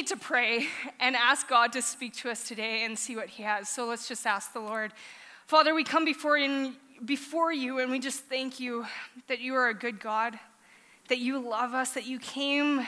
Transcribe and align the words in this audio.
need 0.00 0.06
to 0.06 0.16
pray 0.16 0.66
and 0.98 1.14
ask 1.14 1.46
God 1.46 1.74
to 1.74 1.82
speak 1.82 2.14
to 2.14 2.30
us 2.30 2.48
today 2.48 2.84
and 2.84 2.98
see 2.98 3.16
what 3.16 3.28
He 3.28 3.42
has. 3.42 3.68
So 3.68 3.84
let's 3.84 4.08
just 4.08 4.26
ask 4.26 4.54
the 4.54 4.60
Lord. 4.60 4.94
Father, 5.46 5.74
we 5.74 5.84
come 5.84 6.06
before 6.06 6.38
you, 6.38 6.72
before 7.04 7.52
you 7.52 7.80
and 7.80 7.90
we 7.90 7.98
just 7.98 8.20
thank 8.20 8.58
you 8.58 8.86
that 9.28 9.40
you 9.40 9.54
are 9.54 9.68
a 9.68 9.74
good 9.74 10.00
God, 10.00 10.38
that 11.08 11.18
you 11.18 11.38
love 11.38 11.74
us, 11.74 11.90
that 11.90 12.06
you 12.06 12.18
came 12.18 12.86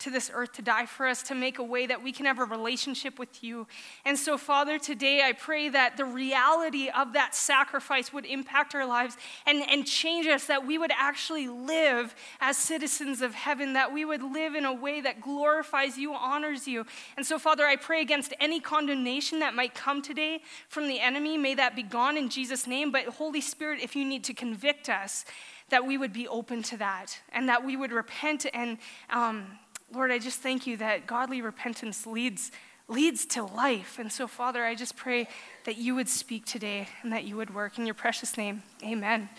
to 0.00 0.10
this 0.10 0.30
earth 0.32 0.52
to 0.52 0.62
die 0.62 0.86
for 0.86 1.06
us, 1.06 1.22
to 1.24 1.34
make 1.34 1.58
a 1.58 1.62
way 1.62 1.86
that 1.86 2.02
we 2.02 2.12
can 2.12 2.26
have 2.26 2.38
a 2.38 2.44
relationship 2.44 3.18
with 3.18 3.42
you. 3.42 3.66
And 4.04 4.16
so, 4.16 4.38
Father, 4.38 4.78
today 4.78 5.22
I 5.24 5.32
pray 5.32 5.68
that 5.70 5.96
the 5.96 6.04
reality 6.04 6.88
of 6.88 7.14
that 7.14 7.34
sacrifice 7.34 8.12
would 8.12 8.24
impact 8.24 8.74
our 8.74 8.86
lives 8.86 9.16
and, 9.46 9.62
and 9.68 9.84
change 9.84 10.26
us, 10.26 10.46
that 10.46 10.64
we 10.64 10.78
would 10.78 10.92
actually 10.96 11.48
live 11.48 12.14
as 12.40 12.56
citizens 12.56 13.22
of 13.22 13.34
heaven, 13.34 13.72
that 13.72 13.92
we 13.92 14.04
would 14.04 14.22
live 14.22 14.54
in 14.54 14.64
a 14.64 14.72
way 14.72 15.00
that 15.00 15.20
glorifies 15.20 15.98
you, 15.98 16.14
honors 16.14 16.68
you. 16.68 16.86
And 17.16 17.26
so, 17.26 17.38
Father, 17.38 17.64
I 17.66 17.74
pray 17.74 18.00
against 18.00 18.32
any 18.38 18.60
condemnation 18.60 19.40
that 19.40 19.54
might 19.54 19.74
come 19.74 20.00
today 20.00 20.42
from 20.68 20.86
the 20.86 21.00
enemy. 21.00 21.36
May 21.36 21.54
that 21.54 21.74
be 21.74 21.82
gone 21.82 22.16
in 22.16 22.28
Jesus' 22.28 22.66
name. 22.66 22.92
But, 22.92 23.06
Holy 23.06 23.40
Spirit, 23.40 23.80
if 23.82 23.96
you 23.96 24.04
need 24.04 24.22
to 24.24 24.34
convict 24.34 24.88
us, 24.88 25.24
that 25.70 25.86
we 25.86 25.98
would 25.98 26.12
be 26.12 26.26
open 26.28 26.62
to 26.62 26.76
that 26.78 27.18
and 27.32 27.48
that 27.48 27.64
we 27.64 27.76
would 27.76 27.92
repent 27.92 28.46
and 28.54 28.78
um, 29.10 29.46
Lord, 29.92 30.10
I 30.10 30.18
just 30.18 30.40
thank 30.40 30.66
you 30.66 30.76
that 30.76 31.06
godly 31.06 31.40
repentance 31.40 32.06
leads, 32.06 32.52
leads 32.88 33.24
to 33.26 33.42
life. 33.42 33.98
And 33.98 34.12
so, 34.12 34.26
Father, 34.26 34.62
I 34.64 34.74
just 34.74 34.96
pray 34.96 35.28
that 35.64 35.78
you 35.78 35.94
would 35.94 36.10
speak 36.10 36.44
today 36.44 36.88
and 37.02 37.12
that 37.12 37.24
you 37.24 37.36
would 37.36 37.54
work 37.54 37.78
in 37.78 37.86
your 37.86 37.94
precious 37.94 38.36
name. 38.36 38.62
Amen. 38.84 39.30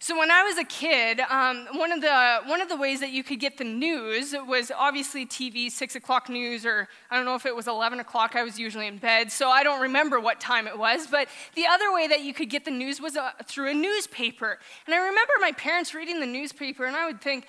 So 0.00 0.18
when 0.18 0.32
I 0.32 0.42
was 0.42 0.58
a 0.58 0.64
kid, 0.64 1.20
um, 1.20 1.68
one, 1.74 1.92
of 1.92 2.00
the, 2.00 2.40
one 2.46 2.60
of 2.60 2.68
the 2.68 2.74
ways 2.74 2.98
that 2.98 3.12
you 3.12 3.22
could 3.22 3.38
get 3.38 3.58
the 3.58 3.64
news 3.64 4.34
was 4.48 4.72
obviously 4.76 5.24
TV, 5.24 5.70
6 5.70 5.94
o'clock 5.94 6.28
news, 6.28 6.66
or 6.66 6.88
I 7.08 7.14
don't 7.14 7.24
know 7.24 7.36
if 7.36 7.46
it 7.46 7.54
was 7.54 7.68
11 7.68 8.00
o'clock, 8.00 8.34
I 8.34 8.42
was 8.42 8.58
usually 8.58 8.88
in 8.88 8.98
bed, 8.98 9.30
so 9.30 9.48
I 9.48 9.62
don't 9.62 9.80
remember 9.80 10.18
what 10.18 10.40
time 10.40 10.66
it 10.66 10.76
was. 10.76 11.06
But 11.06 11.28
the 11.54 11.66
other 11.66 11.92
way 11.92 12.08
that 12.08 12.22
you 12.22 12.34
could 12.34 12.50
get 12.50 12.64
the 12.64 12.72
news 12.72 13.00
was 13.00 13.16
uh, 13.16 13.30
through 13.44 13.70
a 13.70 13.74
newspaper. 13.74 14.58
And 14.86 14.94
I 14.96 14.98
remember 14.98 15.34
my 15.40 15.52
parents 15.52 15.94
reading 15.94 16.18
the 16.18 16.26
newspaper, 16.26 16.84
and 16.84 16.96
I 16.96 17.06
would 17.06 17.20
think, 17.20 17.46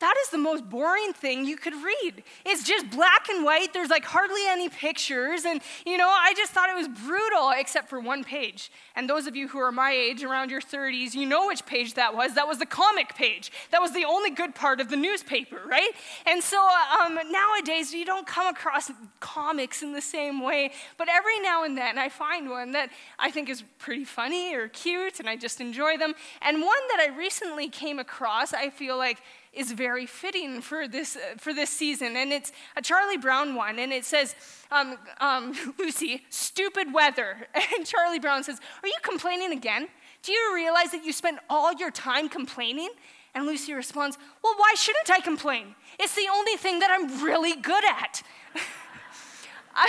that 0.00 0.14
is 0.22 0.30
the 0.30 0.38
most 0.38 0.68
boring 0.68 1.12
thing 1.12 1.44
you 1.44 1.56
could 1.56 1.74
read. 1.74 2.22
It's 2.46 2.64
just 2.64 2.88
black 2.90 3.28
and 3.28 3.44
white. 3.44 3.74
There's 3.74 3.90
like 3.90 4.04
hardly 4.04 4.40
any 4.48 4.70
pictures. 4.70 5.44
And, 5.44 5.60
you 5.84 5.98
know, 5.98 6.08
I 6.08 6.32
just 6.34 6.52
thought 6.52 6.70
it 6.70 6.76
was 6.76 6.88
brutal, 6.88 7.52
except 7.54 7.90
for 7.90 8.00
one 8.00 8.24
page. 8.24 8.72
And 8.96 9.08
those 9.08 9.26
of 9.26 9.36
you 9.36 9.48
who 9.48 9.58
are 9.58 9.70
my 9.70 9.92
age, 9.92 10.24
around 10.24 10.50
your 10.50 10.62
30s, 10.62 11.14
you 11.14 11.26
know 11.26 11.46
which 11.46 11.66
page 11.66 11.94
that 11.94 12.16
was. 12.16 12.34
That 12.34 12.48
was 12.48 12.58
the 12.58 12.66
comic 12.66 13.14
page. 13.14 13.52
That 13.72 13.82
was 13.82 13.92
the 13.92 14.06
only 14.06 14.30
good 14.30 14.54
part 14.54 14.80
of 14.80 14.88
the 14.88 14.96
newspaper, 14.96 15.60
right? 15.66 15.90
And 16.26 16.42
so 16.42 16.66
um, 17.02 17.18
nowadays, 17.30 17.92
you 17.92 18.06
don't 18.06 18.26
come 18.26 18.46
across 18.46 18.90
comics 19.20 19.82
in 19.82 19.92
the 19.92 20.00
same 20.00 20.42
way. 20.42 20.72
But 20.96 21.08
every 21.10 21.38
now 21.40 21.64
and 21.64 21.76
then, 21.76 21.98
I 21.98 22.08
find 22.08 22.48
one 22.48 22.72
that 22.72 22.88
I 23.18 23.30
think 23.30 23.50
is 23.50 23.62
pretty 23.78 24.04
funny 24.04 24.54
or 24.54 24.68
cute, 24.68 25.20
and 25.20 25.28
I 25.28 25.36
just 25.36 25.60
enjoy 25.60 25.98
them. 25.98 26.14
And 26.40 26.62
one 26.62 26.88
that 26.88 27.00
I 27.00 27.14
recently 27.14 27.68
came 27.68 27.98
across, 27.98 28.54
I 28.54 28.70
feel 28.70 28.96
like, 28.96 29.18
is 29.52 29.72
very 29.72 30.06
fitting 30.06 30.60
for 30.60 30.86
this, 30.86 31.16
uh, 31.16 31.36
for 31.36 31.52
this 31.52 31.70
season. 31.70 32.16
And 32.16 32.32
it's 32.32 32.52
a 32.76 32.82
Charlie 32.82 33.16
Brown 33.16 33.54
one. 33.54 33.78
And 33.78 33.92
it 33.92 34.04
says, 34.04 34.34
um, 34.70 34.96
um, 35.20 35.54
Lucy, 35.78 36.24
stupid 36.30 36.92
weather. 36.92 37.48
And 37.76 37.86
Charlie 37.86 38.18
Brown 38.18 38.44
says, 38.44 38.60
Are 38.82 38.88
you 38.88 38.96
complaining 39.02 39.52
again? 39.52 39.88
Do 40.22 40.32
you 40.32 40.52
realize 40.54 40.90
that 40.92 41.04
you 41.04 41.12
spend 41.12 41.38
all 41.48 41.72
your 41.72 41.90
time 41.90 42.28
complaining? 42.28 42.90
And 43.34 43.46
Lucy 43.46 43.72
responds, 43.72 44.18
Well, 44.42 44.54
why 44.56 44.74
shouldn't 44.76 45.10
I 45.10 45.20
complain? 45.20 45.74
It's 45.98 46.14
the 46.14 46.28
only 46.32 46.56
thing 46.56 46.80
that 46.80 46.90
I'm 46.90 47.24
really 47.24 47.56
good 47.56 47.84
at. 47.84 48.22
I, 49.74 49.88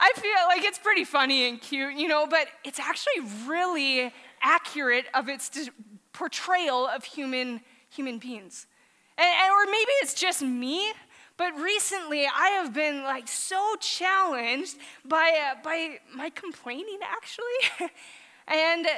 I 0.00 0.12
feel 0.16 0.32
like 0.48 0.64
it's 0.64 0.78
pretty 0.78 1.04
funny 1.04 1.48
and 1.48 1.60
cute, 1.60 1.94
you 1.94 2.08
know, 2.08 2.26
but 2.26 2.48
it's 2.64 2.78
actually 2.78 3.24
really 3.46 4.12
accurate 4.42 5.06
of 5.14 5.28
its 5.28 5.70
portrayal 6.12 6.86
of 6.86 7.04
human, 7.04 7.60
human 7.88 8.18
beings. 8.18 8.66
And, 9.18 9.52
or 9.52 9.66
maybe 9.66 9.92
it's 10.02 10.14
just 10.14 10.42
me, 10.42 10.92
but 11.36 11.58
recently 11.60 12.26
I 12.26 12.48
have 12.50 12.72
been 12.72 13.02
like 13.02 13.28
so 13.28 13.74
challenged 13.80 14.76
by, 15.04 15.50
uh, 15.50 15.56
by 15.62 15.98
my 16.14 16.30
complaining, 16.30 17.00
actually. 17.02 17.90
and, 18.48 18.86
uh, 18.86 18.90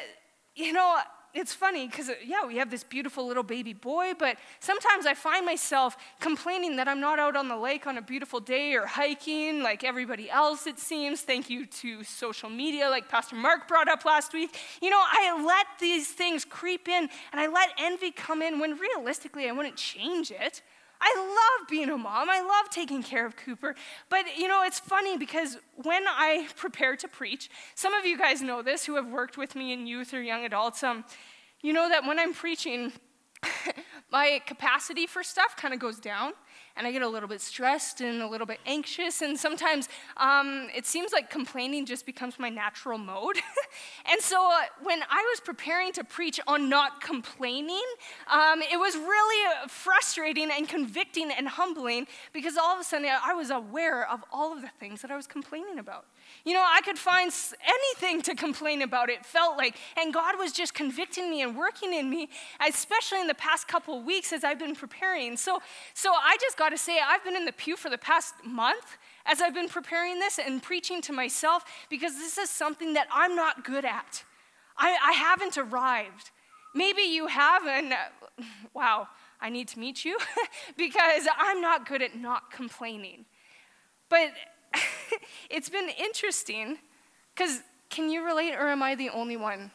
you 0.54 0.72
know, 0.72 0.98
it's 1.32 1.52
funny 1.52 1.86
because, 1.86 2.08
uh, 2.08 2.14
yeah, 2.24 2.46
we 2.46 2.56
have 2.56 2.70
this 2.70 2.82
beautiful 2.82 3.26
little 3.26 3.42
baby 3.42 3.72
boy, 3.72 4.12
but 4.18 4.36
sometimes 4.58 5.06
I 5.06 5.14
find 5.14 5.46
myself 5.46 5.96
complaining 6.18 6.76
that 6.76 6.88
I'm 6.88 7.00
not 7.00 7.18
out 7.18 7.36
on 7.36 7.48
the 7.48 7.56
lake 7.56 7.86
on 7.86 7.98
a 7.98 8.02
beautiful 8.02 8.40
day 8.40 8.74
or 8.74 8.86
hiking 8.86 9.62
like 9.62 9.84
everybody 9.84 10.30
else, 10.30 10.66
it 10.66 10.78
seems. 10.78 11.20
Thank 11.22 11.48
you 11.48 11.66
to 11.66 12.02
social 12.02 12.50
media, 12.50 12.90
like 12.90 13.08
Pastor 13.08 13.36
Mark 13.36 13.68
brought 13.68 13.88
up 13.88 14.04
last 14.04 14.32
week. 14.32 14.56
You 14.82 14.90
know, 14.90 15.00
I 15.00 15.44
let 15.44 15.66
these 15.78 16.08
things 16.08 16.44
creep 16.44 16.88
in 16.88 17.08
and 17.32 17.40
I 17.40 17.46
let 17.46 17.70
envy 17.78 18.10
come 18.10 18.42
in 18.42 18.58
when 18.58 18.76
realistically 18.78 19.48
I 19.48 19.52
wouldn't 19.52 19.76
change 19.76 20.30
it. 20.30 20.62
I 21.00 21.14
love 21.16 21.68
being 21.68 21.88
a 21.88 21.96
mom. 21.96 22.28
I 22.30 22.40
love 22.40 22.70
taking 22.70 23.02
care 23.02 23.24
of 23.24 23.36
Cooper. 23.36 23.74
But 24.08 24.36
you 24.36 24.48
know, 24.48 24.62
it's 24.62 24.78
funny 24.78 25.16
because 25.16 25.56
when 25.76 26.06
I 26.06 26.48
prepare 26.56 26.96
to 26.96 27.08
preach, 27.08 27.50
some 27.74 27.94
of 27.94 28.04
you 28.04 28.18
guys 28.18 28.42
know 28.42 28.62
this 28.62 28.84
who 28.84 28.96
have 28.96 29.06
worked 29.06 29.38
with 29.38 29.54
me 29.54 29.72
in 29.72 29.86
youth 29.86 30.12
or 30.12 30.22
young 30.22 30.44
adults. 30.44 30.82
Um, 30.82 31.04
you 31.62 31.72
know 31.72 31.88
that 31.88 32.04
when 32.06 32.18
I'm 32.18 32.34
preaching, 32.34 32.92
my 34.12 34.40
capacity 34.46 35.06
for 35.06 35.22
stuff 35.22 35.56
kind 35.56 35.72
of 35.72 35.80
goes 35.80 35.98
down 35.98 36.32
and 36.76 36.86
I 36.86 36.92
get 36.92 37.02
a 37.02 37.08
little 37.08 37.28
bit 37.28 37.40
stressed 37.40 38.00
and 38.00 38.22
a 38.22 38.28
little 38.28 38.46
bit 38.46 38.60
anxious. 38.66 39.22
And 39.22 39.38
sometimes 39.38 39.88
um, 40.16 40.68
it 40.74 40.86
seems 40.86 41.12
like 41.12 41.30
complaining 41.30 41.86
just 41.86 42.06
becomes 42.06 42.38
my 42.38 42.48
natural 42.48 42.98
mode. 42.98 43.36
and 44.10 44.20
so 44.20 44.50
uh, 44.50 44.62
when 44.82 45.02
I 45.02 45.22
was 45.32 45.40
preparing 45.40 45.92
to 45.92 46.04
preach 46.04 46.40
on 46.46 46.68
not 46.68 47.00
complaining, 47.00 47.84
um, 48.32 48.62
it 48.62 48.78
was 48.78 48.96
really 48.96 49.46
uh, 49.62 49.68
frustrating 49.68 50.50
and 50.50 50.68
convicting 50.68 51.30
and 51.30 51.48
humbling 51.48 52.06
because 52.32 52.56
all 52.56 52.74
of 52.74 52.80
a 52.80 52.84
sudden 52.84 53.10
I 53.24 53.34
was 53.34 53.50
aware 53.50 54.08
of 54.08 54.24
all 54.32 54.52
of 54.52 54.62
the 54.62 54.70
things 54.78 55.02
that 55.02 55.10
I 55.10 55.16
was 55.16 55.26
complaining 55.26 55.78
about. 55.78 56.06
You 56.44 56.54
know, 56.54 56.64
I 56.66 56.80
could 56.80 56.98
find 56.98 57.32
anything 57.66 58.22
to 58.22 58.34
complain 58.34 58.82
about, 58.82 59.10
it 59.10 59.24
felt 59.24 59.56
like. 59.56 59.76
And 59.96 60.12
God 60.12 60.38
was 60.38 60.52
just 60.52 60.74
convicting 60.74 61.30
me 61.30 61.42
and 61.42 61.56
working 61.56 61.92
in 61.92 62.08
me, 62.08 62.28
especially 62.66 63.20
in 63.20 63.26
the 63.26 63.34
past 63.34 63.68
couple 63.68 64.02
weeks 64.02 64.32
as 64.32 64.44
I've 64.44 64.58
been 64.58 64.74
preparing. 64.74 65.36
So, 65.36 65.60
so 65.94 66.12
I 66.12 66.36
just 66.40 66.56
got 66.56 66.70
to 66.70 66.78
say, 66.78 66.98
I've 67.04 67.24
been 67.24 67.36
in 67.36 67.44
the 67.44 67.52
pew 67.52 67.76
for 67.76 67.90
the 67.90 67.98
past 67.98 68.34
month 68.44 68.98
as 69.26 69.40
I've 69.40 69.54
been 69.54 69.68
preparing 69.68 70.18
this 70.18 70.38
and 70.38 70.62
preaching 70.62 71.00
to 71.02 71.12
myself 71.12 71.64
because 71.88 72.14
this 72.14 72.38
is 72.38 72.50
something 72.50 72.94
that 72.94 73.06
I'm 73.12 73.36
not 73.36 73.64
good 73.64 73.84
at. 73.84 74.24
I, 74.76 74.96
I 75.02 75.12
haven't 75.12 75.58
arrived. 75.58 76.30
Maybe 76.74 77.02
you 77.02 77.26
have, 77.26 77.66
and 77.66 77.92
uh, 77.92 77.96
wow, 78.74 79.08
I 79.40 79.50
need 79.50 79.68
to 79.68 79.78
meet 79.78 80.04
you 80.04 80.18
because 80.76 81.26
I'm 81.38 81.60
not 81.60 81.86
good 81.86 82.02
at 82.02 82.16
not 82.16 82.50
complaining. 82.50 83.26
But 84.08 84.32
it's 85.50 85.68
been 85.68 85.88
interesting 85.98 86.78
because 87.34 87.60
can 87.88 88.10
you 88.10 88.24
relate 88.24 88.54
or 88.54 88.68
am 88.68 88.82
I 88.82 88.94
the 88.94 89.10
only 89.10 89.36
one 89.36 89.70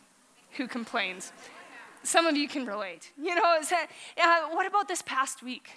who 0.51 0.67
complains? 0.67 1.31
Some 2.03 2.27
of 2.27 2.37
you 2.37 2.47
can 2.47 2.65
relate. 2.65 3.11
You 3.17 3.35
know, 3.35 3.59
uh, 4.21 4.41
what 4.51 4.67
about 4.67 4.87
this 4.87 5.01
past 5.01 5.41
week? 5.41 5.69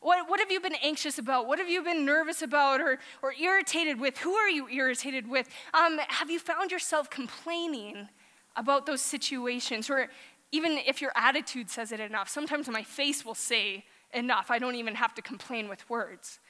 What, 0.00 0.28
what 0.28 0.40
have 0.40 0.50
you 0.50 0.60
been 0.60 0.76
anxious 0.82 1.18
about? 1.18 1.46
What 1.46 1.58
have 1.58 1.68
you 1.68 1.82
been 1.82 2.04
nervous 2.04 2.42
about 2.42 2.80
or, 2.80 2.98
or 3.22 3.32
irritated 3.32 3.98
with? 3.98 4.18
Who 4.18 4.34
are 4.34 4.48
you 4.48 4.68
irritated 4.68 5.28
with? 5.28 5.48
Um, 5.74 5.98
have 6.08 6.30
you 6.30 6.38
found 6.38 6.70
yourself 6.70 7.08
complaining 7.08 8.08
about 8.56 8.86
those 8.86 9.00
situations? 9.00 9.88
Or 9.88 10.08
even 10.52 10.78
if 10.86 11.00
your 11.00 11.12
attitude 11.14 11.70
says 11.70 11.92
it 11.92 12.00
enough, 12.00 12.28
sometimes 12.28 12.68
my 12.68 12.82
face 12.82 13.24
will 13.24 13.34
say 13.34 13.84
enough. 14.12 14.50
I 14.50 14.58
don't 14.58 14.76
even 14.76 14.94
have 14.94 15.14
to 15.14 15.22
complain 15.22 15.68
with 15.68 15.88
words. 15.88 16.40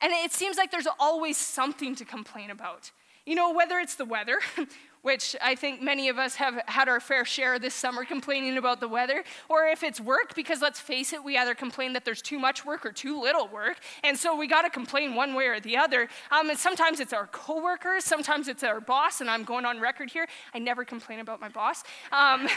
And 0.00 0.12
it 0.12 0.32
seems 0.32 0.56
like 0.56 0.70
there's 0.70 0.88
always 0.98 1.36
something 1.36 1.94
to 1.96 2.04
complain 2.04 2.50
about. 2.50 2.90
You 3.24 3.34
know, 3.34 3.52
whether 3.52 3.78
it's 3.78 3.96
the 3.96 4.04
weather, 4.04 4.38
which 5.06 5.36
I 5.40 5.54
think 5.54 5.80
many 5.80 6.08
of 6.08 6.18
us 6.18 6.34
have 6.34 6.60
had 6.66 6.88
our 6.88 6.98
fair 6.98 7.24
share 7.24 7.60
this 7.60 7.74
summer 7.74 8.04
complaining 8.04 8.58
about 8.58 8.80
the 8.80 8.88
weather, 8.88 9.22
or 9.48 9.64
if 9.68 9.84
it's 9.84 10.00
work, 10.00 10.34
because 10.34 10.60
let's 10.60 10.80
face 10.80 11.12
it, 11.12 11.22
we 11.22 11.38
either 11.38 11.54
complain 11.54 11.92
that 11.92 12.04
there's 12.04 12.20
too 12.20 12.40
much 12.40 12.66
work 12.66 12.84
or 12.84 12.90
too 12.90 13.20
little 13.20 13.46
work, 13.46 13.76
and 14.02 14.18
so 14.18 14.34
we 14.34 14.48
got 14.48 14.62
to 14.62 14.70
complain 14.70 15.14
one 15.14 15.34
way 15.34 15.46
or 15.46 15.60
the 15.60 15.76
other. 15.76 16.08
Um, 16.32 16.50
and 16.50 16.58
sometimes 16.58 16.98
it's 16.98 17.12
our 17.12 17.28
coworkers, 17.28 18.04
sometimes 18.04 18.48
it's 18.48 18.64
our 18.64 18.80
boss, 18.80 19.20
and 19.20 19.30
I'm 19.30 19.44
going 19.44 19.64
on 19.64 19.78
record 19.78 20.10
here. 20.10 20.26
I 20.52 20.58
never 20.58 20.84
complain 20.84 21.20
about 21.20 21.40
my 21.40 21.50
boss. 21.50 21.84
Um, 22.10 22.48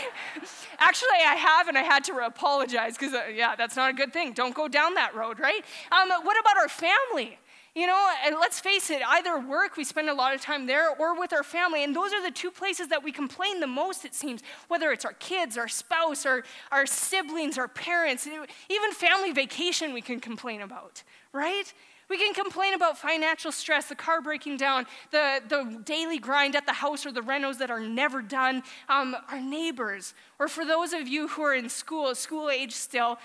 actually, 0.78 1.20
I 1.26 1.34
have, 1.34 1.68
and 1.68 1.76
I 1.76 1.82
had 1.82 2.02
to 2.04 2.14
apologize 2.24 2.96
because, 2.96 3.12
uh, 3.12 3.24
yeah, 3.30 3.56
that's 3.56 3.76
not 3.76 3.90
a 3.90 3.92
good 3.92 4.14
thing. 4.14 4.32
Don't 4.32 4.54
go 4.54 4.68
down 4.68 4.94
that 4.94 5.14
road, 5.14 5.38
right? 5.38 5.62
Um, 5.92 6.08
what 6.24 6.40
about 6.40 6.56
our 6.56 6.68
family? 6.70 7.38
You 7.74 7.86
know, 7.86 8.10
and 8.24 8.36
let's 8.40 8.58
face 8.58 8.90
it, 8.90 9.02
either 9.06 9.38
work, 9.38 9.76
we 9.76 9.84
spend 9.84 10.08
a 10.08 10.14
lot 10.14 10.34
of 10.34 10.40
time 10.40 10.66
there, 10.66 10.90
or 10.98 11.18
with 11.18 11.32
our 11.32 11.42
family. 11.42 11.84
And 11.84 11.94
those 11.94 12.12
are 12.12 12.22
the 12.22 12.30
two 12.30 12.50
places 12.50 12.88
that 12.88 13.04
we 13.04 13.12
complain 13.12 13.60
the 13.60 13.66
most, 13.66 14.04
it 14.04 14.14
seems, 14.14 14.42
whether 14.68 14.90
it's 14.90 15.04
our 15.04 15.12
kids, 15.14 15.56
our 15.56 15.68
spouse, 15.68 16.26
or 16.26 16.44
our 16.72 16.86
siblings, 16.86 17.58
our 17.58 17.68
parents, 17.68 18.26
even 18.26 18.92
family 18.92 19.32
vacation 19.32 19.92
we 19.92 20.00
can 20.00 20.18
complain 20.18 20.62
about, 20.62 21.02
right? 21.32 21.72
We 22.08 22.16
can 22.16 22.32
complain 22.32 22.72
about 22.72 22.96
financial 22.96 23.52
stress, 23.52 23.88
the 23.88 23.94
car 23.94 24.22
breaking 24.22 24.56
down, 24.56 24.86
the, 25.10 25.42
the 25.46 25.82
daily 25.84 26.18
grind 26.18 26.56
at 26.56 26.64
the 26.64 26.72
house 26.72 27.04
or 27.04 27.12
the 27.12 27.20
renos 27.20 27.58
that 27.58 27.70
are 27.70 27.80
never 27.80 28.22
done, 28.22 28.62
um, 28.88 29.14
our 29.30 29.40
neighbors. 29.40 30.14
Or 30.38 30.48
for 30.48 30.64
those 30.64 30.94
of 30.94 31.06
you 31.06 31.28
who 31.28 31.42
are 31.42 31.54
in 31.54 31.68
school, 31.68 32.14
school 32.14 32.48
age 32.48 32.72
still, 32.72 33.18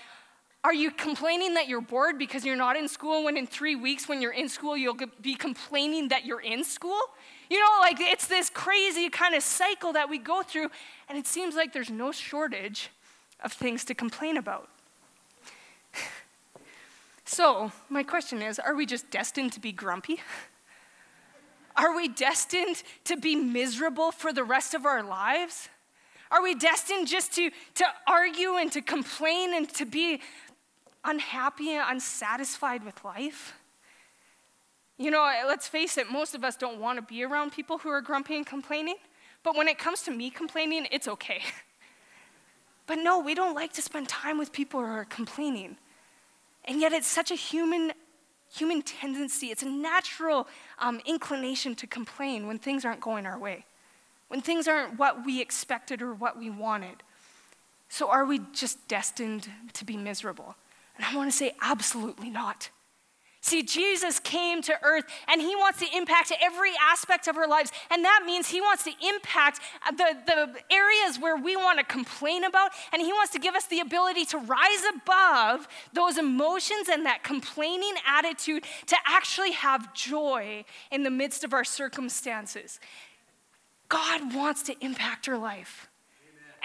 are 0.64 0.72
you 0.72 0.90
complaining 0.90 1.54
that 1.54 1.68
you're 1.68 1.82
bored 1.82 2.18
because 2.18 2.42
you're 2.42 2.56
not 2.56 2.74
in 2.74 2.88
school 2.88 3.24
when 3.24 3.36
in 3.36 3.46
three 3.46 3.76
weeks, 3.76 4.08
when 4.08 4.22
you're 4.22 4.32
in 4.32 4.48
school, 4.48 4.74
you'll 4.74 4.96
be 5.20 5.34
complaining 5.34 6.08
that 6.08 6.24
you're 6.24 6.40
in 6.40 6.64
school? 6.64 6.98
You 7.50 7.60
know, 7.60 7.76
like 7.80 8.00
it's 8.00 8.26
this 8.26 8.48
crazy 8.48 9.10
kind 9.10 9.34
of 9.34 9.42
cycle 9.42 9.92
that 9.92 10.08
we 10.08 10.16
go 10.16 10.42
through, 10.42 10.70
and 11.10 11.18
it 11.18 11.26
seems 11.26 11.54
like 11.54 11.74
there's 11.74 11.90
no 11.90 12.12
shortage 12.12 12.88
of 13.40 13.52
things 13.52 13.84
to 13.84 13.94
complain 13.94 14.36
about. 14.36 14.68
So, 17.26 17.72
my 17.88 18.02
question 18.02 18.42
is 18.42 18.58
are 18.58 18.74
we 18.74 18.84
just 18.84 19.10
destined 19.10 19.54
to 19.54 19.60
be 19.60 19.72
grumpy? 19.72 20.20
Are 21.76 21.96
we 21.96 22.06
destined 22.06 22.82
to 23.04 23.16
be 23.16 23.34
miserable 23.34 24.12
for 24.12 24.32
the 24.32 24.44
rest 24.44 24.74
of 24.74 24.86
our 24.86 25.02
lives? 25.02 25.68
Are 26.30 26.42
we 26.42 26.54
destined 26.54 27.06
just 27.06 27.32
to, 27.34 27.50
to 27.76 27.84
argue 28.08 28.56
and 28.56 28.70
to 28.72 28.80
complain 28.80 29.54
and 29.54 29.68
to 29.74 29.84
be 29.84 30.20
unhappy 31.04 31.70
and 31.70 31.84
unsatisfied 31.88 32.84
with 32.84 33.04
life? 33.04 33.54
You 34.96 35.10
know, 35.10 35.22
let's 35.46 35.66
face 35.66 35.98
it, 35.98 36.10
most 36.10 36.34
of 36.34 36.44
us 36.44 36.56
don't 36.56 36.78
want 36.78 36.98
to 36.98 37.02
be 37.02 37.24
around 37.24 37.52
people 37.52 37.78
who 37.78 37.88
are 37.88 38.00
grumpy 38.00 38.36
and 38.36 38.46
complaining. 38.46 38.96
But 39.42 39.56
when 39.56 39.68
it 39.68 39.78
comes 39.78 40.02
to 40.02 40.10
me 40.10 40.30
complaining, 40.30 40.86
it's 40.90 41.08
okay. 41.08 41.42
But 42.86 42.96
no, 42.96 43.18
we 43.18 43.34
don't 43.34 43.54
like 43.54 43.72
to 43.74 43.82
spend 43.82 44.08
time 44.08 44.38
with 44.38 44.52
people 44.52 44.80
who 44.80 44.86
are 44.86 45.06
complaining. 45.06 45.76
And 46.66 46.80
yet, 46.80 46.92
it's 46.92 47.06
such 47.06 47.30
a 47.30 47.34
human, 47.34 47.92
human 48.54 48.82
tendency. 48.82 49.46
It's 49.46 49.62
a 49.62 49.68
natural 49.68 50.46
um, 50.78 51.00
inclination 51.06 51.74
to 51.76 51.86
complain 51.86 52.46
when 52.46 52.58
things 52.58 52.84
aren't 52.84 53.00
going 53.00 53.26
our 53.26 53.38
way, 53.38 53.64
when 54.28 54.40
things 54.40 54.68
aren't 54.68 54.98
what 54.98 55.24
we 55.24 55.40
expected 55.40 56.02
or 56.02 56.12
what 56.12 56.38
we 56.38 56.50
wanted. 56.50 57.02
So, 57.88 58.10
are 58.10 58.24
we 58.24 58.40
just 58.52 58.86
destined 58.88 59.48
to 59.72 59.84
be 59.84 59.96
miserable? 59.96 60.56
And 60.96 61.04
I 61.04 61.16
want 61.16 61.30
to 61.30 61.36
say, 61.36 61.54
absolutely 61.60 62.30
not. 62.30 62.70
See, 63.44 63.62
Jesus 63.62 64.20
came 64.20 64.62
to 64.62 64.74
earth 64.82 65.04
and 65.28 65.38
he 65.38 65.54
wants 65.54 65.78
to 65.80 65.86
impact 65.94 66.32
every 66.40 66.70
aspect 66.80 67.28
of 67.28 67.36
our 67.36 67.46
lives. 67.46 67.70
And 67.90 68.02
that 68.02 68.22
means 68.24 68.48
he 68.48 68.62
wants 68.62 68.84
to 68.84 68.92
impact 69.06 69.60
uh, 69.86 69.90
the, 69.90 70.16
the 70.24 70.74
areas 70.74 71.18
where 71.18 71.36
we 71.36 71.54
want 71.54 71.78
to 71.78 71.84
complain 71.84 72.44
about. 72.44 72.70
And 72.90 73.02
he 73.02 73.12
wants 73.12 73.32
to 73.32 73.38
give 73.38 73.54
us 73.54 73.66
the 73.66 73.80
ability 73.80 74.24
to 74.26 74.38
rise 74.38 74.82
above 74.96 75.68
those 75.92 76.16
emotions 76.16 76.88
and 76.90 77.04
that 77.04 77.22
complaining 77.22 77.92
attitude 78.06 78.64
to 78.86 78.96
actually 79.06 79.52
have 79.52 79.92
joy 79.92 80.64
in 80.90 81.02
the 81.02 81.10
midst 81.10 81.44
of 81.44 81.52
our 81.52 81.64
circumstances. 81.64 82.80
God 83.90 84.34
wants 84.34 84.62
to 84.62 84.74
impact 84.82 85.28
our 85.28 85.36
life. 85.36 85.90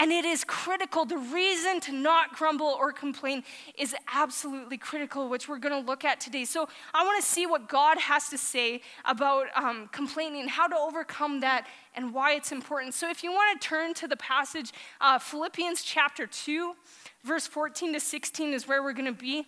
And 0.02 0.14
it 0.14 0.24
is 0.24 0.46
critical. 0.46 1.04
The 1.04 1.18
reason 1.18 1.82
to 1.82 1.92
not 1.92 2.34
grumble 2.34 2.74
or 2.80 2.94
complain 2.94 3.44
is 3.78 3.94
absolutely 4.14 4.78
critical, 4.78 5.28
which 5.28 5.50
we're 5.50 5.60
going 5.60 5.78
to 5.78 5.86
look 5.86 6.06
at 6.06 6.22
today. 6.22 6.46
So 6.46 6.70
I 6.94 7.04
want 7.04 7.22
to 7.22 7.28
see 7.28 7.46
what 7.46 7.68
God 7.68 7.98
has 7.98 8.30
to 8.30 8.38
say 8.38 8.82
about 9.04 9.48
um, 9.56 9.90
complaining, 9.92 10.48
how 10.48 10.68
to 10.68 10.78
overcome 10.78 11.42
that, 11.42 11.68
and 11.96 12.14
why 12.14 12.34
it's 12.36 12.54
important. 12.54 12.94
So 12.94 13.10
if 13.10 13.26
you 13.26 13.32
want 13.34 13.62
to 13.62 13.68
turn 13.68 13.94
to 13.96 14.08
the 14.08 14.16
passage, 14.16 14.72
uh, 15.02 15.20
Philippians 15.20 15.84
chapter 15.84 16.26
2, 16.26 16.76
verse 17.26 17.46
14 17.46 17.92
to 17.92 18.00
16 18.00 18.54
is 18.54 18.70
where 18.70 18.82
we're 18.82 18.94
going 18.94 19.06
to 19.06 19.12
be. 19.12 19.46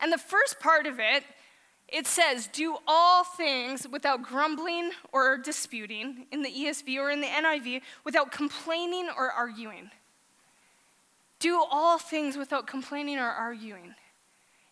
And 0.00 0.10
the 0.10 0.18
first 0.18 0.60
part 0.60 0.86
of 0.86 0.98
it 0.98 1.24
it 1.92 2.06
says, 2.06 2.46
Do 2.46 2.78
all 2.86 3.22
things 3.22 3.86
without 3.86 4.22
grumbling 4.22 4.90
or 5.12 5.36
disputing, 5.36 6.26
in 6.32 6.42
the 6.42 6.50
ESV 6.50 6.96
or 6.98 7.10
in 7.10 7.20
the 7.20 7.26
NIV, 7.26 7.82
without 8.04 8.32
complaining 8.32 9.08
or 9.16 9.30
arguing. 9.30 9.90
Do 11.38 11.62
all 11.70 11.98
things 11.98 12.36
without 12.36 12.66
complaining 12.66 13.18
or 13.18 13.28
arguing. 13.28 13.94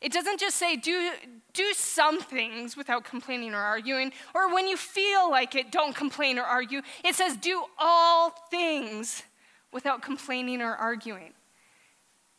It 0.01 0.13
doesn't 0.13 0.41
just 0.41 0.57
say 0.57 0.77
do, 0.77 1.11
do 1.53 1.73
some 1.75 2.21
things 2.21 2.75
without 2.75 3.05
complaining 3.05 3.53
or 3.53 3.61
arguing, 3.61 4.13
or 4.35 4.53
when 4.53 4.67
you 4.67 4.79
feel 4.79 5.31
like 5.31 5.55
it, 5.55 5.71
don't 5.71 5.95
complain 5.95 6.39
or 6.39 6.45
argue. 6.45 6.81
It 7.05 7.15
says 7.15 7.37
do 7.37 7.65
all 7.79 8.31
things 8.51 9.25
without 9.73 10.01
complaining 10.01 10.63
or 10.63 10.75
arguing. 10.75 11.35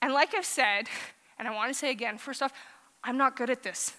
And 0.02 0.12
like 0.12 0.34
I've 0.34 0.46
said, 0.46 0.88
and 1.38 1.48
I 1.48 1.52
want 1.52 1.72
to 1.72 1.78
say 1.78 1.92
again, 1.92 2.18
first 2.18 2.42
off, 2.42 2.52
I'm 3.04 3.18
not 3.18 3.36
good 3.36 3.52
at 3.52 3.62
this. 3.62 3.94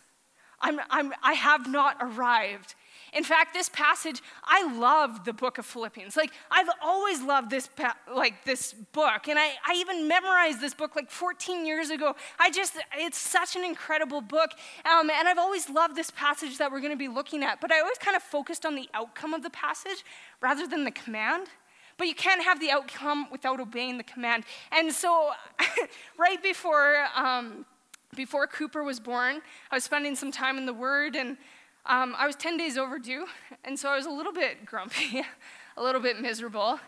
I'm, 0.63 0.81
I'm, 0.91 1.13
I 1.23 1.35
have 1.35 1.69
not 1.69 1.97
arrived. 2.01 2.75
In 3.13 3.25
fact, 3.25 3.53
this 3.53 3.69
passage, 3.69 4.23
I 4.45 4.73
love 4.79 5.25
the 5.27 5.35
book 5.35 5.59
of 5.59 5.67
Philippians. 5.67 6.17
Like, 6.17 6.31
I've 6.51 6.69
always 6.83 7.21
loved 7.21 7.51
this, 7.51 7.69
like, 8.13 8.45
this 8.45 8.73
book. 8.73 9.29
And 9.29 9.39
I, 9.39 9.51
I 9.67 9.75
even 9.77 10.09
memorized 10.09 10.63
this 10.63 10.73
book 10.73 10.97
like 10.97 11.11
14 11.11 11.67
years 11.67 11.91
ago. 11.91 12.17
I 12.39 12.51
just, 12.51 12.79
it's 12.97 13.19
such 13.19 13.55
an 13.55 13.65
incredible 13.65 14.23
book. 14.23 14.53
Um, 14.87 15.11
and 15.11 15.29
I've 15.29 15.39
always 15.39 15.69
loved 15.69 15.95
this 15.95 16.11
passage 16.11 16.57
that 16.57 16.73
we're 16.73 16.81
going 16.81 16.93
to 16.93 16.97
be 16.97 17.09
looking 17.09 17.43
at. 17.43 17.61
But 17.61 17.71
I 17.71 17.81
always 17.81 17.99
kind 17.99 18.17
of 18.17 18.23
focused 18.23 18.65
on 18.65 18.77
the 18.77 18.89
outcome 18.95 19.35
of 19.35 19.43
the 19.43 19.51
passage 19.51 20.05
rather 20.41 20.67
than 20.67 20.85
the 20.85 20.91
command. 20.91 21.49
But 21.99 22.07
you 22.07 22.15
can't 22.15 22.43
have 22.43 22.61
the 22.61 22.71
outcome 22.71 23.27
without 23.31 23.61
obeying 23.61 23.99
the 23.99 24.05
command. 24.05 24.45
And 24.71 24.91
so, 24.91 25.33
right 26.19 26.43
before, 26.43 27.05
um, 27.15 27.67
before 28.15 28.47
Cooper 28.47 28.83
was 28.83 29.01
born, 29.01 29.41
I 29.71 29.77
was 29.77 29.85
spending 29.85 30.15
some 30.15 30.31
time 30.31 30.59
in 30.59 30.67
the 30.67 30.75
Word, 30.75 31.17
and 31.17 31.37
um, 31.87 32.15
I 32.19 32.27
was 32.27 32.37
10 32.37 32.59
days 32.59 32.77
overdue, 32.77 33.27
and 33.65 33.79
so 33.79 33.89
I 33.89 33.97
was 33.97 34.07
a 34.07 34.11
little 34.11 34.33
bit 34.33 34.67
grumpy, 34.67 35.23
a 35.77 35.83
little 35.83 36.01
bit 36.01 36.21
miserable. 36.21 36.79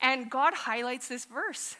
And 0.00 0.30
God 0.30 0.52
highlights 0.54 1.08
this 1.08 1.24
verse. 1.24 1.76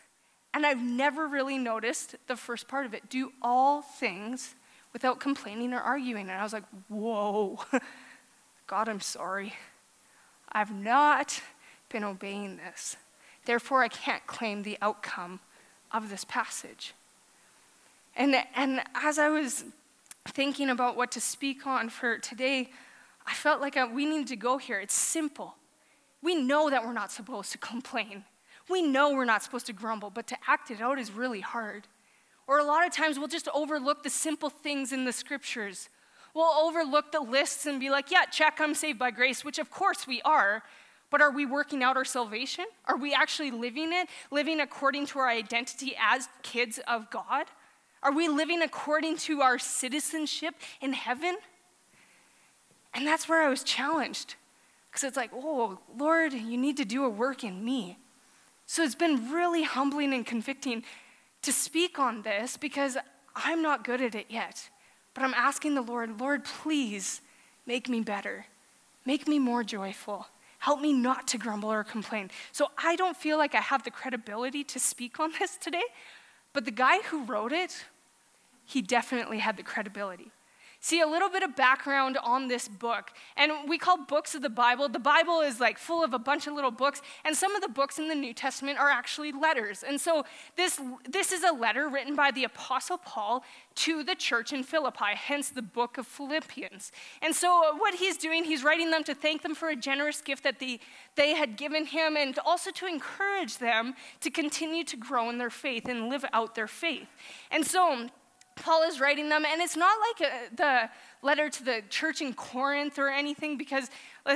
And 0.54 0.64
I've 0.64 0.80
never 0.80 1.26
really 1.26 1.58
noticed 1.58 2.14
the 2.28 2.36
first 2.36 2.68
part 2.68 2.86
of 2.86 2.94
it 2.94 3.10
do 3.10 3.32
all 3.42 3.82
things 3.82 4.54
without 4.92 5.18
complaining 5.18 5.74
or 5.74 5.80
arguing. 5.80 6.28
And 6.28 6.38
I 6.38 6.44
was 6.44 6.52
like, 6.52 6.62
whoa, 6.88 7.58
God, 8.68 8.88
I'm 8.88 9.00
sorry. 9.00 9.54
I've 10.52 10.72
not 10.72 11.42
been 11.88 12.04
obeying 12.04 12.56
this. 12.58 12.96
Therefore, 13.44 13.82
I 13.82 13.88
can't 13.88 14.24
claim 14.28 14.62
the 14.62 14.78
outcome 14.80 15.40
of 15.90 16.08
this 16.08 16.24
passage. 16.24 16.94
And, 18.16 18.36
and 18.54 18.82
as 18.94 19.18
I 19.18 19.28
was 19.28 19.64
thinking 20.28 20.70
about 20.70 20.96
what 20.96 21.10
to 21.12 21.20
speak 21.20 21.66
on 21.66 21.88
for 21.88 22.18
today, 22.18 22.70
I 23.26 23.34
felt 23.34 23.60
like 23.60 23.76
uh, 23.76 23.88
we 23.92 24.06
needed 24.06 24.28
to 24.28 24.36
go 24.36 24.58
here. 24.58 24.80
It's 24.80 24.94
simple. 24.94 25.56
We 26.22 26.34
know 26.34 26.70
that 26.70 26.84
we're 26.84 26.92
not 26.92 27.10
supposed 27.10 27.52
to 27.52 27.58
complain. 27.72 28.24
We 28.68 28.82
know 28.82 29.12
we're 29.12 29.24
not 29.24 29.42
supposed 29.42 29.66
to 29.66 29.72
grumble, 29.72 30.10
but 30.10 30.26
to 30.28 30.36
act 30.48 30.70
it 30.70 30.80
out 30.80 30.98
is 30.98 31.12
really 31.12 31.40
hard. 31.40 31.86
Or 32.46 32.58
a 32.58 32.64
lot 32.64 32.86
of 32.86 32.92
times 32.92 33.18
we'll 33.18 33.28
just 33.28 33.48
overlook 33.54 34.02
the 34.02 34.10
simple 34.10 34.50
things 34.50 34.92
in 34.92 35.04
the 35.04 35.12
scriptures. 35.12 35.88
We'll 36.34 36.52
overlook 36.52 37.12
the 37.12 37.20
lists 37.20 37.66
and 37.66 37.78
be 37.78 37.90
like, 37.90 38.10
yeah, 38.10 38.24
check, 38.24 38.58
I'm 38.60 38.74
saved 38.74 38.98
by 38.98 39.10
grace, 39.10 39.44
which 39.44 39.58
of 39.58 39.70
course 39.70 40.06
we 40.06 40.20
are. 40.22 40.62
But 41.10 41.20
are 41.20 41.30
we 41.30 41.46
working 41.46 41.82
out 41.82 41.96
our 41.96 42.04
salvation? 42.04 42.64
Are 42.86 42.96
we 42.96 43.14
actually 43.14 43.50
living 43.50 43.92
it, 43.92 44.08
living 44.30 44.60
according 44.60 45.06
to 45.08 45.20
our 45.20 45.28
identity 45.28 45.94
as 46.00 46.28
kids 46.42 46.80
of 46.88 47.10
God? 47.10 47.46
Are 48.04 48.12
we 48.12 48.28
living 48.28 48.60
according 48.60 49.16
to 49.18 49.40
our 49.40 49.58
citizenship 49.58 50.54
in 50.82 50.92
heaven? 50.92 51.38
And 52.92 53.06
that's 53.06 53.28
where 53.28 53.42
I 53.42 53.48
was 53.48 53.64
challenged. 53.64 54.34
Because 54.90 55.04
it's 55.04 55.16
like, 55.16 55.30
oh, 55.34 55.78
Lord, 55.96 56.34
you 56.34 56.58
need 56.58 56.76
to 56.76 56.84
do 56.84 57.04
a 57.04 57.08
work 57.08 57.42
in 57.42 57.64
me. 57.64 57.98
So 58.66 58.82
it's 58.82 58.94
been 58.94 59.32
really 59.32 59.64
humbling 59.64 60.12
and 60.12 60.24
convicting 60.24 60.84
to 61.42 61.52
speak 61.52 61.98
on 61.98 62.22
this 62.22 62.56
because 62.56 62.96
I'm 63.34 63.62
not 63.62 63.84
good 63.84 64.00
at 64.00 64.14
it 64.14 64.26
yet. 64.28 64.68
But 65.14 65.24
I'm 65.24 65.34
asking 65.34 65.74
the 65.74 65.82
Lord, 65.82 66.20
Lord, 66.20 66.44
please 66.44 67.22
make 67.66 67.88
me 67.88 68.00
better. 68.00 68.46
Make 69.06 69.26
me 69.26 69.38
more 69.38 69.64
joyful. 69.64 70.26
Help 70.58 70.80
me 70.80 70.92
not 70.92 71.26
to 71.28 71.38
grumble 71.38 71.70
or 71.70 71.84
complain. 71.84 72.30
So 72.52 72.68
I 72.78 72.96
don't 72.96 73.16
feel 73.16 73.36
like 73.36 73.54
I 73.54 73.60
have 73.60 73.84
the 73.84 73.90
credibility 73.90 74.64
to 74.64 74.78
speak 74.78 75.20
on 75.20 75.32
this 75.38 75.56
today, 75.56 75.84
but 76.52 76.64
the 76.64 76.70
guy 76.70 77.00
who 77.02 77.24
wrote 77.24 77.52
it 77.52 77.84
he 78.64 78.82
definitely 78.82 79.38
had 79.38 79.56
the 79.56 79.62
credibility. 79.62 80.32
See, 80.84 81.00
a 81.00 81.06
little 81.06 81.30
bit 81.30 81.42
of 81.42 81.56
background 81.56 82.18
on 82.22 82.48
this 82.48 82.68
book. 82.68 83.12
And 83.38 83.52
we 83.66 83.78
call 83.78 84.04
books 84.04 84.34
of 84.34 84.42
the 84.42 84.50
Bible. 84.50 84.86
The 84.86 84.98
Bible 84.98 85.40
is 85.40 85.58
like 85.58 85.78
full 85.78 86.04
of 86.04 86.12
a 86.12 86.18
bunch 86.18 86.46
of 86.46 86.52
little 86.52 86.70
books, 86.70 87.00
and 87.24 87.34
some 87.34 87.56
of 87.56 87.62
the 87.62 87.70
books 87.70 87.98
in 87.98 88.08
the 88.08 88.14
New 88.14 88.34
Testament 88.34 88.78
are 88.78 88.90
actually 88.90 89.32
letters. 89.32 89.82
And 89.82 89.98
so 89.98 90.26
this, 90.58 90.78
this 91.08 91.32
is 91.32 91.42
a 91.42 91.52
letter 91.52 91.88
written 91.88 92.14
by 92.14 92.32
the 92.32 92.44
Apostle 92.44 92.98
Paul 92.98 93.44
to 93.76 94.04
the 94.04 94.14
church 94.14 94.52
in 94.52 94.62
Philippi, 94.62 95.14
hence 95.14 95.48
the 95.48 95.62
book 95.62 95.96
of 95.96 96.06
Philippians. 96.06 96.92
And 97.22 97.34
so 97.34 97.74
what 97.78 97.94
he's 97.94 98.18
doing, 98.18 98.44
he's 98.44 98.62
writing 98.62 98.90
them 98.90 99.04
to 99.04 99.14
thank 99.14 99.40
them 99.40 99.54
for 99.54 99.70
a 99.70 99.76
generous 99.76 100.20
gift 100.20 100.44
that 100.44 100.58
they, 100.58 100.80
they 101.16 101.32
had 101.32 101.56
given 101.56 101.86
him, 101.86 102.14
and 102.14 102.38
also 102.40 102.70
to 102.72 102.84
encourage 102.84 103.56
them 103.56 103.94
to 104.20 104.28
continue 104.28 104.84
to 104.84 104.98
grow 104.98 105.30
in 105.30 105.38
their 105.38 105.48
faith 105.48 105.88
and 105.88 106.10
live 106.10 106.26
out 106.34 106.54
their 106.54 106.68
faith. 106.68 107.08
And 107.50 107.66
so 107.66 108.10
Paul 108.56 108.82
is 108.84 109.00
writing 109.00 109.28
them, 109.28 109.44
and 109.44 109.60
it's 109.60 109.76
not 109.76 109.96
like 110.00 110.30
a, 110.30 110.54
the 110.54 110.90
letter 111.22 111.48
to 111.48 111.64
the 111.64 111.82
church 111.88 112.20
in 112.20 112.34
Corinth 112.34 112.98
or 112.98 113.08
anything, 113.08 113.56
because 113.56 113.90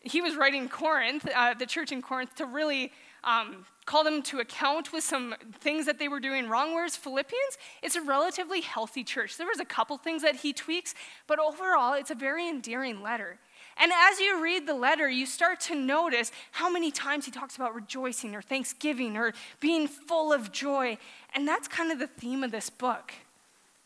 he 0.00 0.20
was 0.20 0.36
writing 0.36 0.68
Corinth, 0.68 1.28
uh, 1.34 1.54
the 1.54 1.66
church 1.66 1.92
in 1.92 2.02
Corinth, 2.02 2.34
to 2.36 2.46
really 2.46 2.92
um, 3.24 3.64
call 3.86 4.04
them 4.04 4.22
to 4.22 4.40
account 4.40 4.92
with 4.92 5.02
some 5.02 5.34
things 5.60 5.86
that 5.86 5.98
they 5.98 6.08
were 6.08 6.20
doing 6.20 6.48
wrong. 6.48 6.74
Whereas 6.74 6.96
Philippians, 6.96 7.58
it's 7.82 7.96
a 7.96 8.02
relatively 8.02 8.60
healthy 8.60 9.02
church. 9.02 9.36
There 9.36 9.46
was 9.46 9.60
a 9.60 9.64
couple 9.64 9.96
things 9.96 10.22
that 10.22 10.36
he 10.36 10.52
tweaks, 10.52 10.94
but 11.26 11.38
overall, 11.38 11.94
it's 11.94 12.10
a 12.10 12.14
very 12.14 12.48
endearing 12.48 13.02
letter. 13.02 13.38
And 13.80 13.92
as 13.94 14.18
you 14.18 14.42
read 14.42 14.66
the 14.66 14.74
letter, 14.74 15.08
you 15.08 15.24
start 15.24 15.60
to 15.60 15.74
notice 15.74 16.32
how 16.52 16.68
many 16.68 16.90
times 16.90 17.24
he 17.24 17.30
talks 17.30 17.56
about 17.56 17.74
rejoicing 17.74 18.34
or 18.34 18.42
thanksgiving 18.42 19.16
or 19.16 19.32
being 19.60 19.86
full 19.86 20.32
of 20.32 20.50
joy. 20.50 20.98
And 21.34 21.46
that's 21.46 21.68
kind 21.68 21.92
of 21.92 21.98
the 21.98 22.08
theme 22.08 22.42
of 22.42 22.50
this 22.50 22.70
book. 22.70 23.12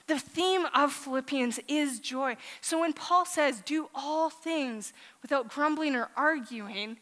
The 0.06 0.18
theme 0.18 0.66
of 0.75 0.92
Philippians 0.92 1.61
is 1.68 2.00
joy. 2.00 2.37
So 2.61 2.80
when 2.80 2.92
Paul 2.92 3.25
says, 3.25 3.62
do 3.64 3.88
all 3.94 4.30
things 4.30 4.92
without 5.23 5.49
grumbling 5.49 5.94
or 5.94 6.09
arguing, 6.16 6.99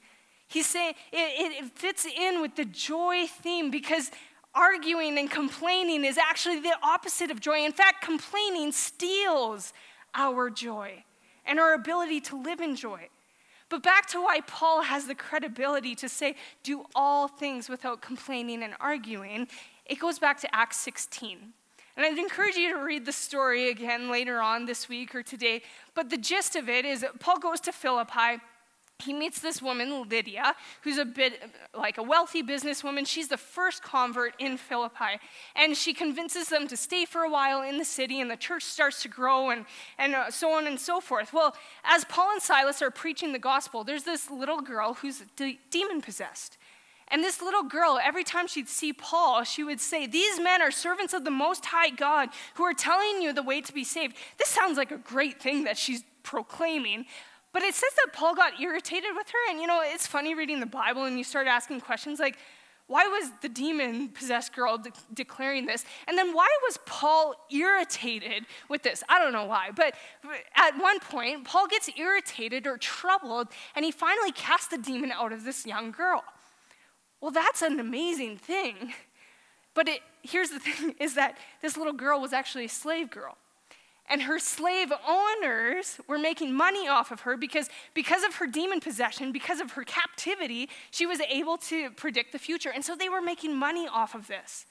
he's 0.48 0.66
saying 0.66 0.94
it, 1.12 1.64
it, 1.64 1.78
fits 1.78 2.06
in 2.06 2.40
with 2.40 2.56
the 2.56 2.64
joy 2.64 3.26
theme 3.26 3.70
because 3.70 4.10
arguing 4.54 5.18
and 5.18 5.30
complaining 5.30 6.04
is 6.04 6.18
actually 6.18 6.60
the 6.60 6.76
opposite 6.82 7.30
of 7.30 7.40
joy. 7.40 7.64
In 7.64 7.72
fact, 7.72 8.02
complaining 8.02 8.72
steals 8.72 9.72
our 10.14 10.50
joy 10.50 11.04
and 11.46 11.58
our 11.58 11.74
ability 11.74 12.20
to 12.20 12.40
live 12.40 12.60
in 12.60 12.76
joy. 12.76 13.08
But 13.68 13.84
back 13.84 14.06
to 14.08 14.20
why 14.20 14.40
Paul 14.46 14.82
has 14.82 15.06
the 15.06 15.14
credibility 15.14 15.94
to 15.94 16.08
say, 16.08 16.34
do 16.64 16.84
all 16.94 17.28
things 17.28 17.68
without 17.68 18.02
complaining 18.02 18.64
and 18.64 18.74
arguing, 18.80 19.46
it 19.86 20.00
goes 20.00 20.18
back 20.18 20.40
to 20.40 20.54
Acts 20.54 20.78
16. 20.78 21.52
And 22.00 22.06
I'd 22.06 22.18
encourage 22.18 22.56
you 22.56 22.72
to 22.72 22.82
read 22.82 23.04
the 23.04 23.12
story 23.12 23.68
again 23.68 24.10
later 24.10 24.40
on 24.40 24.64
this 24.64 24.88
week 24.88 25.14
or 25.14 25.22
today. 25.22 25.60
But 25.94 26.08
the 26.08 26.16
gist 26.16 26.56
of 26.56 26.66
it 26.66 26.86
is 26.86 27.02
that 27.02 27.20
Paul 27.20 27.38
goes 27.38 27.60
to 27.60 27.72
Philippi 27.72 28.40
he 29.02 29.12
meets 29.12 29.40
this 29.40 29.62
woman, 29.62 30.08
Lydia, 30.08 30.54
who's 30.82 30.98
a 30.98 31.04
bit 31.04 31.42
like 31.74 31.98
a 31.98 32.02
wealthy 32.02 32.42
businesswoman. 32.42 33.06
She's 33.06 33.28
the 33.28 33.36
first 33.36 33.82
convert 33.82 34.34
in 34.38 34.56
Philippi. 34.56 35.18
And 35.56 35.76
she 35.76 35.94
convinces 35.94 36.48
them 36.48 36.68
to 36.68 36.76
stay 36.76 37.04
for 37.04 37.22
a 37.22 37.30
while 37.30 37.62
in 37.62 37.78
the 37.78 37.84
city, 37.84 38.20
and 38.20 38.30
the 38.30 38.36
church 38.36 38.62
starts 38.62 39.02
to 39.02 39.08
grow, 39.08 39.50
and, 39.50 39.64
and 39.98 40.14
uh, 40.14 40.30
so 40.30 40.52
on 40.52 40.66
and 40.66 40.78
so 40.78 41.00
forth. 41.00 41.32
Well, 41.32 41.54
as 41.84 42.04
Paul 42.04 42.32
and 42.32 42.42
Silas 42.42 42.82
are 42.82 42.90
preaching 42.90 43.32
the 43.32 43.38
gospel, 43.38 43.84
there's 43.84 44.04
this 44.04 44.30
little 44.30 44.60
girl 44.60 44.94
who's 44.94 45.22
de- 45.36 45.58
demon 45.70 46.02
possessed. 46.02 46.58
And 47.10 47.24
this 47.24 47.42
little 47.42 47.64
girl, 47.64 47.98
every 48.02 48.24
time 48.24 48.46
she'd 48.46 48.68
see 48.68 48.92
Paul, 48.92 49.42
she 49.44 49.64
would 49.64 49.80
say, 49.80 50.06
These 50.06 50.40
men 50.40 50.62
are 50.62 50.70
servants 50.70 51.12
of 51.12 51.24
the 51.24 51.30
Most 51.30 51.66
High 51.66 51.90
God 51.90 52.28
who 52.54 52.62
are 52.64 52.74
telling 52.74 53.20
you 53.20 53.32
the 53.32 53.42
way 53.42 53.60
to 53.60 53.72
be 53.72 53.84
saved. 53.84 54.16
This 54.38 54.48
sounds 54.48 54.76
like 54.76 54.90
a 54.92 54.98
great 54.98 55.40
thing 55.42 55.64
that 55.64 55.76
she's 55.76 56.04
proclaiming. 56.22 57.06
But 57.52 57.62
it 57.62 57.74
says 57.74 57.90
that 58.04 58.12
Paul 58.12 58.34
got 58.34 58.60
irritated 58.60 59.10
with 59.16 59.28
her. 59.28 59.50
And 59.50 59.60
you 59.60 59.66
know, 59.66 59.82
it's 59.84 60.06
funny 60.06 60.34
reading 60.34 60.60
the 60.60 60.66
Bible 60.66 61.04
and 61.04 61.18
you 61.18 61.24
start 61.24 61.46
asking 61.46 61.80
questions 61.80 62.20
like, 62.20 62.38
why 62.90 63.06
was 63.06 63.30
the 63.40 63.48
demon 63.48 64.08
possessed 64.08 64.52
girl 64.52 64.76
de- 64.76 64.90
declaring 65.14 65.64
this? 65.64 65.84
And 66.08 66.18
then 66.18 66.34
why 66.34 66.48
was 66.64 66.76
Paul 66.86 67.36
irritated 67.48 68.46
with 68.68 68.82
this? 68.82 69.04
I 69.08 69.20
don't 69.20 69.32
know 69.32 69.44
why. 69.44 69.70
But 69.74 69.94
at 70.56 70.76
one 70.76 70.98
point, 70.98 71.44
Paul 71.44 71.68
gets 71.68 71.88
irritated 71.96 72.66
or 72.66 72.78
troubled, 72.78 73.46
and 73.76 73.84
he 73.84 73.92
finally 73.92 74.32
casts 74.32 74.66
the 74.66 74.78
demon 74.78 75.12
out 75.12 75.32
of 75.32 75.44
this 75.44 75.64
young 75.64 75.92
girl. 75.92 76.24
Well, 77.20 77.30
that's 77.30 77.62
an 77.62 77.80
amazing 77.80 78.38
thing. 78.38 78.94
But 79.72 79.88
it, 79.88 80.00
here's 80.22 80.50
the 80.50 80.58
thing 80.58 80.96
is 80.98 81.14
that 81.14 81.38
this 81.62 81.76
little 81.76 81.92
girl 81.92 82.20
was 82.20 82.32
actually 82.32 82.64
a 82.64 82.68
slave 82.68 83.10
girl. 83.10 83.36
And 84.08 84.22
her 84.22 84.40
slave 84.40 84.92
owners 85.08 86.00
were 86.08 86.18
making 86.18 86.52
money 86.52 86.88
off 86.88 87.12
of 87.12 87.20
her 87.20 87.36
because 87.36 87.70
because 87.94 88.24
of 88.24 88.34
her 88.34 88.48
demon 88.48 88.80
possession 88.80 89.30
because 89.30 89.60
of 89.60 89.70
her 89.72 89.84
captivity 89.84 90.68
she 90.90 91.06
was 91.06 91.20
able 91.20 91.56
to 91.58 91.90
predict 91.92 92.32
the 92.32 92.38
future. 92.40 92.72
And 92.74 92.84
so 92.84 92.96
they 92.96 93.08
were 93.08 93.22
making 93.22 93.54
money 93.54 93.86
off 93.86 94.16
of 94.16 94.26
this 94.26 94.66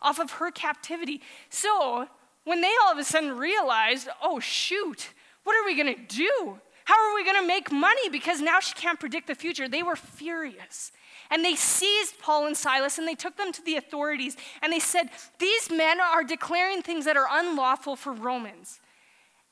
off 0.00 0.18
of 0.18 0.32
her 0.32 0.50
captivity. 0.50 1.20
So 1.48 2.08
when 2.42 2.60
they 2.60 2.72
all 2.84 2.90
of 2.90 2.98
a 2.98 3.04
sudden 3.04 3.38
realized 3.38 4.08
oh 4.20 4.40
shoot 4.40 5.10
what 5.44 5.54
are 5.54 5.64
we 5.64 5.76
going 5.76 5.94
to 5.94 6.16
do 6.16 6.58
how 6.92 7.10
are 7.10 7.14
we 7.14 7.24
going 7.24 7.40
to 7.40 7.46
make 7.46 7.72
money 7.72 8.10
because 8.10 8.42
now 8.42 8.60
she 8.60 8.74
can't 8.74 9.00
predict 9.00 9.26
the 9.26 9.34
future 9.34 9.66
they 9.66 9.82
were 9.82 9.96
furious 9.96 10.92
and 11.30 11.42
they 11.42 11.56
seized 11.56 12.18
Paul 12.20 12.46
and 12.46 12.54
Silas 12.54 12.98
and 12.98 13.08
they 13.08 13.14
took 13.14 13.38
them 13.38 13.52
to 13.52 13.62
the 13.62 13.76
authorities 13.76 14.36
and 14.60 14.70
they 14.70 14.78
said, 14.78 15.08
These 15.38 15.70
men 15.70 15.98
are 15.98 16.22
declaring 16.22 16.82
things 16.82 17.06
that 17.06 17.16
are 17.16 17.26
unlawful 17.30 17.96
for 17.96 18.12
Romans. 18.12 18.80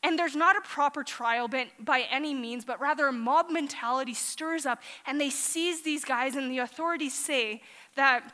And 0.02 0.18
there's 0.18 0.36
not 0.36 0.56
a 0.56 0.60
proper 0.60 1.02
trial 1.02 1.48
by 1.48 2.06
any 2.10 2.34
means, 2.34 2.66
but 2.66 2.80
rather 2.80 3.06
a 3.06 3.12
mob 3.12 3.50
mentality 3.50 4.14
stirs 4.14 4.66
up, 4.66 4.80
and 5.06 5.20
they 5.20 5.28
seize 5.28 5.82
these 5.82 6.06
guys, 6.06 6.36
and 6.36 6.50
the 6.50 6.58
authorities 6.58 7.14
say 7.14 7.62
that 7.96 8.32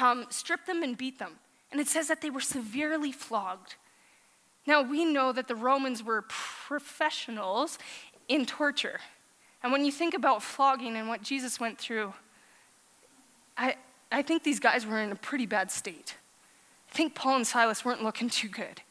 um, 0.00 0.26
strip 0.30 0.66
them 0.66 0.82
and 0.82 0.98
beat 0.98 1.20
them. 1.20 1.38
And 1.70 1.80
it 1.80 1.86
says 1.86 2.08
that 2.08 2.20
they 2.20 2.30
were 2.30 2.40
severely 2.40 3.12
flogged. 3.12 3.76
Now, 4.66 4.82
we 4.82 5.04
know 5.04 5.30
that 5.32 5.46
the 5.46 5.54
Romans 5.54 6.02
were 6.02 6.22
professionals 6.22 7.78
in 8.28 8.46
torture. 8.46 9.00
And 9.62 9.72
when 9.72 9.84
you 9.84 9.92
think 9.92 10.14
about 10.14 10.42
flogging 10.42 10.96
and 10.96 11.08
what 11.08 11.22
Jesus 11.22 11.58
went 11.58 11.78
through, 11.78 12.12
I, 13.56 13.76
I 14.12 14.22
think 14.22 14.42
these 14.42 14.60
guys 14.60 14.86
were 14.86 15.00
in 15.00 15.12
a 15.12 15.16
pretty 15.16 15.46
bad 15.46 15.70
state. 15.70 16.16
I 16.90 16.94
think 16.94 17.14
Paul 17.14 17.36
and 17.36 17.46
Silas 17.46 17.84
weren't 17.84 18.02
looking 18.02 18.28
too 18.28 18.48
good. 18.48 18.82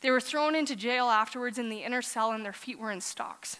They 0.00 0.10
were 0.10 0.20
thrown 0.20 0.54
into 0.54 0.76
jail 0.76 1.06
afterwards 1.06 1.58
in 1.58 1.68
the 1.68 1.78
inner 1.78 2.02
cell, 2.02 2.30
and 2.30 2.44
their 2.44 2.52
feet 2.52 2.78
were 2.78 2.92
in 2.92 3.00
stocks. 3.00 3.58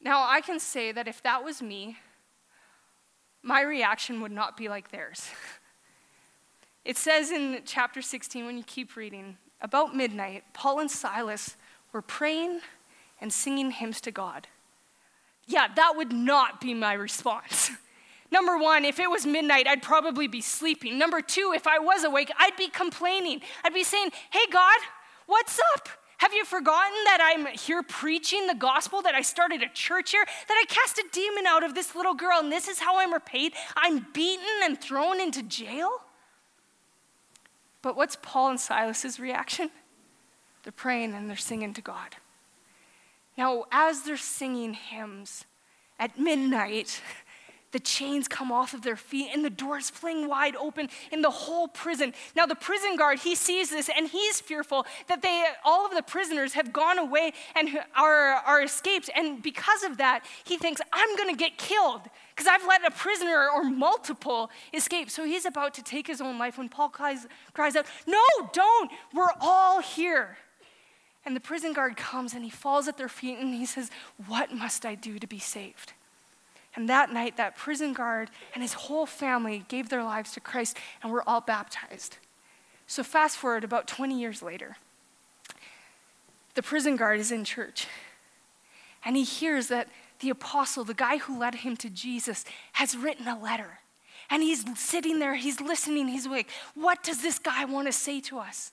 Now, 0.00 0.24
I 0.26 0.40
can 0.40 0.58
say 0.58 0.92
that 0.92 1.06
if 1.06 1.22
that 1.22 1.44
was 1.44 1.60
me, 1.60 1.98
my 3.42 3.60
reaction 3.60 4.20
would 4.22 4.32
not 4.32 4.56
be 4.56 4.68
like 4.68 4.90
theirs. 4.90 5.28
It 6.84 6.96
says 6.96 7.30
in 7.30 7.60
chapter 7.66 8.00
16, 8.00 8.46
when 8.46 8.56
you 8.56 8.64
keep 8.64 8.96
reading, 8.96 9.36
about 9.60 9.94
midnight, 9.94 10.44
Paul 10.54 10.80
and 10.80 10.90
Silas 10.90 11.56
were 11.92 12.00
praying 12.00 12.60
and 13.20 13.32
singing 13.32 13.70
hymns 13.70 14.00
to 14.02 14.10
God. 14.10 14.46
Yeah, 15.46 15.68
that 15.74 15.94
would 15.96 16.12
not 16.12 16.60
be 16.60 16.74
my 16.74 16.92
response. 16.92 17.70
Number 18.30 18.58
one, 18.58 18.84
if 18.84 18.98
it 18.98 19.10
was 19.10 19.24
midnight, 19.24 19.66
I'd 19.66 19.82
probably 19.82 20.28
be 20.28 20.42
sleeping. 20.42 20.98
Number 20.98 21.22
two, 21.22 21.52
if 21.54 21.66
I 21.66 21.78
was 21.78 22.04
awake, 22.04 22.30
I'd 22.38 22.56
be 22.56 22.68
complaining. 22.68 23.40
I'd 23.64 23.72
be 23.72 23.84
saying, 23.84 24.10
Hey, 24.30 24.44
God, 24.52 24.78
what's 25.26 25.58
up? 25.74 25.88
Have 26.18 26.34
you 26.34 26.44
forgotten 26.44 26.96
that 27.04 27.20
I'm 27.22 27.46
here 27.56 27.82
preaching 27.82 28.48
the 28.48 28.54
gospel, 28.54 29.02
that 29.02 29.14
I 29.14 29.22
started 29.22 29.62
a 29.62 29.68
church 29.72 30.10
here, 30.10 30.24
that 30.26 30.54
I 30.62 30.64
cast 30.66 30.98
a 30.98 31.04
demon 31.12 31.46
out 31.46 31.62
of 31.62 31.74
this 31.74 31.94
little 31.94 32.14
girl, 32.14 32.40
and 32.40 32.50
this 32.50 32.66
is 32.66 32.80
how 32.80 32.98
I'm 32.98 33.12
repaid? 33.12 33.52
I'm 33.76 34.04
beaten 34.12 34.44
and 34.64 34.78
thrown 34.78 35.20
into 35.20 35.42
jail? 35.44 35.90
But 37.82 37.96
what's 37.96 38.16
Paul 38.20 38.50
and 38.50 38.58
Silas's 38.60 39.20
reaction? 39.20 39.70
They're 40.64 40.72
praying 40.72 41.14
and 41.14 41.30
they're 41.30 41.36
singing 41.36 41.72
to 41.74 41.80
God. 41.80 42.16
Now, 43.38 43.66
as 43.70 44.02
they're 44.02 44.16
singing 44.16 44.74
hymns 44.74 45.46
at 45.96 46.18
midnight, 46.18 47.00
the 47.70 47.78
chains 47.78 48.26
come 48.26 48.50
off 48.50 48.74
of 48.74 48.82
their 48.82 48.96
feet 48.96 49.30
and 49.32 49.44
the 49.44 49.50
doors 49.50 49.90
fling 49.90 50.26
wide 50.26 50.56
open 50.56 50.88
in 51.12 51.22
the 51.22 51.30
whole 51.30 51.68
prison. 51.68 52.14
Now, 52.34 52.46
the 52.46 52.56
prison 52.56 52.96
guard, 52.96 53.20
he 53.20 53.36
sees 53.36 53.70
this 53.70 53.88
and 53.96 54.08
he's 54.08 54.40
fearful 54.40 54.86
that 55.06 55.22
they, 55.22 55.44
all 55.64 55.86
of 55.86 55.94
the 55.94 56.02
prisoners 56.02 56.54
have 56.54 56.72
gone 56.72 56.98
away 56.98 57.32
and 57.54 57.68
are, 57.94 58.32
are 58.44 58.60
escaped. 58.60 59.08
And 59.14 59.40
because 59.40 59.84
of 59.84 59.98
that, 59.98 60.24
he 60.42 60.56
thinks, 60.56 60.80
I'm 60.92 61.16
going 61.16 61.30
to 61.30 61.38
get 61.38 61.58
killed 61.58 62.00
because 62.34 62.48
I've 62.48 62.66
let 62.66 62.84
a 62.84 62.90
prisoner 62.90 63.48
or 63.54 63.64
multiple 63.64 64.50
escape. 64.74 65.10
So 65.10 65.24
he's 65.24 65.44
about 65.44 65.74
to 65.74 65.82
take 65.84 66.08
his 66.08 66.20
own 66.20 66.38
life 66.38 66.58
when 66.58 66.68
Paul 66.68 66.88
cries, 66.88 67.28
cries 67.52 67.76
out, 67.76 67.86
No, 68.04 68.24
don't. 68.52 68.90
We're 69.14 69.30
all 69.40 69.80
here. 69.80 70.38
And 71.24 71.36
the 71.36 71.40
prison 71.40 71.72
guard 71.72 71.96
comes 71.96 72.32
and 72.32 72.44
he 72.44 72.50
falls 72.50 72.88
at 72.88 72.96
their 72.96 73.08
feet 73.08 73.38
and 73.38 73.54
he 73.54 73.66
says, 73.66 73.90
What 74.26 74.52
must 74.52 74.86
I 74.86 74.94
do 74.94 75.18
to 75.18 75.26
be 75.26 75.38
saved? 75.38 75.92
And 76.74 76.88
that 76.88 77.12
night, 77.12 77.36
that 77.36 77.56
prison 77.56 77.92
guard 77.92 78.30
and 78.54 78.62
his 78.62 78.72
whole 78.74 79.06
family 79.06 79.64
gave 79.68 79.88
their 79.88 80.04
lives 80.04 80.32
to 80.32 80.40
Christ 80.40 80.76
and 81.02 81.12
were 81.12 81.28
all 81.28 81.40
baptized. 81.40 82.18
So, 82.86 83.02
fast 83.02 83.36
forward 83.36 83.64
about 83.64 83.86
20 83.86 84.18
years 84.18 84.42
later, 84.42 84.76
the 86.54 86.62
prison 86.62 86.96
guard 86.96 87.20
is 87.20 87.30
in 87.30 87.44
church 87.44 87.86
and 89.04 89.16
he 89.16 89.24
hears 89.24 89.68
that 89.68 89.88
the 90.20 90.30
apostle, 90.30 90.84
the 90.84 90.94
guy 90.94 91.18
who 91.18 91.38
led 91.38 91.56
him 91.56 91.76
to 91.76 91.90
Jesus, 91.90 92.44
has 92.72 92.96
written 92.96 93.28
a 93.28 93.38
letter. 93.38 93.80
And 94.30 94.42
he's 94.42 94.64
sitting 94.78 95.18
there, 95.18 95.34
he's 95.34 95.60
listening, 95.60 96.08
he's 96.08 96.26
like, 96.26 96.48
What 96.74 97.02
does 97.02 97.22
this 97.22 97.38
guy 97.38 97.64
want 97.64 97.86
to 97.86 97.92
say 97.92 98.20
to 98.22 98.38
us? 98.38 98.72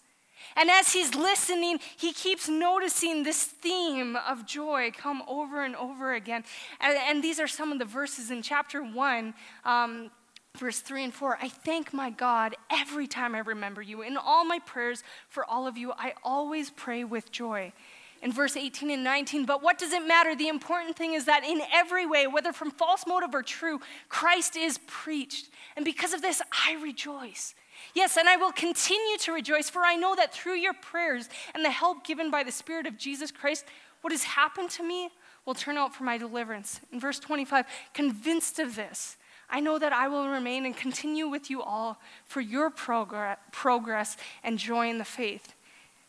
And 0.55 0.69
as 0.69 0.93
he's 0.93 1.15
listening, 1.15 1.79
he 1.97 2.13
keeps 2.13 2.47
noticing 2.47 3.23
this 3.23 3.43
theme 3.43 4.15
of 4.15 4.45
joy 4.45 4.91
come 4.95 5.23
over 5.27 5.63
and 5.63 5.75
over 5.75 6.13
again. 6.13 6.43
And, 6.79 6.97
and 6.97 7.23
these 7.23 7.39
are 7.39 7.47
some 7.47 7.71
of 7.71 7.79
the 7.79 7.85
verses 7.85 8.31
in 8.31 8.41
chapter 8.41 8.81
one. 8.81 9.33
Um, 9.63 10.11
verse 10.55 10.79
3 10.79 11.05
and 11.05 11.13
4 11.13 11.37
I 11.41 11.49
thank 11.49 11.93
my 11.93 12.09
God 12.09 12.55
every 12.71 13.07
time 13.07 13.35
I 13.35 13.39
remember 13.39 13.81
you. 13.81 14.01
In 14.01 14.17
all 14.17 14.45
my 14.45 14.59
prayers 14.59 15.03
for 15.27 15.45
all 15.45 15.67
of 15.67 15.77
you, 15.77 15.91
I 15.97 16.13
always 16.23 16.69
pray 16.69 17.03
with 17.03 17.31
joy. 17.31 17.73
In 18.21 18.31
verse 18.31 18.57
18 18.57 18.89
and 18.89 19.03
19, 19.03 19.45
but 19.45 19.61
what 19.61 19.77
does 19.77 19.91
it 19.91 20.07
matter? 20.07 20.35
The 20.35 20.47
important 20.47 20.95
thing 20.95 21.13
is 21.13 21.25
that 21.25 21.43
in 21.43 21.61
every 21.71 22.05
way, 22.05 22.25
whether 22.25 22.53
from 22.53 22.71
false 22.71 23.05
motive 23.05 23.35
or 23.35 23.43
true, 23.43 23.81
Christ 24.09 24.55
is 24.55 24.79
preached. 24.87 25.49
And 25.75 25.85
because 25.85 26.13
of 26.13 26.21
this, 26.21 26.41
I 26.65 26.73
rejoice. 26.81 27.53
Yes, 27.93 28.17
and 28.17 28.27
I 28.27 28.35
will 28.35 28.51
continue 28.51 29.17
to 29.19 29.31
rejoice, 29.31 29.69
for 29.69 29.83
I 29.83 29.95
know 29.95 30.15
that 30.15 30.33
through 30.33 30.55
your 30.55 30.73
prayers 30.73 31.29
and 31.53 31.63
the 31.63 31.71
help 31.71 32.05
given 32.05 32.29
by 32.29 32.43
the 32.43 32.51
Spirit 32.51 32.87
of 32.87 32.97
Jesus 32.97 33.31
Christ, 33.31 33.65
what 34.01 34.11
has 34.11 34.23
happened 34.23 34.69
to 34.71 34.83
me 34.83 35.09
will 35.45 35.53
turn 35.53 35.77
out 35.77 35.95
for 35.95 36.03
my 36.03 36.17
deliverance. 36.17 36.79
In 36.91 36.99
verse 36.99 37.19
25, 37.19 37.65
convinced 37.93 38.59
of 38.59 38.75
this, 38.75 39.17
I 39.49 39.59
know 39.59 39.77
that 39.77 39.93
I 39.93 40.07
will 40.07 40.27
remain 40.27 40.65
and 40.65 40.75
continue 40.75 41.27
with 41.27 41.49
you 41.49 41.61
all 41.61 41.99
for 42.25 42.41
your 42.41 42.69
progress 42.69 44.17
and 44.43 44.57
joy 44.57 44.89
in 44.89 44.97
the 44.97 45.05
faith. 45.05 45.53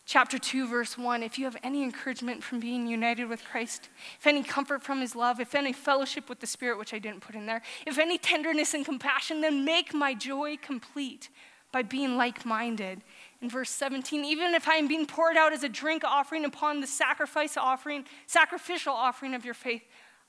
Chapter 0.05 0.39
2, 0.39 0.67
verse 0.69 0.97
1 0.97 1.21
If 1.21 1.37
you 1.37 1.45
have 1.45 1.57
any 1.63 1.83
encouragement 1.83 2.41
from 2.41 2.59
being 2.59 2.87
united 2.87 3.25
with 3.27 3.43
Christ, 3.43 3.89
if 4.17 4.25
any 4.25 4.41
comfort 4.41 4.81
from 4.81 5.01
his 5.01 5.15
love, 5.15 5.39
if 5.39 5.53
any 5.53 5.73
fellowship 5.73 6.29
with 6.29 6.39
the 6.39 6.47
Spirit, 6.47 6.79
which 6.79 6.93
I 6.93 6.99
didn't 6.99 7.19
put 7.19 7.35
in 7.35 7.45
there, 7.45 7.61
if 7.85 7.99
any 7.99 8.17
tenderness 8.17 8.73
and 8.73 8.85
compassion, 8.85 9.41
then 9.41 9.65
make 9.65 9.93
my 9.93 10.13
joy 10.13 10.57
complete 10.57 11.29
by 11.77 11.83
being 11.83 12.17
like 12.17 12.43
minded. 12.43 13.03
In 13.39 13.51
verse 13.51 13.69
17, 13.69 14.25
even 14.25 14.55
if 14.55 14.67
I 14.67 14.77
am 14.77 14.87
being 14.87 15.05
poured 15.05 15.37
out 15.37 15.53
as 15.53 15.63
a 15.63 15.69
drink 15.69 16.03
offering 16.03 16.43
upon 16.43 16.81
the 16.81 16.87
sacrifice 16.87 17.55
offering, 17.55 18.05
sacrificial 18.25 18.93
offering 18.93 19.35
of 19.35 19.45
your 19.45 19.53
faith, 19.53 19.83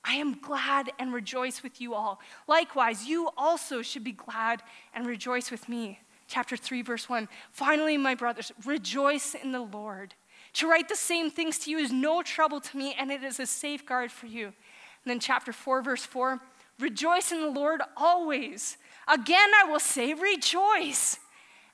I 0.04 0.16
am 0.16 0.40
glad 0.40 0.90
and 0.98 1.10
rejoice 1.10 1.62
with 1.62 1.80
you 1.80 1.94
all. 1.94 2.20
Likewise, 2.46 3.06
you 3.06 3.30
also 3.38 3.80
should 3.80 4.04
be 4.04 4.12
glad 4.12 4.62
and 4.92 5.06
rejoice 5.06 5.50
with 5.50 5.70
me. 5.70 6.00
Chapter 6.26 6.54
3, 6.54 6.82
verse 6.82 7.08
1. 7.08 7.30
Finally, 7.50 7.96
my 7.96 8.14
brothers, 8.14 8.52
rejoice 8.66 9.34
in 9.34 9.52
the 9.52 9.62
Lord. 9.62 10.12
To 10.52 10.68
write 10.68 10.90
the 10.90 10.96
same 10.96 11.30
things 11.30 11.58
to 11.60 11.70
you 11.70 11.78
is 11.78 11.90
no 11.90 12.20
trouble 12.20 12.60
to 12.60 12.76
me, 12.76 12.94
and 12.98 13.10
it 13.10 13.24
is 13.24 13.40
a 13.40 13.46
safeguard 13.46 14.12
for 14.12 14.26
you. 14.26 14.44
And 14.48 14.54
then, 15.06 15.18
chapter 15.18 15.54
4, 15.54 15.80
verse 15.80 16.04
4. 16.04 16.40
Rejoice 16.78 17.32
in 17.32 17.40
the 17.40 17.48
Lord 17.48 17.80
always. 17.96 18.76
Again, 19.08 19.48
I 19.64 19.64
will 19.64 19.80
say, 19.80 20.12
rejoice. 20.12 21.18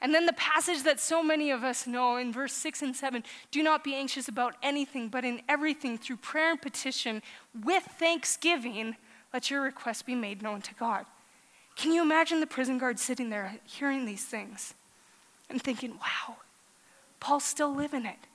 And 0.04 0.14
then 0.14 0.26
the 0.26 0.34
passage 0.34 0.82
that 0.82 1.00
so 1.00 1.22
many 1.22 1.50
of 1.50 1.64
us 1.64 1.86
know 1.86 2.18
in 2.18 2.30
verse 2.30 2.52
6 2.52 2.82
and 2.82 2.94
7 2.94 3.24
do 3.50 3.62
not 3.62 3.82
be 3.82 3.94
anxious 3.94 4.28
about 4.28 4.54
anything, 4.62 5.08
but 5.08 5.24
in 5.24 5.40
everything, 5.48 5.96
through 5.96 6.18
prayer 6.18 6.50
and 6.50 6.60
petition, 6.60 7.22
with 7.64 7.84
thanksgiving, 7.84 8.96
let 9.32 9.50
your 9.50 9.62
requests 9.62 10.02
be 10.02 10.14
made 10.14 10.42
known 10.42 10.60
to 10.60 10.74
God. 10.74 11.06
Can 11.74 11.90
you 11.90 12.02
imagine 12.02 12.40
the 12.40 12.46
prison 12.46 12.76
guard 12.76 12.98
sitting 12.98 13.30
there 13.30 13.56
hearing 13.64 14.04
these 14.04 14.26
things 14.26 14.74
and 15.48 15.62
thinking, 15.62 15.92
wow, 15.92 16.36
Paul's 17.18 17.44
still 17.44 17.74
living 17.74 18.04
it? 18.04 18.26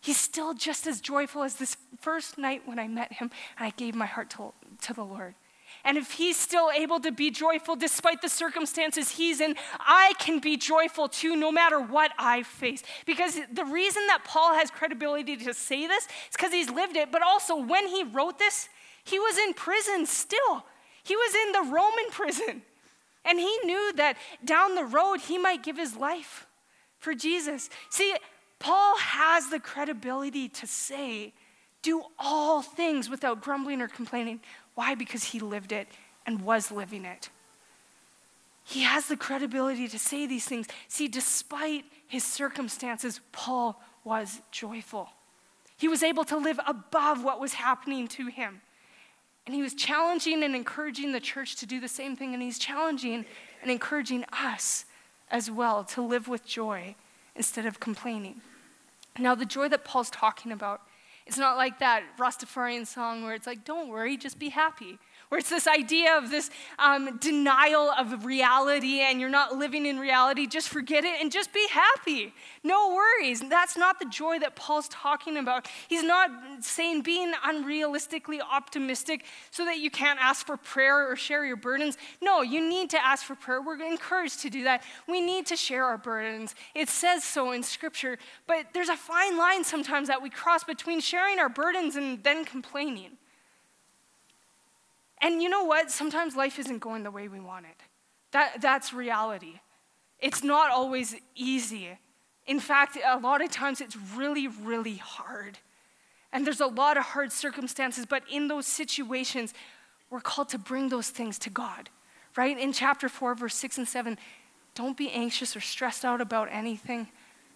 He's 0.00 0.18
still 0.18 0.54
just 0.54 0.88
as 0.88 1.00
joyful 1.00 1.44
as 1.44 1.54
this 1.54 1.76
first 2.00 2.36
night 2.36 2.62
when 2.64 2.80
I 2.80 2.88
met 2.88 3.12
him 3.12 3.30
and 3.56 3.68
I 3.68 3.70
gave 3.76 3.94
my 3.94 4.06
heart 4.06 4.30
to, 4.30 4.52
to 4.82 4.92
the 4.92 5.04
Lord. 5.04 5.36
And 5.84 5.96
if 5.96 6.12
he's 6.12 6.36
still 6.36 6.70
able 6.70 7.00
to 7.00 7.12
be 7.12 7.30
joyful 7.30 7.76
despite 7.76 8.22
the 8.22 8.28
circumstances 8.28 9.10
he's 9.10 9.40
in, 9.40 9.54
I 9.78 10.14
can 10.18 10.40
be 10.40 10.56
joyful 10.56 11.08
too, 11.08 11.36
no 11.36 11.52
matter 11.52 11.80
what 11.80 12.12
I 12.18 12.42
face. 12.42 12.82
Because 13.06 13.38
the 13.52 13.64
reason 13.64 14.06
that 14.08 14.24
Paul 14.24 14.54
has 14.54 14.70
credibility 14.70 15.36
to 15.36 15.54
say 15.54 15.86
this 15.86 16.04
is 16.04 16.10
because 16.32 16.52
he's 16.52 16.70
lived 16.70 16.96
it, 16.96 17.12
but 17.12 17.22
also 17.22 17.56
when 17.56 17.86
he 17.86 18.02
wrote 18.02 18.38
this, 18.38 18.68
he 19.04 19.18
was 19.18 19.38
in 19.38 19.54
prison 19.54 20.06
still. 20.06 20.64
He 21.04 21.14
was 21.14 21.34
in 21.46 21.52
the 21.52 21.72
Roman 21.72 22.10
prison. 22.10 22.62
And 23.24 23.38
he 23.38 23.58
knew 23.64 23.92
that 23.96 24.16
down 24.44 24.74
the 24.74 24.84
road 24.84 25.20
he 25.20 25.38
might 25.38 25.62
give 25.62 25.76
his 25.76 25.96
life 25.96 26.46
for 26.98 27.14
Jesus. 27.14 27.70
See, 27.90 28.14
Paul 28.58 28.96
has 28.98 29.50
the 29.50 29.60
credibility 29.60 30.48
to 30.48 30.66
say, 30.66 31.32
do 31.82 32.02
all 32.18 32.62
things 32.62 33.08
without 33.08 33.40
grumbling 33.40 33.80
or 33.80 33.88
complaining. 33.88 34.40
Why? 34.76 34.94
Because 34.94 35.24
he 35.24 35.40
lived 35.40 35.72
it 35.72 35.88
and 36.24 36.42
was 36.42 36.70
living 36.70 37.04
it. 37.04 37.30
He 38.62 38.82
has 38.82 39.06
the 39.06 39.16
credibility 39.16 39.88
to 39.88 39.98
say 39.98 40.26
these 40.26 40.44
things. 40.44 40.68
See, 40.86 41.08
despite 41.08 41.84
his 42.06 42.22
circumstances, 42.22 43.20
Paul 43.32 43.82
was 44.04 44.40
joyful. 44.52 45.08
He 45.76 45.88
was 45.88 46.02
able 46.02 46.24
to 46.24 46.36
live 46.36 46.60
above 46.66 47.24
what 47.24 47.40
was 47.40 47.54
happening 47.54 48.06
to 48.08 48.26
him. 48.26 48.60
And 49.46 49.54
he 49.54 49.62
was 49.62 49.74
challenging 49.74 50.42
and 50.42 50.54
encouraging 50.54 51.12
the 51.12 51.20
church 51.20 51.56
to 51.56 51.66
do 51.66 51.80
the 51.80 51.88
same 51.88 52.16
thing. 52.16 52.34
And 52.34 52.42
he's 52.42 52.58
challenging 52.58 53.24
and 53.62 53.70
encouraging 53.70 54.24
us 54.32 54.84
as 55.30 55.50
well 55.50 55.84
to 55.84 56.02
live 56.02 56.28
with 56.28 56.44
joy 56.44 56.96
instead 57.34 57.66
of 57.66 57.80
complaining. 57.80 58.40
Now, 59.18 59.34
the 59.34 59.46
joy 59.46 59.68
that 59.68 59.84
Paul's 59.84 60.10
talking 60.10 60.52
about 60.52 60.82
it's 61.26 61.38
not 61.38 61.56
like 61.56 61.80
that 61.80 62.04
Rastafarian 62.18 62.86
song 62.86 63.24
where 63.24 63.34
it's 63.34 63.46
like, 63.46 63.64
don't 63.64 63.88
worry, 63.88 64.16
just 64.16 64.38
be 64.38 64.50
happy 64.50 64.98
where 65.28 65.38
it's 65.38 65.50
this 65.50 65.66
idea 65.66 66.16
of 66.16 66.30
this 66.30 66.50
um, 66.78 67.18
denial 67.18 67.90
of 67.90 68.24
reality 68.24 69.00
and 69.00 69.20
you're 69.20 69.28
not 69.28 69.56
living 69.56 69.86
in 69.86 69.98
reality. 69.98 70.46
Just 70.46 70.68
forget 70.68 71.04
it 71.04 71.20
and 71.20 71.32
just 71.32 71.52
be 71.52 71.66
happy. 71.70 72.32
No 72.62 72.94
worries. 72.94 73.40
That's 73.40 73.76
not 73.76 73.98
the 73.98 74.06
joy 74.06 74.38
that 74.38 74.56
Paul's 74.56 74.88
talking 74.88 75.36
about. 75.36 75.68
He's 75.88 76.02
not 76.02 76.30
saying 76.60 77.02
being 77.02 77.32
unrealistically 77.44 78.40
optimistic 78.40 79.24
so 79.50 79.64
that 79.64 79.78
you 79.78 79.90
can't 79.90 80.18
ask 80.20 80.46
for 80.46 80.56
prayer 80.56 81.10
or 81.10 81.16
share 81.16 81.44
your 81.44 81.56
burdens. 81.56 81.96
No, 82.22 82.42
you 82.42 82.66
need 82.66 82.90
to 82.90 83.04
ask 83.04 83.24
for 83.24 83.34
prayer. 83.34 83.60
We're 83.60 83.82
encouraged 83.82 84.40
to 84.42 84.50
do 84.50 84.64
that. 84.64 84.82
We 85.08 85.20
need 85.20 85.46
to 85.46 85.56
share 85.56 85.84
our 85.84 85.98
burdens. 85.98 86.54
It 86.74 86.88
says 86.88 87.24
so 87.24 87.52
in 87.52 87.62
Scripture, 87.62 88.18
but 88.46 88.66
there's 88.72 88.88
a 88.88 88.96
fine 88.96 89.36
line 89.36 89.64
sometimes 89.64 90.08
that 90.08 90.22
we 90.22 90.30
cross 90.30 90.64
between 90.64 91.00
sharing 91.00 91.38
our 91.38 91.48
burdens 91.48 91.96
and 91.96 92.22
then 92.22 92.44
complaining. 92.44 93.18
And 95.22 95.42
you 95.42 95.48
know 95.48 95.64
what? 95.64 95.90
Sometimes 95.90 96.36
life 96.36 96.58
isn't 96.58 96.78
going 96.78 97.02
the 97.02 97.10
way 97.10 97.28
we 97.28 97.40
want 97.40 97.66
it. 97.66 97.76
That, 98.32 98.60
that's 98.60 98.92
reality. 98.92 99.60
It's 100.18 100.42
not 100.42 100.70
always 100.70 101.14
easy. 101.34 101.98
In 102.46 102.60
fact, 102.60 102.98
a 103.04 103.18
lot 103.18 103.42
of 103.42 103.50
times 103.50 103.80
it's 103.80 103.96
really, 104.14 104.46
really 104.46 104.96
hard. 104.96 105.58
And 106.32 106.46
there's 106.46 106.60
a 106.60 106.66
lot 106.66 106.96
of 106.96 107.04
hard 107.04 107.32
circumstances, 107.32 108.04
but 108.06 108.22
in 108.30 108.48
those 108.48 108.66
situations, 108.66 109.54
we're 110.10 110.20
called 110.20 110.50
to 110.50 110.58
bring 110.58 110.88
those 110.88 111.08
things 111.08 111.38
to 111.40 111.50
God, 111.50 111.88
right? 112.36 112.58
In 112.58 112.72
chapter 112.72 113.08
4, 113.08 113.34
verse 113.34 113.54
6 113.54 113.78
and 113.78 113.88
7, 113.88 114.18
don't 114.74 114.96
be 114.96 115.10
anxious 115.10 115.56
or 115.56 115.60
stressed 115.60 116.04
out 116.04 116.20
about 116.20 116.48
anything, 116.52 117.08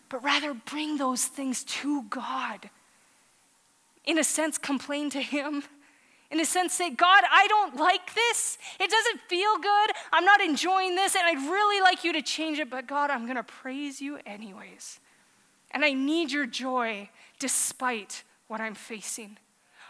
but 0.09 0.25
rather 0.25 0.55
bring 0.55 0.97
those 0.97 1.27
things 1.27 1.63
to 1.65 2.03
God. 2.05 2.71
In 4.05 4.19
a 4.19 4.25
sense, 4.25 4.57
complain 4.57 5.11
to 5.11 5.21
Him 5.21 5.63
in 6.31 6.39
a 6.39 6.45
sense, 6.45 6.75
say, 6.75 6.91
God, 6.91 7.25
I 7.31 7.47
don't 7.49 7.77
like 7.77 8.15
this. 8.15 8.57
It 8.79 8.89
doesn't 8.91 9.21
feel 9.23 9.57
good. 9.57 9.91
I'm 10.13 10.25
not 10.25 10.41
enjoying 10.41 10.95
this, 10.95 11.17
and 11.17 11.25
I'd 11.27 11.51
really 11.51 11.81
like 11.81 12.05
you 12.05 12.13
to 12.13 12.23
change 12.23 12.59
it, 12.59 12.71
but 12.71 12.87
God, 12.87 13.11
I'm 13.11 13.25
going 13.25 13.37
to 13.37 13.43
praise 13.43 14.01
you 14.01 14.19
anyways. 14.25 15.01
And 15.73 15.85
I 15.85 15.93
need 15.93 16.31
your 16.31 16.47
joy 16.47 17.11
despite 17.39 18.23
what 18.47 18.61
I'm 18.61 18.75
facing. 18.75 19.39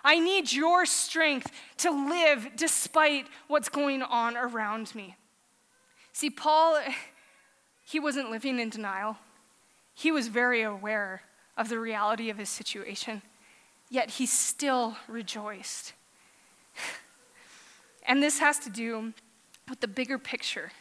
I 0.03 0.19
need 0.19 0.51
your 0.51 0.87
strength 0.87 1.53
to 1.79 1.91
live 1.91 2.49
despite 2.57 3.27
what's 3.49 3.69
going 3.69 4.03
on 4.03 4.37
around 4.37 4.95
me. 4.95 5.17
See, 6.13 6.31
Paul, 6.31 6.81
he 7.85 8.01
wasn't 8.01 8.31
living 8.31 8.59
in 8.59 8.71
denial. 8.71 9.17
He 9.93 10.11
was 10.11 10.29
very 10.29 10.63
aware 10.63 11.23
of 11.57 11.69
the 11.69 11.79
reality 11.79 12.31
of 12.31 12.39
his 12.39 12.49
situation, 12.49 13.21
yet 13.91 14.13
he 14.13 14.25
still 14.25 14.97
rejoiced. 15.07 15.93
And 18.07 18.23
this 18.23 18.39
has 18.39 18.59
to 18.61 18.71
do 18.71 19.13
with 19.69 19.81
the 19.81 19.89
bigger 19.89 20.19
picture. 20.19 20.73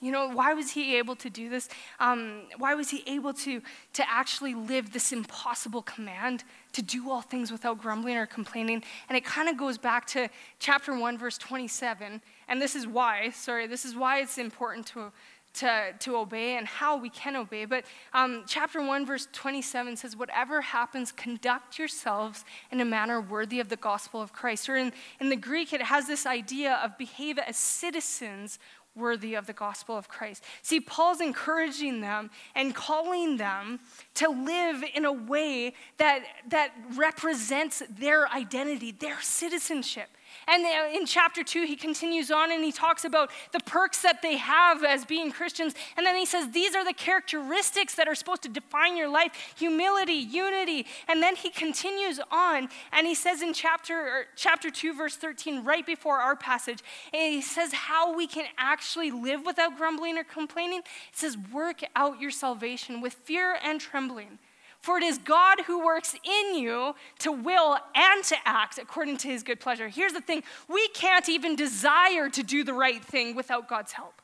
You 0.00 0.12
know, 0.12 0.30
why 0.30 0.54
was 0.54 0.70
he 0.70 0.96
able 0.96 1.14
to 1.16 1.28
do 1.28 1.50
this? 1.50 1.68
Um, 1.98 2.44
why 2.56 2.74
was 2.74 2.88
he 2.88 3.02
able 3.06 3.34
to, 3.34 3.60
to 3.92 4.10
actually 4.10 4.54
live 4.54 4.92
this 4.92 5.12
impossible 5.12 5.82
command 5.82 6.42
to 6.72 6.80
do 6.80 7.10
all 7.10 7.20
things 7.20 7.52
without 7.52 7.78
grumbling 7.78 8.16
or 8.16 8.24
complaining? 8.24 8.82
And 9.10 9.18
it 9.18 9.26
kind 9.26 9.50
of 9.50 9.58
goes 9.58 9.76
back 9.76 10.06
to 10.08 10.30
chapter 10.58 10.98
1, 10.98 11.18
verse 11.18 11.36
27. 11.36 12.22
And 12.48 12.62
this 12.62 12.74
is 12.74 12.86
why, 12.86 13.28
sorry, 13.28 13.66
this 13.66 13.84
is 13.84 13.94
why 13.94 14.20
it's 14.20 14.38
important 14.38 14.86
to, 14.86 15.12
to, 15.54 15.92
to 15.98 16.16
obey 16.16 16.56
and 16.56 16.66
how 16.66 16.96
we 16.96 17.10
can 17.10 17.36
obey. 17.36 17.64
But 17.64 17.84
um, 18.12 18.44
chapter 18.46 18.80
1, 18.82 19.06
verse 19.06 19.28
27 19.32 19.96
says, 19.96 20.16
Whatever 20.16 20.60
happens, 20.60 21.12
conduct 21.12 21.78
yourselves 21.78 22.44
in 22.70 22.80
a 22.80 22.84
manner 22.84 23.20
worthy 23.20 23.60
of 23.60 23.68
the 23.68 23.76
gospel 23.76 24.22
of 24.22 24.32
Christ. 24.32 24.68
Or 24.68 24.76
in, 24.76 24.92
in 25.20 25.28
the 25.28 25.36
Greek, 25.36 25.72
it 25.72 25.82
has 25.82 26.06
this 26.06 26.26
idea 26.26 26.80
of 26.84 26.96
behave 26.98 27.38
as 27.38 27.56
citizens 27.56 28.58
worthy 28.94 29.34
of 29.34 29.46
the 29.46 29.52
gospel 29.52 29.96
of 29.96 30.08
Christ. 30.08 30.42
See, 30.62 30.80
Paul's 30.80 31.20
encouraging 31.20 32.00
them 32.00 32.30
and 32.54 32.74
calling 32.74 33.36
them 33.36 33.80
to 34.14 34.28
live 34.28 34.84
in 34.94 35.04
a 35.04 35.12
way 35.12 35.74
that, 35.98 36.24
that 36.48 36.72
represents 36.96 37.82
their 37.88 38.28
identity, 38.28 38.90
their 38.90 39.20
citizenship. 39.20 40.08
And 40.46 40.64
in 40.94 41.06
chapter 41.06 41.42
two, 41.42 41.64
he 41.64 41.76
continues 41.76 42.30
on 42.30 42.52
and 42.52 42.64
he 42.64 42.72
talks 42.72 43.04
about 43.04 43.30
the 43.52 43.60
perks 43.60 44.02
that 44.02 44.22
they 44.22 44.36
have 44.36 44.84
as 44.84 45.04
being 45.04 45.30
Christians. 45.30 45.74
And 45.96 46.06
then 46.06 46.16
he 46.16 46.26
says, 46.26 46.50
These 46.50 46.74
are 46.74 46.84
the 46.84 46.92
characteristics 46.92 47.94
that 47.94 48.08
are 48.08 48.14
supposed 48.14 48.42
to 48.42 48.48
define 48.48 48.96
your 48.96 49.08
life 49.08 49.32
humility, 49.56 50.12
unity. 50.12 50.86
And 51.08 51.22
then 51.22 51.36
he 51.36 51.50
continues 51.50 52.20
on 52.30 52.68
and 52.92 53.06
he 53.06 53.14
says 53.14 53.42
in 53.42 53.52
chapter, 53.52 54.26
chapter 54.36 54.70
2, 54.70 54.94
verse 54.94 55.16
13, 55.16 55.64
right 55.64 55.84
before 55.84 56.18
our 56.18 56.36
passage, 56.36 56.80
eh, 57.12 57.30
he 57.30 57.42
says 57.42 57.72
how 57.72 58.14
we 58.14 58.26
can 58.26 58.46
actually 58.58 59.10
live 59.10 59.44
without 59.44 59.76
grumbling 59.76 60.18
or 60.18 60.24
complaining. 60.24 60.80
It 60.80 61.16
says, 61.16 61.36
Work 61.52 61.82
out 61.96 62.20
your 62.20 62.30
salvation 62.30 63.00
with 63.00 63.14
fear 63.14 63.58
and 63.62 63.80
trembling. 63.80 64.38
For 64.80 64.96
it 64.96 65.02
is 65.04 65.18
God 65.18 65.60
who 65.66 65.84
works 65.84 66.14
in 66.24 66.58
you 66.58 66.94
to 67.18 67.30
will 67.30 67.76
and 67.94 68.24
to 68.24 68.36
act 68.46 68.78
according 68.78 69.18
to 69.18 69.28
his 69.28 69.42
good 69.42 69.60
pleasure. 69.60 69.88
Here's 69.88 70.14
the 70.14 70.22
thing 70.22 70.42
we 70.68 70.88
can't 70.88 71.28
even 71.28 71.54
desire 71.54 72.30
to 72.30 72.42
do 72.42 72.64
the 72.64 72.72
right 72.72 73.04
thing 73.04 73.36
without 73.36 73.68
God's 73.68 73.92
help. 73.92 74.22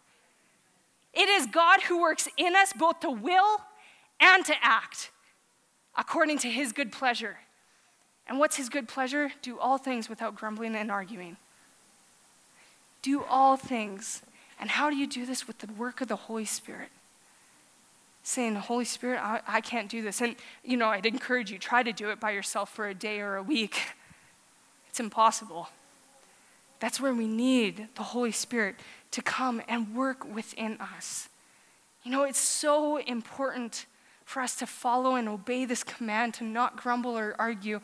It 1.12 1.28
is 1.28 1.46
God 1.46 1.82
who 1.82 2.00
works 2.00 2.28
in 2.38 2.56
us 2.56 2.72
both 2.72 3.00
to 3.00 3.10
will 3.10 3.60
and 4.18 4.44
to 4.46 4.54
act 4.62 5.10
according 5.94 6.38
to 6.38 6.48
his 6.48 6.72
good 6.72 6.90
pleasure. 6.90 7.38
And 8.26 8.38
what's 8.38 8.56
his 8.56 8.68
good 8.68 8.88
pleasure? 8.88 9.32
Do 9.42 9.58
all 9.58 9.78
things 9.78 10.08
without 10.08 10.34
grumbling 10.34 10.74
and 10.74 10.90
arguing. 10.90 11.36
Do 13.02 13.24
all 13.24 13.56
things. 13.56 14.22
And 14.58 14.70
how 14.70 14.90
do 14.90 14.96
you 14.96 15.06
do 15.06 15.26
this? 15.26 15.46
With 15.46 15.58
the 15.58 15.72
work 15.74 16.00
of 16.00 16.08
the 16.08 16.16
Holy 16.16 16.46
Spirit 16.46 16.88
saying, 18.26 18.56
Holy 18.56 18.84
Spirit, 18.84 19.20
I, 19.22 19.40
I, 19.46 19.60
can't 19.60 19.88
do 19.88 20.02
this. 20.02 20.20
And, 20.20 20.34
you 20.64 20.76
know, 20.76 20.88
I'd 20.88 21.06
encourage 21.06 21.52
you, 21.52 21.58
try 21.58 21.84
to 21.84 21.92
do 21.92 22.10
it 22.10 22.18
by 22.18 22.32
yourself 22.32 22.74
for 22.74 22.88
a 22.88 22.94
day 22.94 23.20
or 23.20 23.36
a 23.36 23.42
week. 23.42 23.80
It's 24.88 25.00
impossible. 25.00 25.68
That's 26.80 26.98
where 26.98 27.12
we 27.12 27.26
need 27.26 27.88
the 27.96 28.02
Holy 28.02 28.32
Spirit 28.32 28.76
to 29.10 29.20
come 29.20 29.60
and 29.68 29.94
work 29.94 30.24
within 30.24 30.78
us. 30.80 31.28
You 32.02 32.10
know, 32.10 32.24
it's 32.24 32.38
so 32.38 32.96
important 32.96 33.84
for 34.24 34.40
us 34.40 34.56
to 34.56 34.66
follow 34.66 35.16
and 35.16 35.28
obey 35.28 35.66
this 35.66 35.84
command 35.84 36.32
to 36.34 36.44
not 36.44 36.78
grumble 36.78 37.10
or 37.10 37.36
argue 37.38 37.82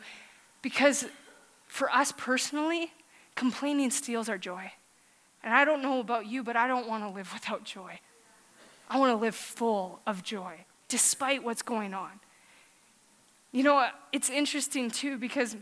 because 0.63 1.05
for 1.67 1.87
us 1.91 2.11
personally, 2.17 2.91
complaining 3.35 3.91
steals 3.91 4.27
our 4.27 4.39
joy. 4.39 4.71
And 5.43 5.53
I 5.53 5.65
don't 5.65 5.83
know 5.83 5.99
about 5.99 6.25
you, 6.25 6.43
but 6.43 6.55
I 6.55 6.67
don't 6.67 6.87
want 6.87 7.03
to 7.03 7.09
live 7.09 7.31
without 7.35 7.63
joy. 7.63 7.99
I 8.89 8.99
want 8.99 9.11
to 9.11 9.21
live 9.21 9.35
full 9.35 9.99
of 10.05 10.23
joy 10.23 10.65
despite 10.87 11.43
what's 11.43 11.61
going 11.61 11.93
on. 11.93 12.11
You 13.51 13.63
know, 13.63 13.87
it's 14.11 14.29
interesting 14.29 14.91
too 14.91 15.17
because 15.17 15.55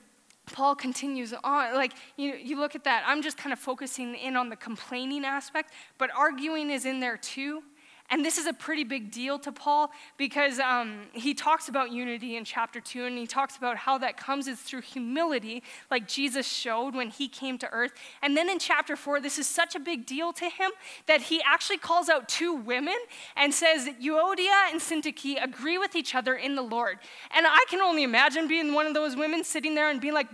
Paul 0.48 0.76
continues 0.76 1.34
on. 1.44 1.74
Like, 1.76 1.94
you, 2.18 2.34
you 2.34 2.60
look 2.60 2.76
at 2.76 2.84
that, 2.84 3.04
I'm 3.06 3.22
just 3.22 3.38
kind 3.38 3.54
of 3.54 3.60
focusing 3.60 4.16
in 4.16 4.36
on 4.36 4.50
the 4.50 4.56
complaining 4.56 5.24
aspect, 5.24 5.72
but 5.98 6.10
arguing 6.16 6.70
is 6.70 6.86
in 6.86 7.00
there 7.00 7.18
too. 7.18 7.64
And 8.12 8.26
this 8.26 8.38
is 8.38 8.46
a 8.46 8.54
pretty 8.54 8.84
big 8.84 9.10
deal 9.10 9.40
to 9.40 9.52
Paul 9.52 9.92
because 10.18 10.60
um, 10.60 11.04
he 11.14 11.34
talks 11.34 11.70
about 11.70 11.92
unity 11.92 12.36
in 12.36 12.44
chapter 12.44 12.82
2, 12.82 13.06
and 13.06 13.18
he 13.18 13.26
talks 13.26 13.56
about 13.56 13.78
how 13.78 13.98
that 14.00 14.18
comes 14.18 14.48
is 14.48 14.60
through 14.60 14.82
humility, 14.82 15.64
like 15.90 16.08
Jesus 16.08 16.46
showed 16.46 16.94
when 16.94 17.10
he 17.10 17.30
came 17.30 17.58
to 17.60 17.70
earth. 17.72 17.94
And 18.22 18.36
then 18.36 18.50
in 18.50 18.60
chapter 18.60 18.98
4, 18.98 19.22
this 19.22 19.40
is 19.40 19.48
such 19.48 19.76
a 19.76 19.80
big 19.80 20.06
deal 20.06 20.34
to 20.34 20.46
him 20.46 20.72
that 21.08 21.22
he 21.22 21.42
actually 21.46 21.78
calls 21.78 22.10
out 22.10 22.28
two 22.28 22.54
women 22.54 22.98
and 23.38 23.54
says, 23.54 23.86
that 23.86 24.02
Euodia 24.02 24.72
and 24.72 24.80
Syntyche 24.80 25.44
agree 25.44 25.78
with 25.78 25.96
each 25.96 26.16
other 26.16 26.36
in 26.36 26.56
the 26.56 26.62
Lord. 26.62 27.00
And 27.36 27.46
I 27.48 27.64
can 27.70 27.82
only 27.82 28.04
imagine 28.04 28.48
being 28.48 28.74
one 28.74 28.88
of 28.88 28.94
those 28.94 29.16
women 29.16 29.44
sitting 29.44 29.76
there 29.76 29.90
and 29.90 30.00
being 30.00 30.14
like, 30.14 30.28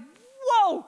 whoa, 0.44 0.86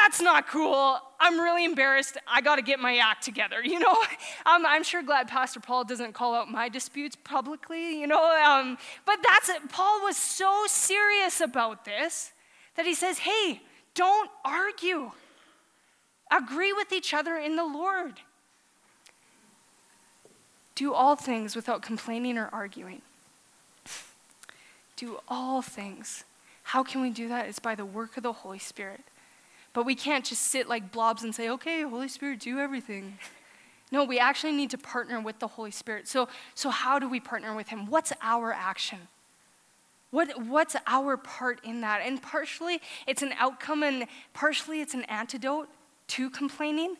that's 0.00 0.20
not 0.20 0.48
cool. 0.48 0.98
I'm 1.18 1.38
really 1.38 1.64
embarrassed. 1.64 2.18
I 2.26 2.40
got 2.40 2.56
to 2.56 2.62
get 2.62 2.78
my 2.78 2.96
act 2.96 3.24
together, 3.24 3.62
you 3.62 3.78
know? 3.78 3.96
Um, 4.46 4.64
I'm 4.64 4.84
sure 4.84 5.02
glad 5.02 5.26
Pastor 5.26 5.58
Paul 5.58 5.82
doesn't 5.82 6.12
call 6.12 6.32
out 6.32 6.48
my 6.48 6.68
disputes 6.68 7.16
publicly, 7.24 8.00
you 8.00 8.06
know? 8.06 8.32
Um, 8.36 8.78
but 9.04 9.18
that's 9.26 9.48
it. 9.48 9.68
Paul 9.68 10.02
was 10.04 10.16
so 10.16 10.66
serious 10.68 11.40
about 11.40 11.84
this 11.84 12.32
that 12.76 12.86
he 12.86 12.94
says, 12.94 13.18
hey, 13.18 13.60
don't 13.94 14.30
argue. 14.44 15.10
Agree 16.30 16.72
with 16.72 16.92
each 16.92 17.12
other 17.12 17.36
in 17.36 17.56
the 17.56 17.64
Lord. 17.64 18.20
Do 20.76 20.92
all 20.92 21.16
things 21.16 21.56
without 21.56 21.82
complaining 21.82 22.38
or 22.38 22.48
arguing. 22.52 23.02
Do 24.96 25.18
all 25.28 25.60
things. 25.60 26.24
How 26.62 26.84
can 26.84 27.00
we 27.00 27.10
do 27.10 27.28
that? 27.28 27.48
It's 27.48 27.58
by 27.58 27.74
the 27.74 27.84
work 27.84 28.16
of 28.16 28.22
the 28.22 28.32
Holy 28.32 28.58
Spirit. 28.58 29.00
But 29.76 29.84
we 29.84 29.94
can't 29.94 30.24
just 30.24 30.40
sit 30.40 30.70
like 30.70 30.90
blobs 30.90 31.22
and 31.22 31.34
say, 31.34 31.50
okay, 31.50 31.82
Holy 31.82 32.08
Spirit, 32.08 32.40
do 32.40 32.58
everything. 32.58 33.18
No, 33.92 34.04
we 34.04 34.18
actually 34.18 34.52
need 34.52 34.70
to 34.70 34.78
partner 34.78 35.20
with 35.20 35.38
the 35.38 35.48
Holy 35.48 35.70
Spirit. 35.70 36.08
So, 36.08 36.28
so 36.54 36.70
how 36.70 36.98
do 36.98 37.06
we 37.06 37.20
partner 37.20 37.54
with 37.54 37.68
Him? 37.68 37.84
What's 37.84 38.10
our 38.22 38.54
action? 38.54 39.00
What, 40.12 40.46
what's 40.46 40.76
our 40.86 41.18
part 41.18 41.62
in 41.62 41.82
that? 41.82 42.00
And 42.02 42.22
partially 42.22 42.80
it's 43.06 43.20
an 43.20 43.34
outcome, 43.38 43.82
and 43.82 44.06
partially 44.32 44.80
it's 44.80 44.94
an 44.94 45.04
antidote 45.10 45.68
to 46.06 46.30
complaining. 46.30 46.96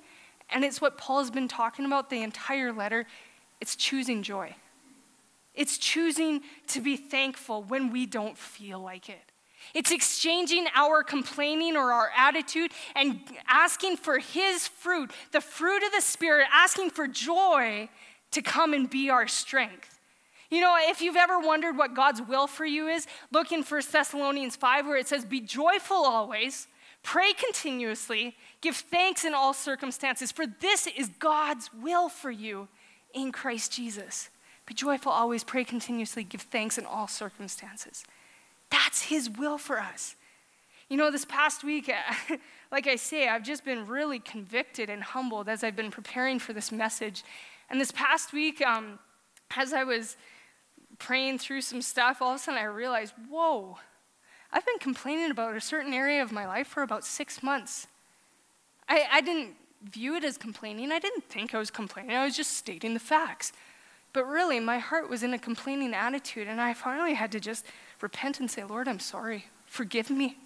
And 0.51 0.63
it's 0.63 0.79
what 0.79 0.99
Paul's 0.99 1.31
been 1.31 1.49
talking 1.49 1.87
about 1.87 2.11
the 2.11 2.23
entire 2.23 2.75
letter 2.75 3.07
it's 3.59 3.75
choosing 3.75 4.23
joy. 4.23 4.55
It's 5.55 5.79
choosing 5.79 6.43
to 6.67 6.83
be 6.83 6.99
thankful 6.99 7.63
when 7.63 7.91
we 7.91 8.05
don't 8.05 8.37
feel 8.37 8.81
like 8.81 9.09
it. 9.09 9.26
It's 9.75 9.91
exchanging 9.91 10.67
our 10.75 11.03
complaining 11.03 11.77
or 11.77 11.93
our 11.93 12.11
attitude 12.17 12.73
and 12.95 13.21
asking 13.49 13.97
for 13.97 14.19
His 14.19 14.69
fruit, 14.69 15.11
the 15.33 15.41
fruit 15.41 15.83
of 15.85 15.93
the 15.93 16.01
Spirit, 16.01 16.47
asking 16.53 16.91
for 16.91 17.07
joy 17.07 17.89
to 18.33 18.43
come 18.43 18.73
and 18.73 18.89
be 18.89 19.11
our 19.11 19.27
strength. 19.27 19.99
You 20.51 20.61
know, 20.61 20.77
if 20.79 21.01
you've 21.01 21.17
ever 21.17 21.39
wondered 21.39 21.77
what 21.77 21.95
God's 21.95 22.23
will 22.23 22.47
for 22.47 22.65
you 22.65 22.87
is, 22.89 23.07
look 23.33 23.51
in 23.51 23.63
1 23.63 23.83
Thessalonians 23.91 24.57
5 24.57 24.87
where 24.87 24.97
it 24.97 25.09
says, 25.09 25.25
Be 25.25 25.41
joyful 25.41 25.97
always, 25.97 26.69
pray 27.03 27.33
continuously, 27.33 28.37
give 28.61 28.77
thanks 28.77 29.25
in 29.25 29.35
all 29.35 29.53
circumstances, 29.53 30.31
for 30.31 30.47
this 30.47 30.87
is 30.87 31.09
God's 31.19 31.71
will 31.75 32.09
for 32.09 32.31
you 32.31 32.69
in 33.13 33.33
Christ 33.33 33.73
Jesus. 33.73 34.31
Be 34.67 34.75
joyful 34.75 35.13
always, 35.13 35.43
pray 35.43 35.65
continuously, 35.65 36.25
give 36.25 36.43
thanks 36.43 36.79
in 36.79 36.87
all 36.87 37.09
circumstances. 37.09 38.05
That's 38.71 39.03
His 39.03 39.31
will 39.31 39.59
for 39.59 39.81
us. 39.81 40.17
You 40.89 40.97
know, 40.97 41.11
this 41.11 41.25
past 41.25 41.65
week, 41.65 41.91
like 42.73 42.87
I 42.87 42.97
say, 42.97 43.29
I've 43.29 43.43
just 43.43 43.65
been 43.65 43.87
really 43.87 44.19
convicted 44.19 44.89
and 44.89 45.03
humbled 45.03 45.49
as 45.49 45.65
I've 45.65 45.77
been 45.77 45.91
preparing 45.91 46.39
for 46.39 46.53
this 46.53 46.71
message. 46.71 47.25
And 47.69 47.81
this 47.81 47.91
past 47.91 48.33
week, 48.33 48.61
um, 48.61 48.99
as 49.57 49.73
I 49.73 49.85
was 49.85 50.17
praying 50.99 51.39
through 51.39 51.63
some 51.63 51.83
stuff, 51.83 52.23
all 52.23 52.31
of 52.31 52.37
a 52.37 52.39
sudden 52.39 52.61
I 52.61 52.65
realized, 52.65 53.15
whoa, 53.29 53.79
I've 54.53 54.65
been 54.65 54.79
complaining 54.79 55.31
about 55.31 55.57
a 55.57 55.61
certain 55.61 55.93
area 55.93 56.23
of 56.23 56.33
my 56.33 56.47
life 56.47 56.69
for 56.69 56.83
about 56.83 57.05
six 57.05 57.43
months. 57.43 57.89
I, 58.89 59.05
I 59.13 59.21
didn't 59.21 59.55
view 59.83 60.15
it 60.15 60.25
as 60.25 60.39
complaining. 60.39 60.93
I 60.93 60.99
didn't 60.99 61.25
think 61.25 61.55
I 61.55 61.59
was 61.59 61.71
complaining. 61.71 62.17
I 62.17 62.25
was 62.25 62.37
just 62.37 62.57
stating 62.57 62.95
the 62.95 63.01
facts. 63.01 63.53
But 64.13 64.25
really, 64.25 64.61
my 64.61 64.79
heart 64.79 65.11
was 65.11 65.23
in 65.23 65.35
a 65.35 65.39
complaining 65.39 65.93
attitude, 65.93 66.49
and 66.49 66.61
I 66.61 66.73
finally 66.73 67.15
had 67.15 67.33
to 67.33 67.41
just 67.41 67.67
repent 68.01 68.41
and 68.41 68.51
say, 68.51 68.65
Lord, 68.65 68.89
I'm 68.89 69.01
sorry. 69.01 69.47
Forgive 69.67 70.11
me. 70.11 70.37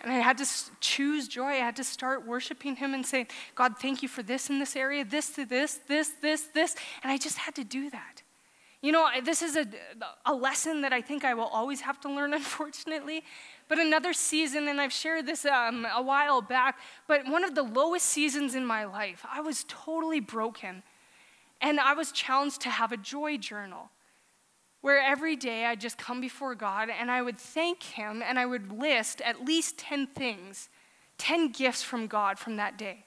And 0.00 0.12
I 0.12 0.16
had 0.16 0.38
to 0.38 0.46
choose 0.80 1.26
joy. 1.26 1.46
I 1.46 1.56
had 1.56 1.76
to 1.76 1.84
start 1.84 2.26
worshiping 2.26 2.76
Him 2.76 2.94
and 2.94 3.04
say, 3.04 3.26
God, 3.54 3.78
thank 3.80 4.02
you 4.02 4.08
for 4.08 4.22
this 4.22 4.48
in 4.48 4.58
this 4.58 4.76
area, 4.76 5.04
this 5.04 5.30
to 5.30 5.44
this, 5.44 5.80
this, 5.88 6.10
this, 6.22 6.42
this. 6.54 6.76
And 7.02 7.10
I 7.10 7.18
just 7.18 7.38
had 7.38 7.54
to 7.56 7.64
do 7.64 7.90
that. 7.90 8.22
You 8.80 8.92
know, 8.92 9.08
this 9.24 9.42
is 9.42 9.56
a, 9.56 9.66
a 10.24 10.32
lesson 10.32 10.82
that 10.82 10.92
I 10.92 11.00
think 11.00 11.24
I 11.24 11.34
will 11.34 11.46
always 11.46 11.80
have 11.80 12.00
to 12.02 12.08
learn, 12.08 12.32
unfortunately. 12.42 13.24
But 13.66 13.78
another 13.78 14.12
season, 14.12 14.68
and 14.68 14.80
I've 14.80 14.92
shared 14.92 15.26
this 15.26 15.44
um, 15.44 15.86
a 15.94 16.02
while 16.02 16.40
back, 16.40 16.78
but 17.08 17.26
one 17.26 17.42
of 17.42 17.54
the 17.54 17.64
lowest 17.64 18.06
seasons 18.06 18.54
in 18.54 18.64
my 18.64 18.84
life, 18.84 19.26
I 19.30 19.40
was 19.40 19.64
totally 19.68 20.20
broken. 20.20 20.84
And 21.60 21.80
I 21.80 21.94
was 21.94 22.12
challenged 22.12 22.60
to 22.62 22.70
have 22.70 22.92
a 22.92 22.96
joy 22.96 23.36
journal 23.36 23.90
where 24.80 25.00
every 25.00 25.36
day 25.36 25.64
I'd 25.64 25.80
just 25.80 25.98
come 25.98 26.20
before 26.20 26.54
God 26.54 26.88
and 26.88 27.10
I 27.10 27.22
would 27.22 27.38
thank 27.38 27.82
Him 27.82 28.22
and 28.22 28.38
I 28.38 28.46
would 28.46 28.72
list 28.72 29.20
at 29.22 29.44
least 29.44 29.78
10 29.78 30.08
things, 30.08 30.68
10 31.18 31.50
gifts 31.50 31.82
from 31.82 32.06
God 32.06 32.38
from 32.38 32.56
that 32.56 32.78
day. 32.78 33.04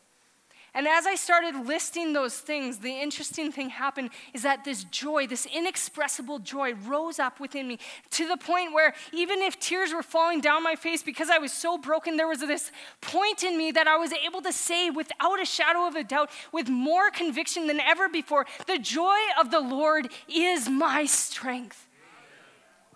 And 0.74 0.88
as 0.88 1.06
I 1.06 1.16
started 1.16 1.68
listing 1.68 2.14
those 2.14 2.38
things, 2.38 2.78
the 2.78 2.94
interesting 2.94 3.52
thing 3.52 3.70
happened 3.70 4.10
is 4.34 4.44
that 4.44 4.64
this 4.64 4.86
joy, 4.86 5.28
this 5.28 5.46
inexpressible 5.46 6.40
joy, 6.40 6.76
rose 6.76 7.20
up 7.20 7.42
within 7.42 7.68
me 7.68 7.78
to 8.12 8.26
the 8.26 8.38
point 8.38 8.72
where 8.72 8.94
even 9.12 9.42
if 9.42 9.60
tears 9.60 9.94
were 9.94 10.02
falling 10.02 10.40
down 10.40 10.64
my 10.64 10.76
face 10.76 11.04
because 11.04 11.30
I 11.30 11.40
was 11.40 11.52
so 11.52 11.78
broken, 11.78 12.16
there 12.16 12.28
was 12.28 12.40
this 12.40 12.72
point 13.02 13.44
in 13.44 13.58
me 13.58 13.72
that 13.72 13.86
I 13.86 13.98
was 13.98 14.14
able 14.14 14.42
to 14.44 14.54
say 14.54 14.90
without 14.90 15.42
a 15.42 15.46
shadow 15.46 15.88
of 15.88 15.96
a 15.96 16.06
doubt, 16.06 16.30
with 16.54 16.70
more 16.70 17.12
conviction 17.12 17.68
than 17.68 17.82
ever 17.82 18.08
before, 18.08 18.46
the 18.66 18.80
joy 18.80 19.18
of 19.38 19.52
the 19.52 19.60
Lord 19.60 20.08
is 20.34 20.70
my 20.70 21.04
strength. 21.04 21.90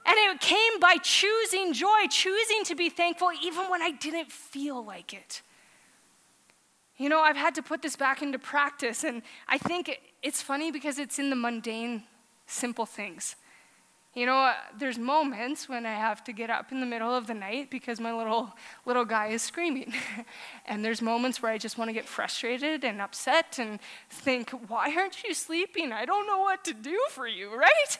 And 0.05 0.15
it 0.17 0.39
came 0.39 0.79
by 0.79 0.95
choosing 0.97 1.73
joy, 1.73 2.07
choosing 2.09 2.63
to 2.65 2.75
be 2.75 2.89
thankful 2.89 3.31
even 3.43 3.69
when 3.69 3.81
I 3.81 3.91
didn't 3.91 4.31
feel 4.31 4.81
like 4.81 5.13
it. 5.13 5.41
You 6.97 7.09
know, 7.09 7.19
I've 7.19 7.35
had 7.35 7.55
to 7.55 7.61
put 7.61 7.81
this 7.81 7.95
back 7.95 8.21
into 8.21 8.39
practice, 8.39 9.03
and 9.03 9.21
I 9.47 9.57
think 9.57 9.99
it's 10.21 10.41
funny 10.41 10.71
because 10.71 10.97
it's 10.97 11.19
in 11.19 11.29
the 11.29 11.35
mundane, 11.35 12.03
simple 12.47 12.85
things. 12.85 13.35
You 14.15 14.25
know, 14.25 14.37
uh, 14.37 14.53
there's 14.79 14.97
moments 14.97 15.67
when 15.67 15.85
I 15.85 15.91
have 15.91 16.23
to 16.23 16.31
get 16.31 16.49
up 16.49 16.71
in 16.71 16.79
the 16.79 16.85
middle 16.85 17.13
of 17.13 17.27
the 17.27 17.33
night 17.33 17.69
because 17.69 17.99
my 17.99 18.13
little 18.13 18.53
little 18.85 19.03
guy 19.03 19.27
is 19.27 19.41
screaming. 19.41 19.93
and 20.65 20.85
there's 20.85 21.01
moments 21.01 21.41
where 21.41 21.51
I 21.51 21.57
just 21.57 21.77
want 21.77 21.89
to 21.89 21.93
get 21.93 22.05
frustrated 22.05 22.85
and 22.85 23.01
upset 23.01 23.59
and 23.59 23.77
think, 24.09 24.51
"Why 24.69 24.95
aren't 24.95 25.21
you 25.25 25.33
sleeping? 25.33 25.91
I 25.91 26.05
don't 26.05 26.25
know 26.27 26.39
what 26.39 26.63
to 26.63 26.73
do 26.73 26.97
for 27.09 27.27
you," 27.27 27.53
right? 27.57 27.97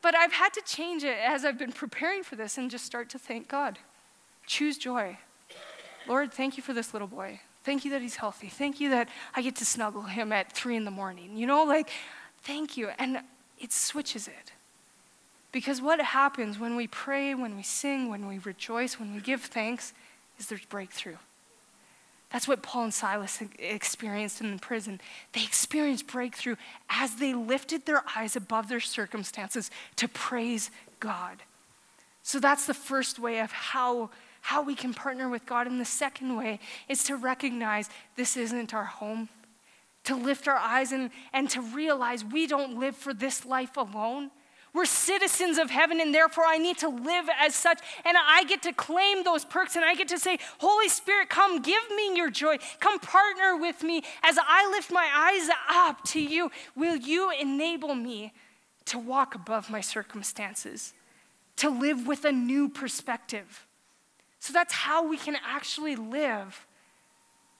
But 0.00 0.14
I've 0.14 0.32
had 0.32 0.52
to 0.52 0.62
change 0.64 1.02
it 1.02 1.18
as 1.20 1.44
I've 1.44 1.58
been 1.58 1.72
preparing 1.72 2.22
for 2.22 2.36
this 2.36 2.56
and 2.56 2.70
just 2.70 2.84
start 2.84 3.08
to 3.10 3.18
thank 3.18 3.48
God. 3.48 3.80
Choose 4.46 4.78
joy. 4.78 5.18
Lord, 6.06 6.32
thank 6.32 6.56
you 6.56 6.62
for 6.62 6.72
this 6.72 6.92
little 6.92 7.08
boy. 7.08 7.40
Thank 7.68 7.84
you 7.84 7.90
that 7.90 8.00
he's 8.00 8.16
healthy. 8.16 8.48
Thank 8.48 8.80
you 8.80 8.88
that 8.88 9.10
I 9.36 9.42
get 9.42 9.56
to 9.56 9.64
snuggle 9.66 10.00
him 10.00 10.32
at 10.32 10.50
three 10.52 10.74
in 10.74 10.86
the 10.86 10.90
morning. 10.90 11.36
You 11.36 11.46
know, 11.46 11.64
like, 11.64 11.90
thank 12.42 12.78
you. 12.78 12.88
And 12.98 13.18
it 13.58 13.74
switches 13.74 14.26
it. 14.26 14.52
Because 15.52 15.82
what 15.82 16.00
happens 16.00 16.58
when 16.58 16.76
we 16.76 16.86
pray, 16.86 17.34
when 17.34 17.58
we 17.58 17.62
sing, 17.62 18.08
when 18.08 18.26
we 18.26 18.38
rejoice, 18.38 18.98
when 18.98 19.14
we 19.14 19.20
give 19.20 19.42
thanks, 19.42 19.92
is 20.38 20.46
there's 20.46 20.64
breakthrough. 20.64 21.18
That's 22.30 22.48
what 22.48 22.62
Paul 22.62 22.84
and 22.84 22.94
Silas 22.94 23.38
experienced 23.58 24.40
in 24.40 24.50
the 24.50 24.58
prison. 24.58 24.98
They 25.34 25.44
experienced 25.44 26.06
breakthrough 26.06 26.56
as 26.88 27.16
they 27.16 27.34
lifted 27.34 27.84
their 27.84 28.02
eyes 28.16 28.34
above 28.34 28.70
their 28.70 28.80
circumstances 28.80 29.70
to 29.96 30.08
praise 30.08 30.70
God. 31.00 31.42
So 32.22 32.40
that's 32.40 32.66
the 32.66 32.72
first 32.72 33.18
way 33.18 33.40
of 33.40 33.52
how, 33.52 34.08
how 34.48 34.62
we 34.62 34.74
can 34.74 34.94
partner 34.94 35.28
with 35.28 35.44
God. 35.44 35.66
And 35.66 35.78
the 35.78 35.84
second 35.84 36.34
way 36.34 36.58
is 36.88 37.04
to 37.04 37.16
recognize 37.16 37.90
this 38.16 38.34
isn't 38.34 38.72
our 38.72 38.86
home, 38.86 39.28
to 40.04 40.16
lift 40.16 40.48
our 40.48 40.56
eyes 40.56 40.90
and, 40.90 41.10
and 41.34 41.50
to 41.50 41.60
realize 41.60 42.24
we 42.24 42.46
don't 42.46 42.78
live 42.80 42.96
for 42.96 43.12
this 43.12 43.44
life 43.44 43.76
alone. 43.76 44.30
We're 44.72 44.86
citizens 44.86 45.58
of 45.58 45.68
heaven, 45.68 46.00
and 46.00 46.14
therefore 46.14 46.44
I 46.46 46.56
need 46.56 46.78
to 46.78 46.88
live 46.88 47.26
as 47.38 47.54
such. 47.54 47.80
And 48.06 48.16
I 48.16 48.44
get 48.44 48.62
to 48.62 48.72
claim 48.72 49.22
those 49.22 49.44
perks, 49.44 49.76
and 49.76 49.84
I 49.84 49.94
get 49.94 50.08
to 50.08 50.18
say, 50.18 50.38
Holy 50.60 50.88
Spirit, 50.88 51.28
come 51.28 51.60
give 51.60 51.82
me 51.94 52.16
your 52.16 52.30
joy. 52.30 52.56
Come 52.80 52.98
partner 53.00 53.54
with 53.54 53.82
me 53.82 54.02
as 54.22 54.38
I 54.40 54.66
lift 54.70 54.90
my 54.90 55.10
eyes 55.14 55.50
up 55.68 56.04
to 56.04 56.22
you. 56.22 56.50
Will 56.74 56.96
you 56.96 57.30
enable 57.38 57.94
me 57.94 58.32
to 58.86 58.98
walk 58.98 59.34
above 59.34 59.68
my 59.68 59.82
circumstances, 59.82 60.94
to 61.56 61.68
live 61.68 62.06
with 62.06 62.24
a 62.24 62.32
new 62.32 62.70
perspective? 62.70 63.67
So 64.40 64.52
that's 64.52 64.72
how 64.72 65.06
we 65.06 65.16
can 65.16 65.36
actually 65.44 65.96
live 65.96 66.66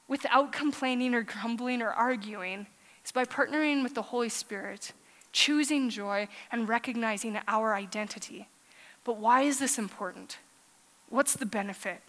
without 0.06 0.52
complaining 0.52 1.14
or 1.14 1.22
grumbling 1.22 1.82
or 1.82 1.90
arguing, 1.90 2.66
is 3.04 3.12
by 3.12 3.24
partnering 3.24 3.82
with 3.82 3.94
the 3.94 4.02
Holy 4.02 4.28
Spirit 4.28 4.92
choosing 5.32 5.90
joy, 5.90 6.28
and 6.50 6.68
recognizing 6.68 7.38
our 7.46 7.74
identity. 7.74 8.48
But 9.04 9.18
why 9.18 9.42
is 9.42 9.58
this 9.58 9.78
important? 9.78 10.38
What's 11.10 11.34
the 11.34 11.46
benefit? 11.46 12.00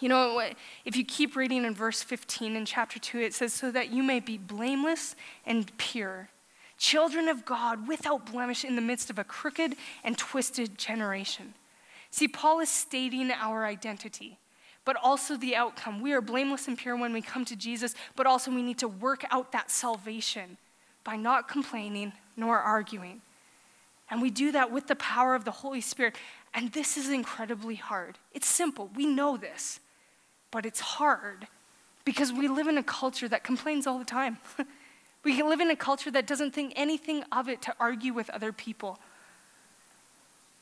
You 0.00 0.08
know, 0.08 0.42
if 0.84 0.96
you 0.96 1.04
keep 1.04 1.36
reading 1.36 1.64
in 1.64 1.74
verse 1.74 2.02
15 2.02 2.56
in 2.56 2.64
chapter 2.64 2.98
2, 2.98 3.18
it 3.20 3.34
says, 3.34 3.52
So 3.52 3.70
that 3.70 3.92
you 3.92 4.02
may 4.02 4.18
be 4.18 4.38
blameless 4.38 5.14
and 5.46 5.76
pure, 5.78 6.30
children 6.78 7.28
of 7.28 7.44
God 7.44 7.86
without 7.86 8.30
blemish 8.30 8.64
in 8.64 8.76
the 8.76 8.82
midst 8.82 9.08
of 9.10 9.18
a 9.18 9.24
crooked 9.24 9.76
and 10.02 10.18
twisted 10.18 10.76
generation. 10.76 11.54
See, 12.14 12.28
Paul 12.28 12.60
is 12.60 12.68
stating 12.68 13.32
our 13.32 13.66
identity, 13.66 14.38
but 14.84 14.94
also 15.02 15.36
the 15.36 15.56
outcome. 15.56 16.00
We 16.00 16.12
are 16.12 16.20
blameless 16.20 16.68
and 16.68 16.78
pure 16.78 16.94
when 16.94 17.12
we 17.12 17.20
come 17.20 17.44
to 17.46 17.56
Jesus, 17.56 17.96
but 18.14 18.24
also 18.24 18.52
we 18.52 18.62
need 18.62 18.78
to 18.78 18.86
work 18.86 19.24
out 19.32 19.50
that 19.50 19.68
salvation 19.68 20.56
by 21.02 21.16
not 21.16 21.48
complaining 21.48 22.12
nor 22.36 22.60
arguing. 22.60 23.20
And 24.08 24.22
we 24.22 24.30
do 24.30 24.52
that 24.52 24.70
with 24.70 24.86
the 24.86 24.94
power 24.94 25.34
of 25.34 25.44
the 25.44 25.50
Holy 25.50 25.80
Spirit. 25.80 26.14
And 26.54 26.70
this 26.70 26.96
is 26.96 27.08
incredibly 27.08 27.74
hard. 27.74 28.16
It's 28.30 28.46
simple, 28.46 28.90
we 28.94 29.06
know 29.06 29.36
this, 29.36 29.80
but 30.52 30.64
it's 30.64 30.78
hard 30.78 31.48
because 32.04 32.32
we 32.32 32.46
live 32.46 32.68
in 32.68 32.78
a 32.78 32.84
culture 32.84 33.28
that 33.28 33.42
complains 33.42 33.88
all 33.88 33.98
the 33.98 34.04
time. 34.04 34.38
we 35.24 35.42
live 35.42 35.58
in 35.58 35.68
a 35.68 35.74
culture 35.74 36.12
that 36.12 36.28
doesn't 36.28 36.54
think 36.54 36.74
anything 36.76 37.24
of 37.32 37.48
it 37.48 37.60
to 37.62 37.74
argue 37.80 38.12
with 38.12 38.30
other 38.30 38.52
people. 38.52 39.00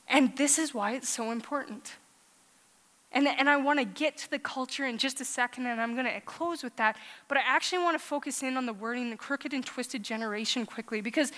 And 0.08 0.36
this 0.36 0.58
is 0.58 0.74
why 0.74 0.92
it's 0.92 1.08
so 1.08 1.30
important. 1.30 1.96
And, 3.12 3.28
and 3.28 3.48
I 3.48 3.56
want 3.56 3.78
to 3.78 3.84
get 3.84 4.16
to 4.18 4.30
the 4.30 4.38
culture 4.38 4.86
in 4.86 4.96
just 4.98 5.20
a 5.20 5.24
second, 5.24 5.66
and 5.66 5.80
I'm 5.80 5.94
going 5.94 6.06
to 6.06 6.20
close 6.22 6.62
with 6.62 6.76
that. 6.76 6.96
But 7.28 7.38
I 7.38 7.42
actually 7.44 7.82
want 7.82 7.98
to 7.98 8.04
focus 8.04 8.42
in 8.42 8.56
on 8.56 8.66
the 8.66 8.72
wording, 8.72 9.10
the 9.10 9.16
crooked 9.16 9.52
and 9.52 9.64
twisted 9.64 10.02
generation, 10.02 10.64
quickly, 10.64 11.00
because 11.00 11.30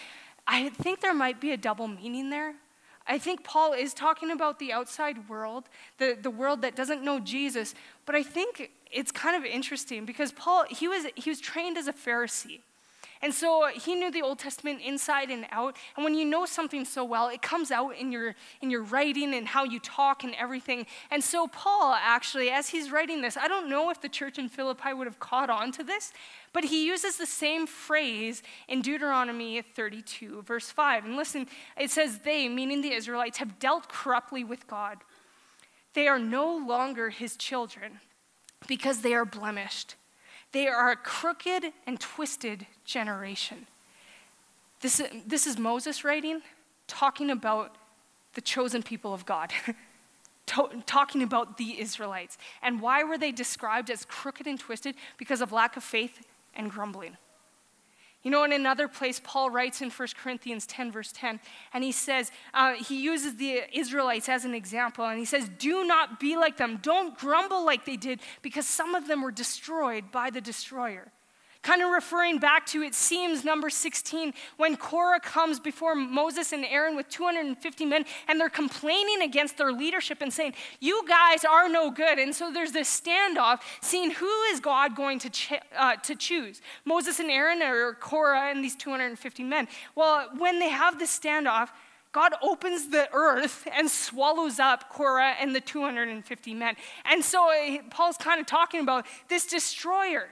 I 0.47 0.69
think 0.69 1.01
there 1.01 1.15
might 1.15 1.41
be 1.41 1.53
a 1.53 1.57
double 1.57 1.89
meaning 1.89 2.31
there. 2.31 2.55
I 3.07 3.19
think 3.19 3.45
Paul 3.45 3.73
is 3.73 3.93
talking 3.93 4.31
about 4.31 4.59
the 4.59 4.73
outside 4.73 5.29
world, 5.29 5.65
the, 5.99 6.17
the 6.21 6.31
world 6.31 6.63
that 6.63 6.75
doesn't 6.75 7.03
know 7.03 7.21
Jesus, 7.21 7.75
but 8.07 8.15
I 8.15 8.23
think 8.23 8.71
it's 8.91 9.13
kind 9.13 9.37
of 9.37 9.45
interesting 9.45 10.07
because 10.07 10.33
Paul, 10.33 10.65
he 10.71 10.89
was, 10.89 11.07
he 11.15 11.29
was 11.29 11.41
trained 11.41 11.77
as 11.77 11.87
a 11.87 11.93
Pharisee. 11.93 12.61
And 13.25 13.33
so 13.33 13.69
he 13.69 13.95
knew 13.95 14.11
the 14.11 14.21
Old 14.21 14.39
Testament 14.39 14.83
inside 14.85 15.31
and 15.31 15.47
out. 15.51 15.79
And 15.97 16.05
when 16.05 16.15
you 16.15 16.27
know 16.27 16.45
something 16.45 16.85
so 16.85 17.03
well, 17.03 17.29
it 17.29 17.41
comes 17.41 17.71
out 17.71 17.97
in 17.97 18.13
your, 18.13 18.35
in 18.61 18.69
your 18.69 18.83
writing 18.83 19.33
and 19.33 19.47
how 19.47 19.65
you 19.65 19.81
talk 19.81 20.25
and 20.25 20.35
everything. 20.35 20.85
And 21.11 21.25
so 21.25 21.47
Paul, 21.47 21.97
actually, 21.99 22.51
as 22.51 22.69
he's 22.69 22.93
writing 22.93 23.23
this, 23.23 23.39
I 23.39 23.49
don't 23.49 23.71
know 23.71 23.89
if 23.89 24.03
the 24.03 24.11
church 24.11 24.39
in 24.39 24.51
Philippi 24.51 24.93
would 24.93 25.07
have 25.07 25.21
caught 25.21 25.49
on 25.49 25.73
to 25.73 25.83
this, 25.83 26.13
but 26.53 26.65
he 26.65 26.85
uses 26.87 27.17
the 27.17 27.25
same 27.25 27.67
phrase 27.67 28.43
in 28.69 28.83
Deuteronomy 28.83 29.63
32, 29.63 30.43
verse 30.43 30.69
5. 30.69 31.07
And 31.07 31.17
listen, 31.17 31.47
it 31.81 31.91
says, 31.91 32.19
They, 32.19 32.47
meaning 32.51 32.83
the 32.83 32.93
Israelites, 32.93 33.39
have 33.39 33.59
dealt 33.59 33.89
corruptly 33.89 34.45
with 34.45 34.67
God. 34.67 34.99
They 35.95 36.09
are 36.09 36.19
no 36.19 36.55
longer 36.55 37.09
his 37.09 37.39
children 37.39 38.01
because 38.67 39.01
they 39.01 39.15
are 39.15 39.25
blemished. 39.25 39.95
They 40.55 40.69
are 40.69 40.93
a 40.93 40.97
crooked 40.97 41.73
and 41.85 41.99
twisted 41.99 42.69
generation. 42.85 43.67
This, 44.81 45.03
this 45.27 45.49
is 45.49 45.59
Moses 45.59 46.05
writing, 46.05 46.43
talking 46.87 47.29
about 47.29 47.75
the 48.35 48.41
chosen 48.41 48.81
people 48.81 49.13
of 49.13 49.27
God, 49.27 49.53
talking 50.47 51.25
about 51.25 51.59
the 51.59 51.81
Israelites. 51.81 52.39
And 52.63 52.81
why 52.81 53.03
were 53.03 53.19
they 53.19 53.33
described 53.33 53.91
as 53.91 54.05
crooked 54.05 54.47
and 54.47 54.59
twisted? 54.61 54.95
Because 55.19 55.41
of 55.41 55.51
lack 55.51 55.77
of 55.77 55.83
faith 55.83 56.25
and 56.55 56.71
grumbling. 56.71 57.17
You 58.25 58.31
know, 58.31 58.43
in 58.43 58.53
another 58.53 58.89
place, 58.89 59.21
Paul 59.23 59.51
writes 59.51 59.83
in 59.83 59.91
1 59.91 60.09
Corinthians 60.17 60.67
10, 60.67 60.91
verse 60.91 61.13
10, 61.13 61.41
and 61.75 61.85
he 61.85 61.93
says, 61.93 62.33
uh, 62.55 62.73
he 62.73 63.03
uses 63.03 63.37
the 63.37 63.65
Israelites 63.71 64.31
as 64.31 64.47
an 64.47 64.55
example, 64.55 65.05
and 65.05 65.19
he 65.19 65.27
says, 65.27 65.51
Do 65.59 65.85
not 65.85 66.19
be 66.19 66.35
like 66.35 66.57
them. 66.57 66.79
Don't 66.83 67.17
grumble 67.19 67.67
like 67.67 67.85
they 67.85 67.99
did, 67.99 68.21
because 68.41 68.67
some 68.67 68.95
of 68.95 69.09
them 69.09 69.21
were 69.21 69.31
destroyed 69.31 70.11
by 70.11 70.31
the 70.31 70.41
destroyer. 70.41 71.13
Kind 71.65 71.81
of 71.81 71.89
referring 71.89 72.37
back 72.37 72.67
to, 72.67 72.83
it 72.83 72.95
seems, 72.95 73.43
number 73.43 73.71
16, 73.71 74.35
when 74.59 74.77
Korah 74.77 75.19
comes 75.19 75.59
before 75.59 75.95
Moses 75.95 76.53
and 76.53 76.63
Aaron 76.63 76.95
with 76.95 77.09
250 77.09 77.87
men, 77.87 78.05
and 78.29 78.39
they're 78.39 78.51
complaining 78.51 79.23
against 79.23 79.57
their 79.57 79.73
leadership 79.73 80.19
and 80.21 80.31
saying, 80.31 80.53
You 80.79 81.03
guys 81.09 81.43
are 81.43 81.67
no 81.71 81.91
good. 81.91 82.19
And 82.19 82.35
so 82.35 82.53
there's 82.53 82.73
this 82.73 83.01
standoff, 83.01 83.63
seeing 83.81 84.11
who 84.11 84.43
is 84.53 84.61
God 84.61 84.95
going 84.95 85.19
to, 85.21 85.31
ch- 85.31 85.55
uh, 85.75 85.97
to 85.97 86.15
choose 86.15 86.61
Moses 86.85 87.19
and 87.19 87.31
Aaron 87.31 87.63
or 87.63 87.95
Korah 87.95 88.51
and 88.51 88.63
these 88.63 88.77
250 88.77 89.43
men. 89.43 89.67
Well, 89.95 90.29
when 90.37 90.59
they 90.59 90.69
have 90.69 90.99
this 90.99 91.19
standoff, 91.19 91.71
God 92.13 92.35
opens 92.43 92.91
the 92.91 93.09
earth 93.15 93.67
and 93.75 93.89
swallows 93.91 94.59
up 94.59 94.91
Korah 94.91 95.35
and 95.41 95.57
the 95.57 95.63
250 95.63 96.53
men. 96.53 96.77
And 97.07 97.25
so 97.25 97.51
uh, 97.51 97.79
Paul's 97.89 98.19
kind 98.19 98.39
of 98.39 98.47
talking 98.47 98.81
about 98.81 99.07
this 99.31 99.47
destroyer. 99.47 100.29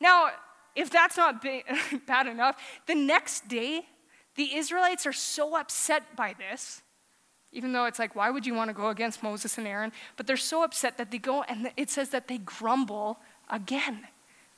Now, 0.00 0.30
if 0.74 0.90
that's 0.90 1.16
not 1.16 1.44
bad 2.06 2.26
enough, 2.26 2.56
the 2.86 2.94
next 2.94 3.48
day, 3.48 3.86
the 4.36 4.54
Israelites 4.54 5.06
are 5.06 5.12
so 5.12 5.56
upset 5.56 6.16
by 6.16 6.34
this, 6.38 6.82
even 7.52 7.72
though 7.72 7.86
it's 7.86 7.98
like, 7.98 8.14
why 8.14 8.30
would 8.30 8.46
you 8.46 8.54
want 8.54 8.68
to 8.68 8.74
go 8.74 8.88
against 8.88 9.22
Moses 9.22 9.58
and 9.58 9.66
Aaron? 9.66 9.92
But 10.16 10.26
they're 10.26 10.36
so 10.36 10.62
upset 10.62 10.98
that 10.98 11.10
they 11.10 11.18
go, 11.18 11.42
and 11.42 11.72
it 11.76 11.90
says 11.90 12.10
that 12.10 12.28
they 12.28 12.38
grumble 12.38 13.18
again 13.48 14.06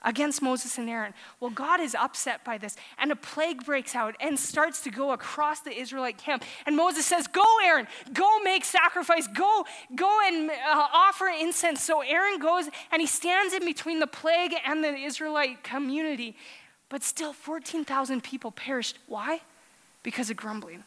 against 0.04 0.42
Moses 0.42 0.78
and 0.78 0.88
Aaron. 0.88 1.14
Well, 1.40 1.50
God 1.50 1.80
is 1.80 1.94
upset 1.94 2.44
by 2.44 2.58
this, 2.58 2.76
and 2.98 3.10
a 3.12 3.16
plague 3.16 3.64
breaks 3.64 3.94
out 3.94 4.14
and 4.20 4.38
starts 4.38 4.80
to 4.82 4.90
go 4.90 5.12
across 5.12 5.60
the 5.60 5.72
Israelite 5.72 6.18
camp. 6.18 6.44
And 6.66 6.76
Moses 6.76 7.06
says, 7.06 7.26
Go, 7.26 7.44
Aaron, 7.64 7.86
go 8.12 8.40
make 8.40 8.64
sacrifice, 8.64 9.26
go, 9.26 9.64
go 9.94 10.20
and 10.26 10.50
uh, 10.50 10.86
offer 10.92 11.28
incense. 11.28 11.82
So 11.82 12.00
Aaron 12.00 12.38
goes 12.38 12.68
and 12.90 13.00
he 13.00 13.06
stands 13.06 13.54
in 13.54 13.64
between 13.64 14.00
the 14.00 14.06
plague 14.06 14.54
and 14.66 14.82
the 14.82 14.94
Israelite 14.94 15.62
community. 15.62 16.36
But 16.88 17.02
still, 17.02 17.32
14,000 17.32 18.22
people 18.22 18.50
perished. 18.50 18.98
Why? 19.06 19.40
Because 20.02 20.28
of 20.28 20.36
grumbling. 20.36 20.84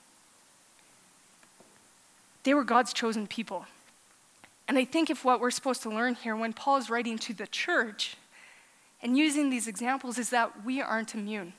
They 2.43 2.53
were 2.53 2.63
God's 2.63 2.93
chosen 2.93 3.25
people. 3.25 3.65
And 4.67 4.77
I 4.77 4.85
think 4.85 5.09
if 5.09 5.25
what 5.25 5.39
we're 5.39 5.51
supposed 5.51 5.81
to 5.83 5.89
learn 5.89 6.15
here 6.15 6.35
when 6.35 6.53
Paul 6.53 6.77
is 6.77 6.89
writing 6.89 7.17
to 7.19 7.33
the 7.33 7.47
church, 7.47 8.17
and 9.05 9.15
using 9.15 9.51
these 9.51 9.67
examples 9.67 10.17
is 10.17 10.31
that 10.31 10.65
we 10.65 10.81
aren't 10.81 11.13
immune. 11.13 11.53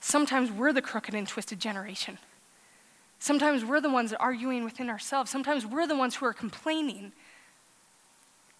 Sometimes 0.00 0.50
we're 0.50 0.72
the 0.72 0.80
crooked 0.80 1.14
and 1.14 1.28
twisted 1.28 1.60
generation. 1.60 2.16
Sometimes 3.18 3.62
we're 3.62 3.82
the 3.82 3.90
ones 3.90 4.14
arguing 4.14 4.64
within 4.64 4.88
ourselves. 4.88 5.30
Sometimes 5.30 5.66
we're 5.66 5.86
the 5.86 5.94
ones 5.94 6.14
who 6.14 6.24
are 6.24 6.32
complaining. 6.32 7.12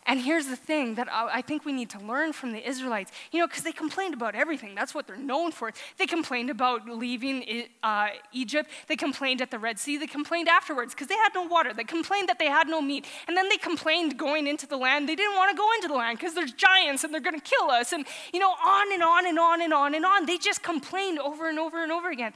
And 0.06 0.20
here's 0.20 0.48
the 0.48 0.56
thing 0.56 0.96
that 0.96 1.08
I 1.10 1.40
think 1.40 1.64
we 1.64 1.72
need 1.72 1.88
to 1.90 1.98
learn 1.98 2.34
from 2.34 2.52
the 2.52 2.68
Israelites, 2.68 3.10
you 3.32 3.40
know, 3.40 3.46
because 3.46 3.62
they 3.62 3.72
complained 3.72 4.12
about 4.12 4.34
everything. 4.34 4.74
That's 4.74 4.94
what 4.94 5.06
they're 5.06 5.16
known 5.16 5.50
for. 5.50 5.72
They 5.96 6.06
complained 6.06 6.50
about 6.50 6.86
leaving 6.86 7.64
uh, 7.82 8.08
Egypt. 8.30 8.68
They 8.86 8.96
complained 8.96 9.40
at 9.40 9.50
the 9.50 9.58
Red 9.58 9.78
Sea. 9.78 9.96
They 9.96 10.06
complained 10.06 10.46
afterwards 10.46 10.92
because 10.92 11.06
they 11.06 11.16
had 11.16 11.30
no 11.34 11.44
water. 11.44 11.72
They 11.72 11.84
complained 11.84 12.28
that 12.28 12.38
they 12.38 12.50
had 12.50 12.68
no 12.68 12.82
meat. 12.82 13.06
And 13.26 13.34
then 13.34 13.48
they 13.48 13.56
complained 13.56 14.18
going 14.18 14.46
into 14.46 14.66
the 14.66 14.76
land. 14.76 15.08
They 15.08 15.16
didn't 15.16 15.36
want 15.36 15.50
to 15.52 15.56
go 15.56 15.72
into 15.76 15.88
the 15.88 15.94
land 15.94 16.18
because 16.18 16.34
there's 16.34 16.52
giants 16.52 17.02
and 17.02 17.14
they're 17.14 17.22
going 17.22 17.40
to 17.40 17.50
kill 17.56 17.70
us. 17.70 17.94
And, 17.94 18.04
you 18.30 18.40
know, 18.40 18.50
on 18.50 18.92
and 18.92 19.02
on 19.02 19.26
and 19.26 19.38
on 19.38 19.62
and 19.62 19.72
on 19.72 19.94
and 19.94 20.04
on. 20.04 20.26
They 20.26 20.36
just 20.36 20.62
complained 20.62 21.18
over 21.18 21.48
and 21.48 21.58
over 21.58 21.82
and 21.82 21.90
over 21.90 22.10
again. 22.10 22.34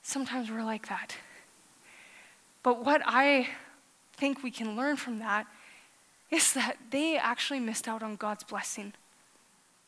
Sometimes 0.00 0.50
we're 0.50 0.64
like 0.64 0.88
that. 0.88 1.14
But 2.62 2.86
what 2.86 3.02
I 3.04 3.48
think 4.16 4.42
we 4.42 4.50
can 4.50 4.76
learn 4.76 4.96
from 4.96 5.18
that 5.18 5.46
is 6.30 6.52
that 6.52 6.76
they 6.90 7.16
actually 7.16 7.60
missed 7.60 7.88
out 7.88 8.02
on 8.02 8.16
God's 8.16 8.44
blessing. 8.44 8.92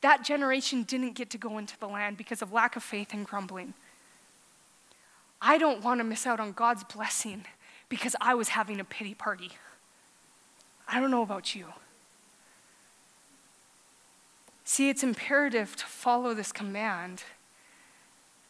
That 0.00 0.24
generation 0.24 0.82
didn't 0.82 1.14
get 1.14 1.30
to 1.30 1.38
go 1.38 1.58
into 1.58 1.78
the 1.78 1.86
land 1.86 2.16
because 2.16 2.42
of 2.42 2.52
lack 2.52 2.74
of 2.76 2.82
faith 2.82 3.12
and 3.12 3.26
grumbling. 3.26 3.74
I 5.40 5.58
don't 5.58 5.82
want 5.82 6.00
to 6.00 6.04
miss 6.04 6.26
out 6.26 6.40
on 6.40 6.52
God's 6.52 6.84
blessing 6.84 7.44
because 7.88 8.16
I 8.20 8.34
was 8.34 8.48
having 8.48 8.80
a 8.80 8.84
pity 8.84 9.14
party. 9.14 9.52
I 10.88 11.00
don't 11.00 11.10
know 11.10 11.22
about 11.22 11.54
you. 11.54 11.66
See, 14.64 14.88
it's 14.88 15.02
imperative 15.02 15.76
to 15.76 15.86
follow 15.86 16.34
this 16.34 16.52
command 16.52 17.24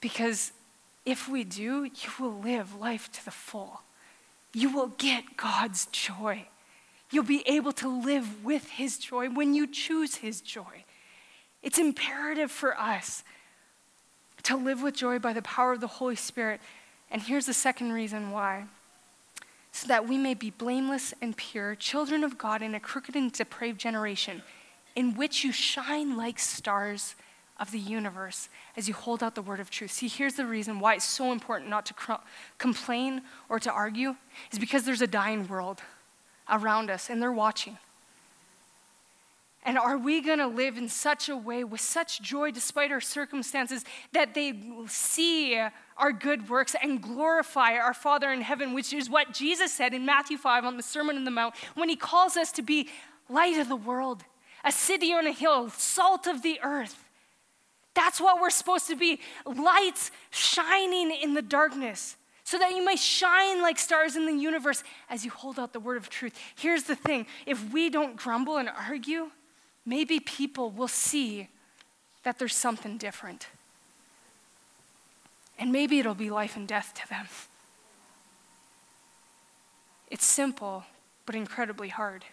because 0.01 0.53
if 1.05 1.29
we 1.29 1.45
do, 1.45 1.85
you 1.85 2.11
will 2.21 2.39
live 2.39 2.75
life 2.75 3.11
to 3.13 3.25
the 3.25 3.31
full. 3.31 3.83
You 4.53 4.71
will 4.73 4.93
get 4.99 5.37
God's 5.37 5.87
joy. 5.87 6.47
You'll 7.13 7.25
be 7.25 7.43
able 7.47 7.73
to 7.73 7.89
live 7.89 8.45
with 8.45 8.69
His 8.71 8.99
joy 8.99 9.29
when 9.29 9.55
you 9.55 9.67
choose 9.67 10.17
His 10.17 10.41
joy. 10.41 10.85
It's 11.63 11.79
imperative 11.79 12.51
for 12.51 12.77
us 12.77 13.23
to 14.45 14.57
live 14.57 14.83
with 14.83 14.97
joy 14.97 15.19
by 15.19 15.33
the 15.33 15.43
power 15.43 15.73
of 15.73 15.81
the 15.81 15.87
Holy 15.87 16.17
Spirit. 16.17 16.61
And 17.11 17.23
here's 17.23 17.47
the 17.47 17.55
second 17.55 17.93
reason 17.93 18.31
why 18.33 18.65
so 19.73 19.87
that 19.89 20.07
we 20.07 20.19
may 20.19 20.35
be 20.35 20.51
blameless 20.51 21.15
and 21.23 21.37
pure, 21.37 21.75
children 21.75 22.23
of 22.25 22.37
God 22.37 22.61
in 22.61 22.75
a 22.75 22.81
crooked 22.81 23.17
and 23.17 23.33
depraved 23.33 23.81
generation, 23.81 24.43
in 24.95 25.15
which 25.17 25.45
you 25.45 25.51
shine 25.51 26.15
like 26.17 26.39
stars 26.39 27.15
of 27.59 27.71
the 27.71 27.79
universe 27.79 28.51
as 28.77 28.87
you 28.87 28.93
hold 28.93 29.23
out 29.23 29.35
the 29.35 29.41
word 29.41 29.61
of 29.61 29.71
truth. 29.71 29.91
See, 29.91 30.09
here's 30.09 30.35
the 30.35 30.45
reason 30.45 30.79
why 30.79 30.95
it's 30.95 31.05
so 31.05 31.33
important 31.33 31.71
not 31.71 31.87
to 31.87 31.95
cr- 31.95 32.13
complain 32.59 33.23
or 33.49 33.59
to 33.61 33.73
argue, 33.73 34.15
is 34.53 34.59
because 34.59 34.85
there's 34.85 35.01
a 35.01 35.07
dying 35.07 35.49
world 35.49 35.81
around 36.51 36.91
us 36.91 37.11
and 37.11 37.23
they're 37.23 37.33
watching. 37.33 37.79
And 39.65 39.79
are 39.79 39.97
we 39.97 40.21
going 40.21 40.39
to 40.39 40.49
live 40.49 40.77
in 40.77 40.89
such 40.89 41.29
a 41.29 41.37
way 41.37 41.63
with 41.63 41.81
such 41.81 42.21
joy 42.21 42.51
despite 42.51 42.91
our 42.91 43.01
circumstances 43.01 43.85
that 44.13 44.35
they 44.35 44.55
see 44.89 45.57
our 45.97 46.13
good 46.13 46.49
works 46.49 46.75
and 46.83 47.01
glorify 47.01 47.75
our 47.75 47.95
Father 47.95 48.33
in 48.33 48.41
heaven, 48.41 48.75
which 48.75 48.93
is 48.93 49.09
what 49.09 49.33
Jesus 49.33 49.73
said 49.73 49.95
in 49.95 50.05
Matthew 50.05 50.37
5 50.37 50.65
on 50.65 50.77
the 50.77 50.83
Sermon 50.83 51.17
on 51.17 51.25
the 51.25 51.31
Mount 51.31 51.55
when 51.77 51.89
he 51.89 51.95
calls 51.95 52.37
us 52.37 52.51
to 52.53 52.63
be 52.63 52.89
light 53.29 53.57
of 53.57 53.69
the 53.69 53.77
world, 53.77 54.25
a 54.65 54.73
city 54.73 55.13
on 55.13 55.29
a 55.29 55.33
hill, 55.33 55.71
salt 55.71 56.27
of 56.27 56.43
the 56.43 56.59
earth. 56.65 57.05
That's 57.95 58.21
what 58.21 58.41
we're 58.41 58.51
supposed 58.51 58.89
to 58.89 58.97
be 58.97 59.21
lights 59.47 60.11
shining 60.31 61.13
in 61.13 61.35
the 61.35 61.43
darkness 61.43 62.17
so 62.45 62.59
that 62.59 62.73
you 62.73 62.85
may 62.85 62.97
shine 62.97 63.63
like 63.63 63.79
stars 63.79 64.17
in 64.17 64.27
the 64.27 64.33
universe 64.33 64.83
as 65.09 65.25
you 65.25 65.31
hold 65.31 65.59
out 65.59 65.73
the 65.73 65.81
word 65.81 65.97
of 65.97 66.09
truth. 66.09 66.39
Here's 66.57 66.85
the 66.85 66.97
thing 66.97 67.27
if 67.47 67.73
we 67.73 67.89
don't 67.89 68.17
grumble 68.17 68.57
and 68.57 68.69
argue, 68.69 69.31
maybe 69.87 70.21
people 70.21 70.71
will 70.71 70.89
see 70.89 71.49
that 72.25 72.39
there's 72.39 72.55
something 72.55 72.99
different. 72.99 73.49
And 75.59 75.71
maybe 75.71 75.99
it'll 75.99 76.15
be 76.15 76.31
life 76.31 76.57
and 76.57 76.67
death 76.67 76.93
to 77.03 77.09
them. 77.09 77.27
It's 80.11 80.27
simple, 80.27 80.85
but 81.25 81.35
incredibly 81.35 81.89
hard 81.89 82.25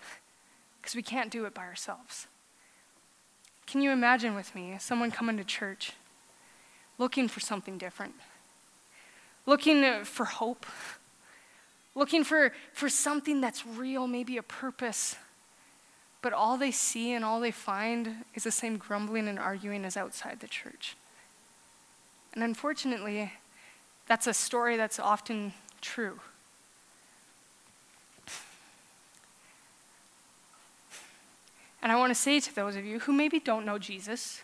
because 0.81 0.95
we 0.95 1.01
can't 1.01 1.31
do 1.31 1.45
it 1.45 1.53
by 1.53 1.63
ourselves. 1.63 2.27
Can 3.67 3.81
you 3.81 3.91
imagine 3.91 4.35
with 4.35 4.55
me 4.55 4.75
someone 4.79 5.11
coming 5.11 5.37
to 5.37 5.43
church 5.43 5.93
looking 6.97 7.27
for 7.27 7.39
something 7.39 7.77
different? 7.77 8.15
Looking 9.49 10.03
for 10.03 10.25
hope, 10.25 10.67
looking 11.95 12.23
for, 12.23 12.53
for 12.71 12.87
something 12.87 13.41
that's 13.41 13.65
real, 13.65 14.05
maybe 14.05 14.37
a 14.37 14.43
purpose. 14.43 15.15
But 16.21 16.33
all 16.33 16.57
they 16.57 16.71
see 16.71 17.13
and 17.13 17.25
all 17.25 17.39
they 17.39 17.51
find 17.51 18.23
is 18.35 18.43
the 18.43 18.51
same 18.51 18.77
grumbling 18.77 19.27
and 19.27 19.39
arguing 19.39 19.85
as 19.85 19.97
outside 19.97 20.39
the 20.39 20.47
church. 20.47 20.95
And 22.33 22.43
unfortunately, 22.43 23.33
that's 24.07 24.27
a 24.27 24.33
story 24.33 24.77
that's 24.77 24.99
often 24.99 25.53
true. 25.81 26.19
And 31.81 31.91
I 31.91 31.95
want 31.95 32.11
to 32.11 32.15
say 32.15 32.39
to 32.39 32.55
those 32.55 32.75
of 32.75 32.85
you 32.85 32.99
who 32.99 33.13
maybe 33.13 33.39
don't 33.39 33.65
know 33.65 33.79
Jesus, 33.79 34.43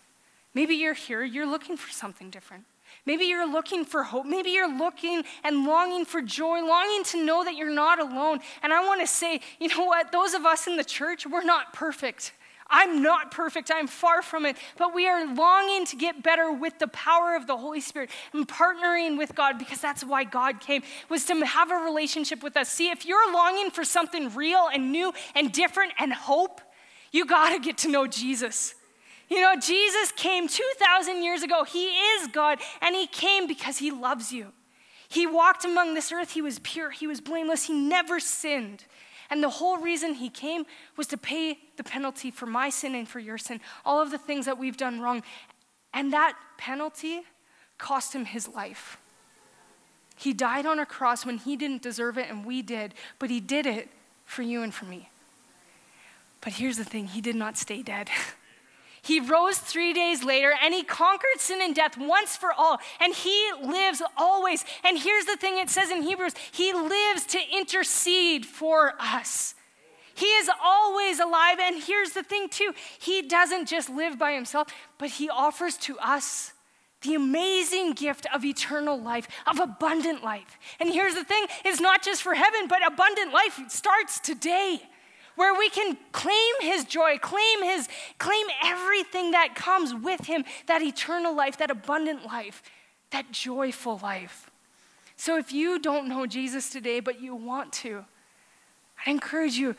maybe 0.52 0.74
you're 0.74 0.94
here, 0.94 1.22
you're 1.22 1.46
looking 1.46 1.76
for 1.76 1.92
something 1.92 2.28
different. 2.30 2.64
Maybe 3.06 3.26
you're 3.26 3.50
looking 3.50 3.84
for 3.84 4.02
hope. 4.02 4.26
Maybe 4.26 4.50
you're 4.50 4.76
looking 4.76 5.22
and 5.44 5.64
longing 5.64 6.04
for 6.04 6.20
joy, 6.20 6.60
longing 6.66 7.04
to 7.04 7.24
know 7.24 7.44
that 7.44 7.54
you're 7.54 7.70
not 7.70 8.00
alone. 8.00 8.40
And 8.62 8.72
I 8.72 8.84
want 8.84 9.00
to 9.00 9.06
say, 9.06 9.40
you 9.60 9.68
know 9.68 9.84
what? 9.84 10.10
Those 10.10 10.34
of 10.34 10.44
us 10.44 10.66
in 10.66 10.76
the 10.76 10.84
church, 10.84 11.26
we're 11.26 11.44
not 11.44 11.72
perfect. 11.72 12.32
I'm 12.68 13.02
not 13.02 13.30
perfect. 13.30 13.70
I'm 13.72 13.86
far 13.86 14.22
from 14.22 14.44
it. 14.44 14.56
But 14.76 14.94
we 14.94 15.06
are 15.06 15.24
longing 15.34 15.86
to 15.86 15.96
get 15.96 16.22
better 16.22 16.52
with 16.52 16.78
the 16.78 16.88
power 16.88 17.36
of 17.36 17.46
the 17.46 17.56
Holy 17.56 17.80
Spirit 17.80 18.10
and 18.32 18.46
partnering 18.46 19.16
with 19.16 19.34
God 19.34 19.58
because 19.58 19.80
that's 19.80 20.02
why 20.02 20.24
God 20.24 20.60
came, 20.60 20.82
was 21.08 21.24
to 21.26 21.46
have 21.46 21.70
a 21.70 21.76
relationship 21.76 22.42
with 22.42 22.56
us. 22.56 22.68
See, 22.68 22.90
if 22.90 23.06
you're 23.06 23.32
longing 23.32 23.70
for 23.70 23.84
something 23.84 24.34
real 24.34 24.68
and 24.72 24.90
new 24.90 25.12
and 25.34 25.52
different 25.52 25.92
and 25.98 26.12
hope, 26.12 26.60
you 27.12 27.24
got 27.24 27.50
to 27.50 27.60
get 27.60 27.78
to 27.78 27.88
know 27.88 28.06
Jesus. 28.06 28.74
You 29.28 29.40
know, 29.40 29.56
Jesus 29.56 30.12
came 30.12 30.46
2,000 30.46 31.22
years 31.22 31.42
ago. 31.42 31.64
He 31.64 31.86
is 31.86 32.28
God, 32.28 32.58
and 32.80 32.94
He 32.94 33.06
came 33.06 33.46
because 33.46 33.78
He 33.78 33.90
loves 33.90 34.32
you. 34.32 34.52
He 35.08 35.26
walked 35.26 35.64
among 35.64 35.94
this 35.94 36.12
earth. 36.12 36.32
He 36.32 36.42
was 36.42 36.58
pure. 36.60 36.90
He 36.90 37.06
was 37.06 37.20
blameless. 37.20 37.64
He 37.64 37.74
never 37.74 38.20
sinned. 38.20 38.84
And 39.30 39.42
the 39.42 39.50
whole 39.50 39.78
reason 39.78 40.14
He 40.14 40.28
came 40.28 40.64
was 40.96 41.06
to 41.08 41.16
pay 41.16 41.58
the 41.76 41.84
penalty 41.84 42.30
for 42.30 42.46
my 42.46 42.70
sin 42.70 42.94
and 42.94 43.08
for 43.08 43.18
your 43.18 43.38
sin, 43.38 43.60
all 43.84 44.00
of 44.00 44.10
the 44.10 44.18
things 44.18 44.46
that 44.46 44.58
we've 44.58 44.76
done 44.76 45.00
wrong. 45.00 45.22
And 45.92 46.12
that 46.12 46.36
penalty 46.56 47.22
cost 47.78 48.14
Him 48.14 48.26
His 48.26 48.48
life. 48.48 48.98
He 50.16 50.32
died 50.32 50.66
on 50.66 50.78
a 50.78 50.86
cross 50.86 51.26
when 51.26 51.38
He 51.38 51.56
didn't 51.56 51.82
deserve 51.82 52.16
it, 52.16 52.30
and 52.30 52.44
we 52.44 52.62
did, 52.62 52.94
but 53.18 53.28
He 53.28 53.40
did 53.40 53.66
it 53.66 53.88
for 54.24 54.42
you 54.42 54.62
and 54.62 54.72
for 54.72 54.84
me. 54.84 55.08
But 56.40 56.54
here's 56.54 56.76
the 56.76 56.84
thing 56.84 57.08
He 57.08 57.20
did 57.20 57.36
not 57.36 57.58
stay 57.58 57.82
dead. 57.82 58.08
He 59.06 59.20
rose 59.20 59.58
three 59.58 59.92
days 59.92 60.24
later 60.24 60.52
and 60.60 60.74
he 60.74 60.82
conquered 60.82 61.38
sin 61.38 61.62
and 61.62 61.76
death 61.76 61.96
once 61.96 62.36
for 62.36 62.52
all. 62.52 62.78
And 63.00 63.14
he 63.14 63.50
lives 63.62 64.02
always. 64.16 64.64
And 64.82 64.98
here's 64.98 65.26
the 65.26 65.36
thing 65.36 65.58
it 65.58 65.70
says 65.70 65.92
in 65.92 66.02
Hebrews 66.02 66.34
He 66.50 66.72
lives 66.72 67.24
to 67.26 67.38
intercede 67.56 68.44
for 68.44 68.94
us. 68.98 69.54
He 70.16 70.26
is 70.26 70.50
always 70.60 71.20
alive. 71.20 71.58
And 71.60 71.80
here's 71.80 72.12
the 72.12 72.24
thing, 72.24 72.48
too 72.48 72.72
He 72.98 73.22
doesn't 73.22 73.68
just 73.68 73.88
live 73.88 74.18
by 74.18 74.32
himself, 74.32 74.68
but 74.98 75.10
He 75.10 75.30
offers 75.30 75.76
to 75.78 75.96
us 75.98 76.52
the 77.02 77.14
amazing 77.14 77.92
gift 77.92 78.26
of 78.34 78.44
eternal 78.44 79.00
life, 79.00 79.28
of 79.46 79.60
abundant 79.60 80.24
life. 80.24 80.58
And 80.80 80.92
here's 80.92 81.14
the 81.14 81.22
thing 81.22 81.46
it's 81.64 81.80
not 81.80 82.02
just 82.02 82.22
for 82.22 82.34
heaven, 82.34 82.66
but 82.66 82.84
abundant 82.84 83.32
life 83.32 83.60
starts 83.68 84.18
today 84.18 84.82
where 85.36 85.54
we 85.54 85.70
can 85.70 85.96
claim 86.12 86.54
his 86.60 86.84
joy, 86.84 87.18
claim 87.18 87.62
his 87.62 87.88
claim 88.18 88.46
everything 88.64 89.30
that 89.30 89.54
comes 89.54 89.94
with 89.94 90.26
him, 90.26 90.44
that 90.66 90.82
eternal 90.82 91.34
life, 91.34 91.58
that 91.58 91.70
abundant 91.70 92.26
life, 92.26 92.62
that 93.10 93.30
joyful 93.30 94.00
life. 94.02 94.50
So 95.16 95.38
if 95.38 95.52
you 95.52 95.78
don't 95.78 96.08
know 96.08 96.26
Jesus 96.26 96.68
today 96.70 97.00
but 97.00 97.20
you 97.20 97.34
want 97.34 97.72
to, 97.74 98.04
I 99.06 99.10
encourage 99.10 99.56
you 99.56 99.76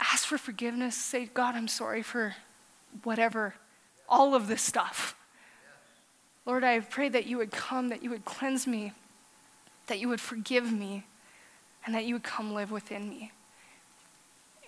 ask 0.00 0.26
for 0.26 0.38
forgiveness, 0.38 0.96
say 0.96 1.30
God, 1.32 1.54
I'm 1.54 1.68
sorry 1.68 2.02
for 2.02 2.34
whatever 3.02 3.54
all 4.08 4.34
of 4.34 4.48
this 4.48 4.62
stuff. 4.62 5.16
Lord, 6.44 6.62
I 6.62 6.78
pray 6.80 7.08
that 7.08 7.26
you 7.26 7.38
would 7.38 7.50
come, 7.50 7.88
that 7.88 8.02
you 8.04 8.10
would 8.10 8.24
cleanse 8.24 8.66
me, 8.66 8.92
that 9.88 9.98
you 9.98 10.08
would 10.08 10.20
forgive 10.20 10.72
me, 10.72 11.04
and 11.84 11.94
that 11.94 12.04
you 12.04 12.14
would 12.14 12.22
come 12.22 12.54
live 12.54 12.70
within 12.70 13.08
me. 13.08 13.32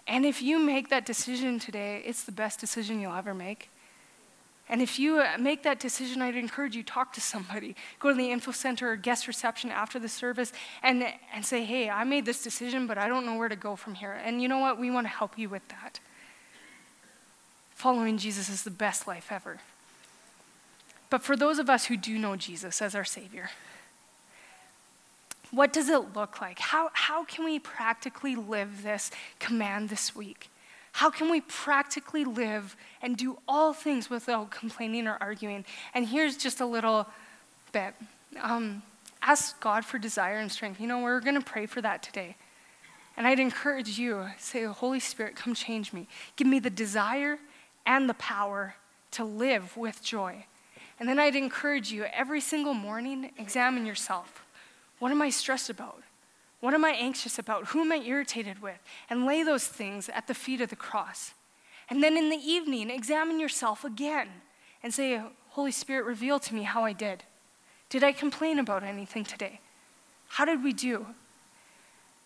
And 0.08 0.24
if 0.24 0.40
you 0.40 0.58
make 0.58 0.88
that 0.88 1.04
decision 1.04 1.58
today, 1.58 2.02
it's 2.04 2.24
the 2.24 2.32
best 2.32 2.58
decision 2.58 2.98
you'll 2.98 3.14
ever 3.14 3.34
make. 3.34 3.68
And 4.70 4.82
if 4.82 4.98
you 4.98 5.20
uh, 5.20 5.36
make 5.38 5.62
that 5.62 5.80
decision, 5.80 6.22
I'd 6.22 6.36
encourage 6.36 6.74
you 6.74 6.82
talk 6.82 7.12
to 7.14 7.20
somebody. 7.20 7.76
Go 8.00 8.08
to 8.08 8.14
the 8.14 8.30
info 8.30 8.52
center 8.52 8.90
or 8.90 8.96
guest 8.96 9.26
reception 9.26 9.70
after 9.70 9.98
the 9.98 10.08
service 10.08 10.52
and, 10.82 11.04
and 11.32 11.44
say, 11.44 11.64
hey, 11.64 11.88
I 11.90 12.04
made 12.04 12.24
this 12.24 12.42
decision, 12.42 12.86
but 12.86 12.98
I 12.98 13.08
don't 13.08 13.26
know 13.26 13.36
where 13.36 13.48
to 13.48 13.56
go 13.56 13.76
from 13.76 13.94
here. 13.94 14.12
And 14.12 14.42
you 14.42 14.48
know 14.48 14.58
what? 14.58 14.78
We 14.78 14.90
want 14.90 15.06
to 15.06 15.12
help 15.12 15.38
you 15.38 15.48
with 15.48 15.66
that. 15.68 16.00
Following 17.74 18.18
Jesus 18.18 18.48
is 18.48 18.62
the 18.62 18.70
best 18.70 19.06
life 19.06 19.28
ever. 19.30 19.60
But 21.10 21.22
for 21.22 21.36
those 21.36 21.58
of 21.58 21.70
us 21.70 21.86
who 21.86 21.96
do 21.96 22.18
know 22.18 22.36
Jesus 22.36 22.82
as 22.82 22.94
our 22.94 23.04
Savior, 23.04 23.50
what 25.50 25.72
does 25.72 25.88
it 25.88 26.14
look 26.14 26.40
like? 26.40 26.58
How, 26.58 26.90
how 26.92 27.24
can 27.24 27.44
we 27.44 27.58
practically 27.58 28.36
live 28.36 28.82
this 28.82 29.10
command 29.38 29.88
this 29.88 30.14
week? 30.14 30.50
How 30.92 31.10
can 31.10 31.30
we 31.30 31.40
practically 31.42 32.24
live 32.24 32.76
and 33.02 33.16
do 33.16 33.38
all 33.46 33.72
things 33.72 34.10
without 34.10 34.50
complaining 34.50 35.06
or 35.06 35.16
arguing? 35.20 35.64
And 35.94 36.08
here's 36.08 36.36
just 36.36 36.60
a 36.60 36.66
little 36.66 37.06
bit. 37.72 37.94
Um, 38.42 38.82
ask 39.22 39.60
God 39.60 39.84
for 39.84 39.98
desire 39.98 40.38
and 40.38 40.50
strength. 40.50 40.80
You 40.80 40.86
know, 40.86 41.00
we're 41.00 41.20
going 41.20 41.36
to 41.36 41.44
pray 41.44 41.66
for 41.66 41.80
that 41.82 42.02
today. 42.02 42.36
And 43.16 43.26
I'd 43.26 43.40
encourage 43.40 43.98
you, 43.98 44.26
say, 44.38 44.64
Holy 44.64 45.00
Spirit, 45.00 45.34
come 45.34 45.54
change 45.54 45.92
me. 45.92 46.08
Give 46.36 46.46
me 46.46 46.58
the 46.58 46.70
desire 46.70 47.38
and 47.86 48.08
the 48.08 48.14
power 48.14 48.76
to 49.12 49.24
live 49.24 49.76
with 49.76 50.02
joy. 50.02 50.46
And 51.00 51.08
then 51.08 51.18
I'd 51.18 51.36
encourage 51.36 51.92
you, 51.92 52.04
every 52.12 52.40
single 52.40 52.74
morning, 52.74 53.30
examine 53.38 53.86
yourself. 53.86 54.44
What 54.98 55.12
am 55.12 55.22
I 55.22 55.30
stressed 55.30 55.70
about? 55.70 56.02
What 56.60 56.74
am 56.74 56.84
I 56.84 56.90
anxious 56.90 57.38
about? 57.38 57.68
Who 57.68 57.80
am 57.80 57.92
I 57.92 58.02
irritated 58.04 58.60
with? 58.60 58.78
And 59.08 59.26
lay 59.26 59.42
those 59.42 59.66
things 59.66 60.08
at 60.08 60.26
the 60.26 60.34
feet 60.34 60.60
of 60.60 60.70
the 60.70 60.76
cross. 60.76 61.32
And 61.88 62.02
then 62.02 62.16
in 62.16 62.30
the 62.30 62.36
evening, 62.36 62.90
examine 62.90 63.38
yourself 63.38 63.84
again 63.84 64.28
and 64.82 64.92
say, 64.92 65.22
Holy 65.50 65.72
Spirit, 65.72 66.04
reveal 66.04 66.38
to 66.40 66.54
me 66.54 66.64
how 66.64 66.84
I 66.84 66.92
did. 66.92 67.24
Did 67.90 68.04
I 68.04 68.12
complain 68.12 68.58
about 68.58 68.82
anything 68.82 69.24
today? 69.24 69.60
How 70.28 70.44
did 70.44 70.62
we 70.62 70.72
do? 70.72 71.06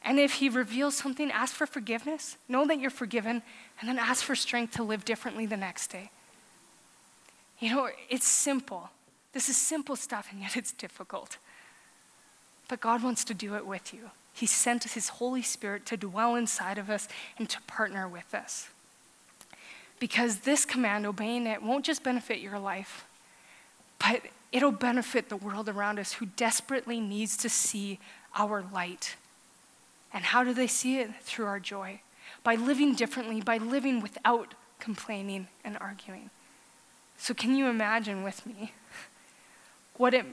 And 0.04 0.18
if 0.18 0.34
He 0.34 0.48
reveals 0.48 0.96
something, 0.96 1.30
ask 1.30 1.54
for 1.54 1.66
forgiveness. 1.66 2.36
Know 2.48 2.66
that 2.66 2.80
you're 2.80 2.90
forgiven, 2.90 3.42
and 3.80 3.88
then 3.88 3.98
ask 3.98 4.24
for 4.24 4.34
strength 4.34 4.74
to 4.74 4.82
live 4.82 5.04
differently 5.04 5.46
the 5.46 5.56
next 5.56 5.88
day. 5.88 6.10
You 7.60 7.70
know, 7.74 7.88
it's 8.08 8.26
simple. 8.26 8.90
This 9.32 9.48
is 9.48 9.56
simple 9.56 9.94
stuff, 9.94 10.28
and 10.32 10.40
yet 10.40 10.56
it's 10.56 10.72
difficult. 10.72 11.36
But 12.72 12.80
God 12.80 13.02
wants 13.02 13.22
to 13.24 13.34
do 13.34 13.54
it 13.54 13.66
with 13.66 13.92
you. 13.92 14.12
He 14.32 14.46
sent 14.46 14.84
his 14.84 15.10
Holy 15.10 15.42
Spirit 15.42 15.84
to 15.84 15.96
dwell 15.98 16.36
inside 16.36 16.78
of 16.78 16.88
us 16.88 17.06
and 17.36 17.46
to 17.50 17.60
partner 17.66 18.08
with 18.08 18.34
us. 18.34 18.70
Because 20.00 20.38
this 20.38 20.64
command, 20.64 21.04
obeying 21.04 21.46
it, 21.46 21.62
won't 21.62 21.84
just 21.84 22.02
benefit 22.02 22.38
your 22.38 22.58
life, 22.58 23.04
but 23.98 24.22
it'll 24.52 24.72
benefit 24.72 25.28
the 25.28 25.36
world 25.36 25.68
around 25.68 25.98
us 25.98 26.14
who 26.14 26.24
desperately 26.24 26.98
needs 26.98 27.36
to 27.36 27.50
see 27.50 27.98
our 28.38 28.64
light. 28.72 29.16
And 30.14 30.24
how 30.24 30.42
do 30.42 30.54
they 30.54 30.66
see 30.66 30.98
it? 30.98 31.10
Through 31.20 31.44
our 31.44 31.60
joy. 31.60 32.00
By 32.42 32.54
living 32.54 32.94
differently, 32.94 33.42
by 33.42 33.58
living 33.58 34.00
without 34.00 34.54
complaining 34.80 35.48
and 35.62 35.76
arguing. 35.76 36.30
So, 37.18 37.34
can 37.34 37.54
you 37.54 37.66
imagine 37.66 38.22
with 38.22 38.46
me 38.46 38.72
what 39.98 40.14
it 40.14 40.24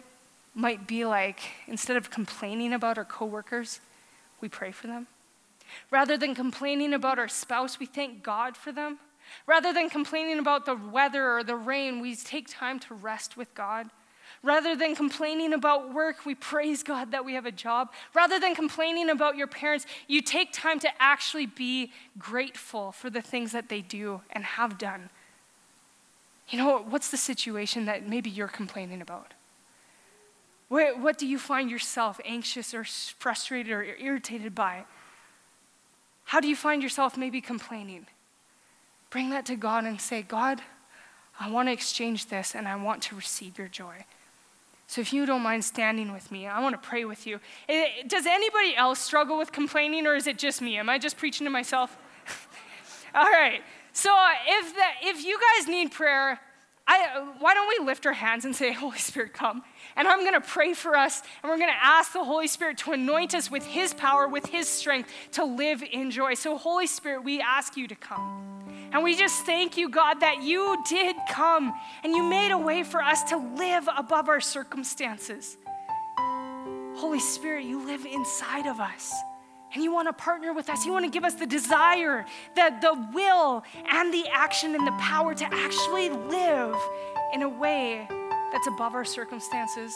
might 0.55 0.87
be 0.87 1.05
like 1.05 1.39
instead 1.67 1.97
of 1.97 2.09
complaining 2.09 2.73
about 2.73 2.97
our 2.97 3.05
coworkers, 3.05 3.79
we 4.41 4.49
pray 4.49 4.71
for 4.71 4.87
them. 4.87 5.07
Rather 5.91 6.17
than 6.17 6.33
complaining 6.33 6.93
about 6.93 7.19
our 7.19 7.27
spouse, 7.27 7.79
we 7.79 7.85
thank 7.85 8.23
God 8.23 8.57
for 8.57 8.71
them. 8.71 8.99
Rather 9.45 9.71
than 9.71 9.89
complaining 9.89 10.39
about 10.39 10.65
the 10.65 10.75
weather 10.75 11.37
or 11.37 11.43
the 11.43 11.55
rain, 11.55 11.99
we 11.99 12.15
take 12.15 12.47
time 12.49 12.79
to 12.79 12.93
rest 12.93 13.37
with 13.37 13.53
God. 13.53 13.89
Rather 14.41 14.75
than 14.75 14.95
complaining 14.95 15.53
about 15.53 15.93
work, 15.93 16.25
we 16.25 16.33
praise 16.33 16.81
God 16.81 17.11
that 17.11 17.25
we 17.25 17.33
have 17.33 17.45
a 17.45 17.51
job. 17.51 17.91
Rather 18.13 18.39
than 18.39 18.55
complaining 18.55 19.09
about 19.09 19.35
your 19.35 19.47
parents, 19.47 19.85
you 20.07 20.21
take 20.21 20.53
time 20.53 20.79
to 20.79 20.89
actually 20.99 21.45
be 21.45 21.91
grateful 22.17 22.91
for 22.91 23.09
the 23.09 23.21
things 23.21 23.51
that 23.51 23.69
they 23.69 23.81
do 23.81 24.21
and 24.31 24.43
have 24.43 24.77
done. 24.77 25.09
You 26.47 26.57
know, 26.57 26.79
what's 26.79 27.11
the 27.11 27.17
situation 27.17 27.85
that 27.85 28.07
maybe 28.07 28.29
you're 28.29 28.47
complaining 28.47 29.01
about? 29.01 29.33
What, 30.69 30.99
what 30.99 31.17
do 31.17 31.27
you 31.27 31.37
find 31.37 31.69
yourself 31.69 32.19
anxious 32.23 32.73
or 32.73 32.83
frustrated 32.83 33.71
or 33.71 33.83
irritated 33.83 34.55
by? 34.55 34.85
How 36.25 36.39
do 36.39 36.47
you 36.47 36.55
find 36.55 36.81
yourself 36.81 37.17
maybe 37.17 37.41
complaining? 37.41 38.05
Bring 39.09 39.31
that 39.31 39.47
to 39.47 39.55
God 39.55 39.85
and 39.85 39.99
say, 39.99 40.21
God, 40.21 40.61
I 41.39 41.49
want 41.49 41.67
to 41.69 41.73
exchange 41.73 42.27
this 42.27 42.53
and 42.55 42.67
I 42.67 42.75
want 42.75 43.01
to 43.03 43.15
receive 43.15 43.57
your 43.57 43.67
joy. 43.67 44.05
So 44.85 45.01
if 45.01 45.11
you 45.11 45.25
don't 45.25 45.41
mind 45.41 45.65
standing 45.65 46.11
with 46.11 46.31
me, 46.31 46.47
I 46.47 46.59
want 46.61 46.79
to 46.79 46.87
pray 46.87 47.05
with 47.05 47.25
you. 47.25 47.39
Does 48.07 48.25
anybody 48.25 48.75
else 48.75 48.99
struggle 48.99 49.37
with 49.37 49.51
complaining 49.51 50.05
or 50.05 50.15
is 50.15 50.27
it 50.27 50.37
just 50.37 50.61
me? 50.61 50.77
Am 50.77 50.89
I 50.89 50.99
just 50.99 51.17
preaching 51.17 51.45
to 51.45 51.51
myself? 51.51 51.97
All 53.15 53.23
right. 53.23 53.61
So 53.93 54.15
if, 54.47 54.75
the, 54.75 55.07
if 55.07 55.25
you 55.25 55.39
guys 55.39 55.67
need 55.67 55.91
prayer, 55.91 56.39
I, 56.87 57.27
why 57.39 57.53
don't 57.53 57.67
we 57.67 57.85
lift 57.85 58.05
our 58.05 58.13
hands 58.13 58.45
and 58.45 58.55
say, 58.55 58.71
Holy 58.73 58.97
Spirit, 58.97 59.33
come? 59.33 59.63
And 59.95 60.07
I'm 60.07 60.21
going 60.21 60.33
to 60.33 60.41
pray 60.41 60.73
for 60.73 60.95
us, 60.95 61.21
and 61.41 61.49
we're 61.49 61.57
going 61.57 61.71
to 61.71 61.85
ask 61.85 62.13
the 62.13 62.23
Holy 62.23 62.47
Spirit 62.47 62.77
to 62.79 62.91
anoint 62.93 63.33
us 63.33 63.49
with 63.49 63.65
His 63.65 63.93
power, 63.93 64.27
with 64.27 64.45
His 64.45 64.67
strength 64.67 65.09
to 65.33 65.43
live 65.45 65.83
in 65.83 66.11
joy. 66.11 66.35
So, 66.35 66.57
Holy 66.57 66.87
Spirit, 66.87 67.23
we 67.23 67.41
ask 67.41 67.75
you 67.75 67.87
to 67.87 67.95
come. 67.95 68.45
And 68.91 69.03
we 69.03 69.15
just 69.15 69.45
thank 69.45 69.77
you, 69.77 69.89
God, 69.89 70.21
that 70.21 70.41
you 70.41 70.81
did 70.87 71.15
come 71.29 71.73
and 72.03 72.13
you 72.13 72.23
made 72.23 72.51
a 72.51 72.57
way 72.57 72.83
for 72.83 73.03
us 73.03 73.23
to 73.25 73.37
live 73.37 73.87
above 73.95 74.29
our 74.29 74.41
circumstances. 74.41 75.57
Holy 76.95 77.19
Spirit, 77.19 77.65
you 77.65 77.85
live 77.85 78.05
inside 78.05 78.65
of 78.65 78.79
us. 78.79 79.13
And 79.73 79.83
you 79.83 79.93
want 79.93 80.07
to 80.07 80.13
partner 80.13 80.51
with 80.53 80.69
us. 80.69 80.85
You 80.85 80.91
want 80.91 81.05
to 81.05 81.11
give 81.11 81.23
us 81.23 81.35
the 81.35 81.45
desire, 81.45 82.25
the, 82.55 82.75
the 82.81 83.07
will, 83.13 83.63
and 83.87 84.11
the 84.11 84.25
action 84.31 84.73
and 84.73 84.87
the 84.87 84.91
power 84.93 85.35
to 85.35 85.45
actually 85.45 86.09
live 86.09 86.75
in 87.33 87.43
a 87.43 87.49
way 87.49 88.07
that's 88.51 88.67
above 88.67 88.95
our 88.95 89.05
circumstances 89.05 89.93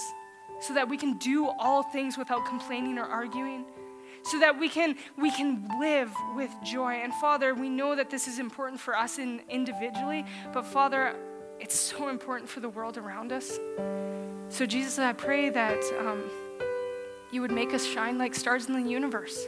so 0.60 0.74
that 0.74 0.88
we 0.88 0.98
can 0.98 1.18
do 1.18 1.48
all 1.60 1.84
things 1.84 2.18
without 2.18 2.46
complaining 2.46 2.98
or 2.98 3.06
arguing 3.06 3.66
so 4.24 4.40
that 4.40 4.58
we 4.58 4.70
can 4.70 4.96
we 5.18 5.32
can 5.32 5.68
live 5.80 6.12
with 6.36 6.52
joy 6.64 6.94
and 6.94 7.14
father 7.16 7.54
we 7.54 7.70
know 7.70 7.96
that 7.96 8.10
this 8.10 8.28
is 8.28 8.40
important 8.40 8.80
for 8.80 8.98
us 8.98 9.20
in, 9.20 9.42
individually 9.50 10.26
but 10.54 10.66
father 10.66 11.16
it's 11.60 11.76
so 11.76 12.08
important 12.08 12.50
for 12.50 12.60
the 12.60 12.70
world 12.70 12.98
around 12.98 13.32
us 13.32 13.60
so 14.50 14.66
jesus 14.66 14.98
i 15.00 15.12
pray 15.12 15.50
that 15.50 15.82
um, 16.00 16.24
you 17.32 17.42
would 17.42 17.52
make 17.52 17.74
us 17.74 17.86
shine 17.86 18.18
like 18.18 18.34
stars 18.34 18.68
in 18.68 18.74
the 18.82 18.90
universe 18.90 19.48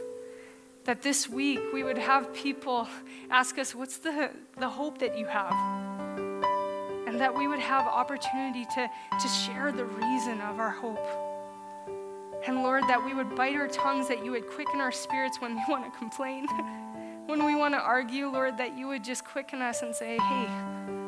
that 0.86 1.02
this 1.02 1.28
week 1.28 1.60
we 1.74 1.82
would 1.82 1.98
have 1.98 2.32
people 2.32 2.88
ask 3.28 3.58
us, 3.58 3.74
What's 3.74 3.98
the, 3.98 4.30
the 4.56 4.68
hope 4.68 4.98
that 4.98 5.18
you 5.18 5.26
have? 5.26 5.52
And 7.16 7.22
that 7.22 7.34
we 7.34 7.48
would 7.48 7.60
have 7.60 7.86
opportunity 7.86 8.66
to, 8.66 8.90
to 9.22 9.28
share 9.28 9.72
the 9.72 9.86
reason 9.86 10.38
of 10.42 10.58
our 10.58 10.68
hope. 10.68 11.00
And 12.46 12.62
Lord, 12.62 12.82
that 12.88 13.02
we 13.02 13.14
would 13.14 13.34
bite 13.34 13.56
our 13.56 13.68
tongues, 13.68 14.08
that 14.08 14.22
you 14.22 14.32
would 14.32 14.46
quicken 14.50 14.82
our 14.82 14.92
spirits 14.92 15.40
when 15.40 15.54
we 15.54 15.62
want 15.70 15.90
to 15.90 15.98
complain, 15.98 16.46
when 17.24 17.42
we 17.46 17.54
want 17.54 17.72
to 17.72 17.78
argue, 17.78 18.26
Lord, 18.28 18.58
that 18.58 18.76
you 18.76 18.86
would 18.88 19.02
just 19.02 19.24
quicken 19.24 19.62
us 19.62 19.80
and 19.80 19.96
say, 19.96 20.18
Hey, 20.18 20.46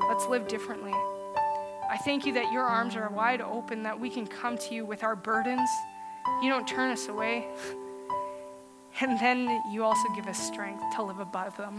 let's 0.09 0.25
live 0.29 0.49
differently. 0.49 0.95
I 0.95 1.99
thank 2.07 2.25
you 2.25 2.33
that 2.33 2.51
your 2.53 2.63
arms 2.65 2.97
are 2.97 3.11
wide 3.11 3.43
open, 3.43 3.83
that 3.83 4.01
we 4.01 4.09
can 4.09 4.27
come 4.27 4.57
to 4.57 4.75
you 4.75 4.87
with 4.87 5.03
our 5.05 5.15
burdens. 5.15 5.69
You 6.43 6.49
don't 6.49 6.67
turn 6.67 6.91
us 6.91 7.09
away. 7.09 7.49
And 9.01 9.21
then 9.21 9.63
you 9.71 9.85
also 9.85 10.09
give 10.17 10.27
us 10.27 10.39
strength 10.39 10.83
to 10.97 11.03
live 11.03 11.21
above 11.21 11.57
them. 11.59 11.79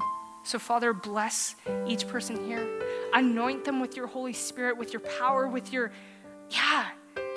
So, 0.50 0.58
Father, 0.58 0.94
bless 0.94 1.56
each 1.88 2.08
person 2.08 2.44
here. 2.44 2.68
Anoint 3.14 3.66
them 3.66 3.80
with 3.80 3.96
your 3.96 4.08
Holy 4.08 4.34
Spirit, 4.34 4.78
with 4.78 4.94
your 4.94 5.02
power, 5.02 5.48
with 5.48 5.72
your, 5.72 5.92
yeah, 6.50 6.88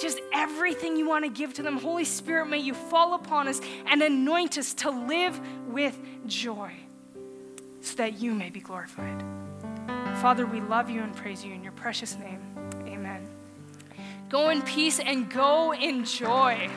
just 0.00 0.18
everything 0.32 0.96
you 0.96 1.06
want 1.06 1.26
to 1.26 1.30
give 1.30 1.52
to 1.54 1.62
them. 1.62 1.76
Holy 1.76 2.06
Spirit, 2.06 2.46
may 2.46 2.56
you 2.56 2.72
fall 2.72 3.12
upon 3.12 3.48
us 3.48 3.60
and 3.84 4.00
anoint 4.00 4.56
us 4.56 4.72
to 4.72 4.90
live 4.90 5.38
with 5.68 5.98
joy 6.26 6.72
so 7.82 7.96
that 7.96 8.18
you 8.18 8.32
may 8.32 8.48
be 8.48 8.60
glorified. 8.60 9.22
Father, 10.22 10.46
we 10.46 10.62
love 10.62 10.88
you 10.88 11.02
and 11.02 11.14
praise 11.14 11.44
you 11.44 11.52
in 11.52 11.62
your 11.62 11.72
precious 11.72 12.16
name. 12.16 12.40
Amen. 12.86 13.28
Go 14.30 14.48
in 14.48 14.62
peace 14.62 15.00
and 15.00 15.28
go 15.28 15.74
in 15.74 16.06
joy. 16.06 16.70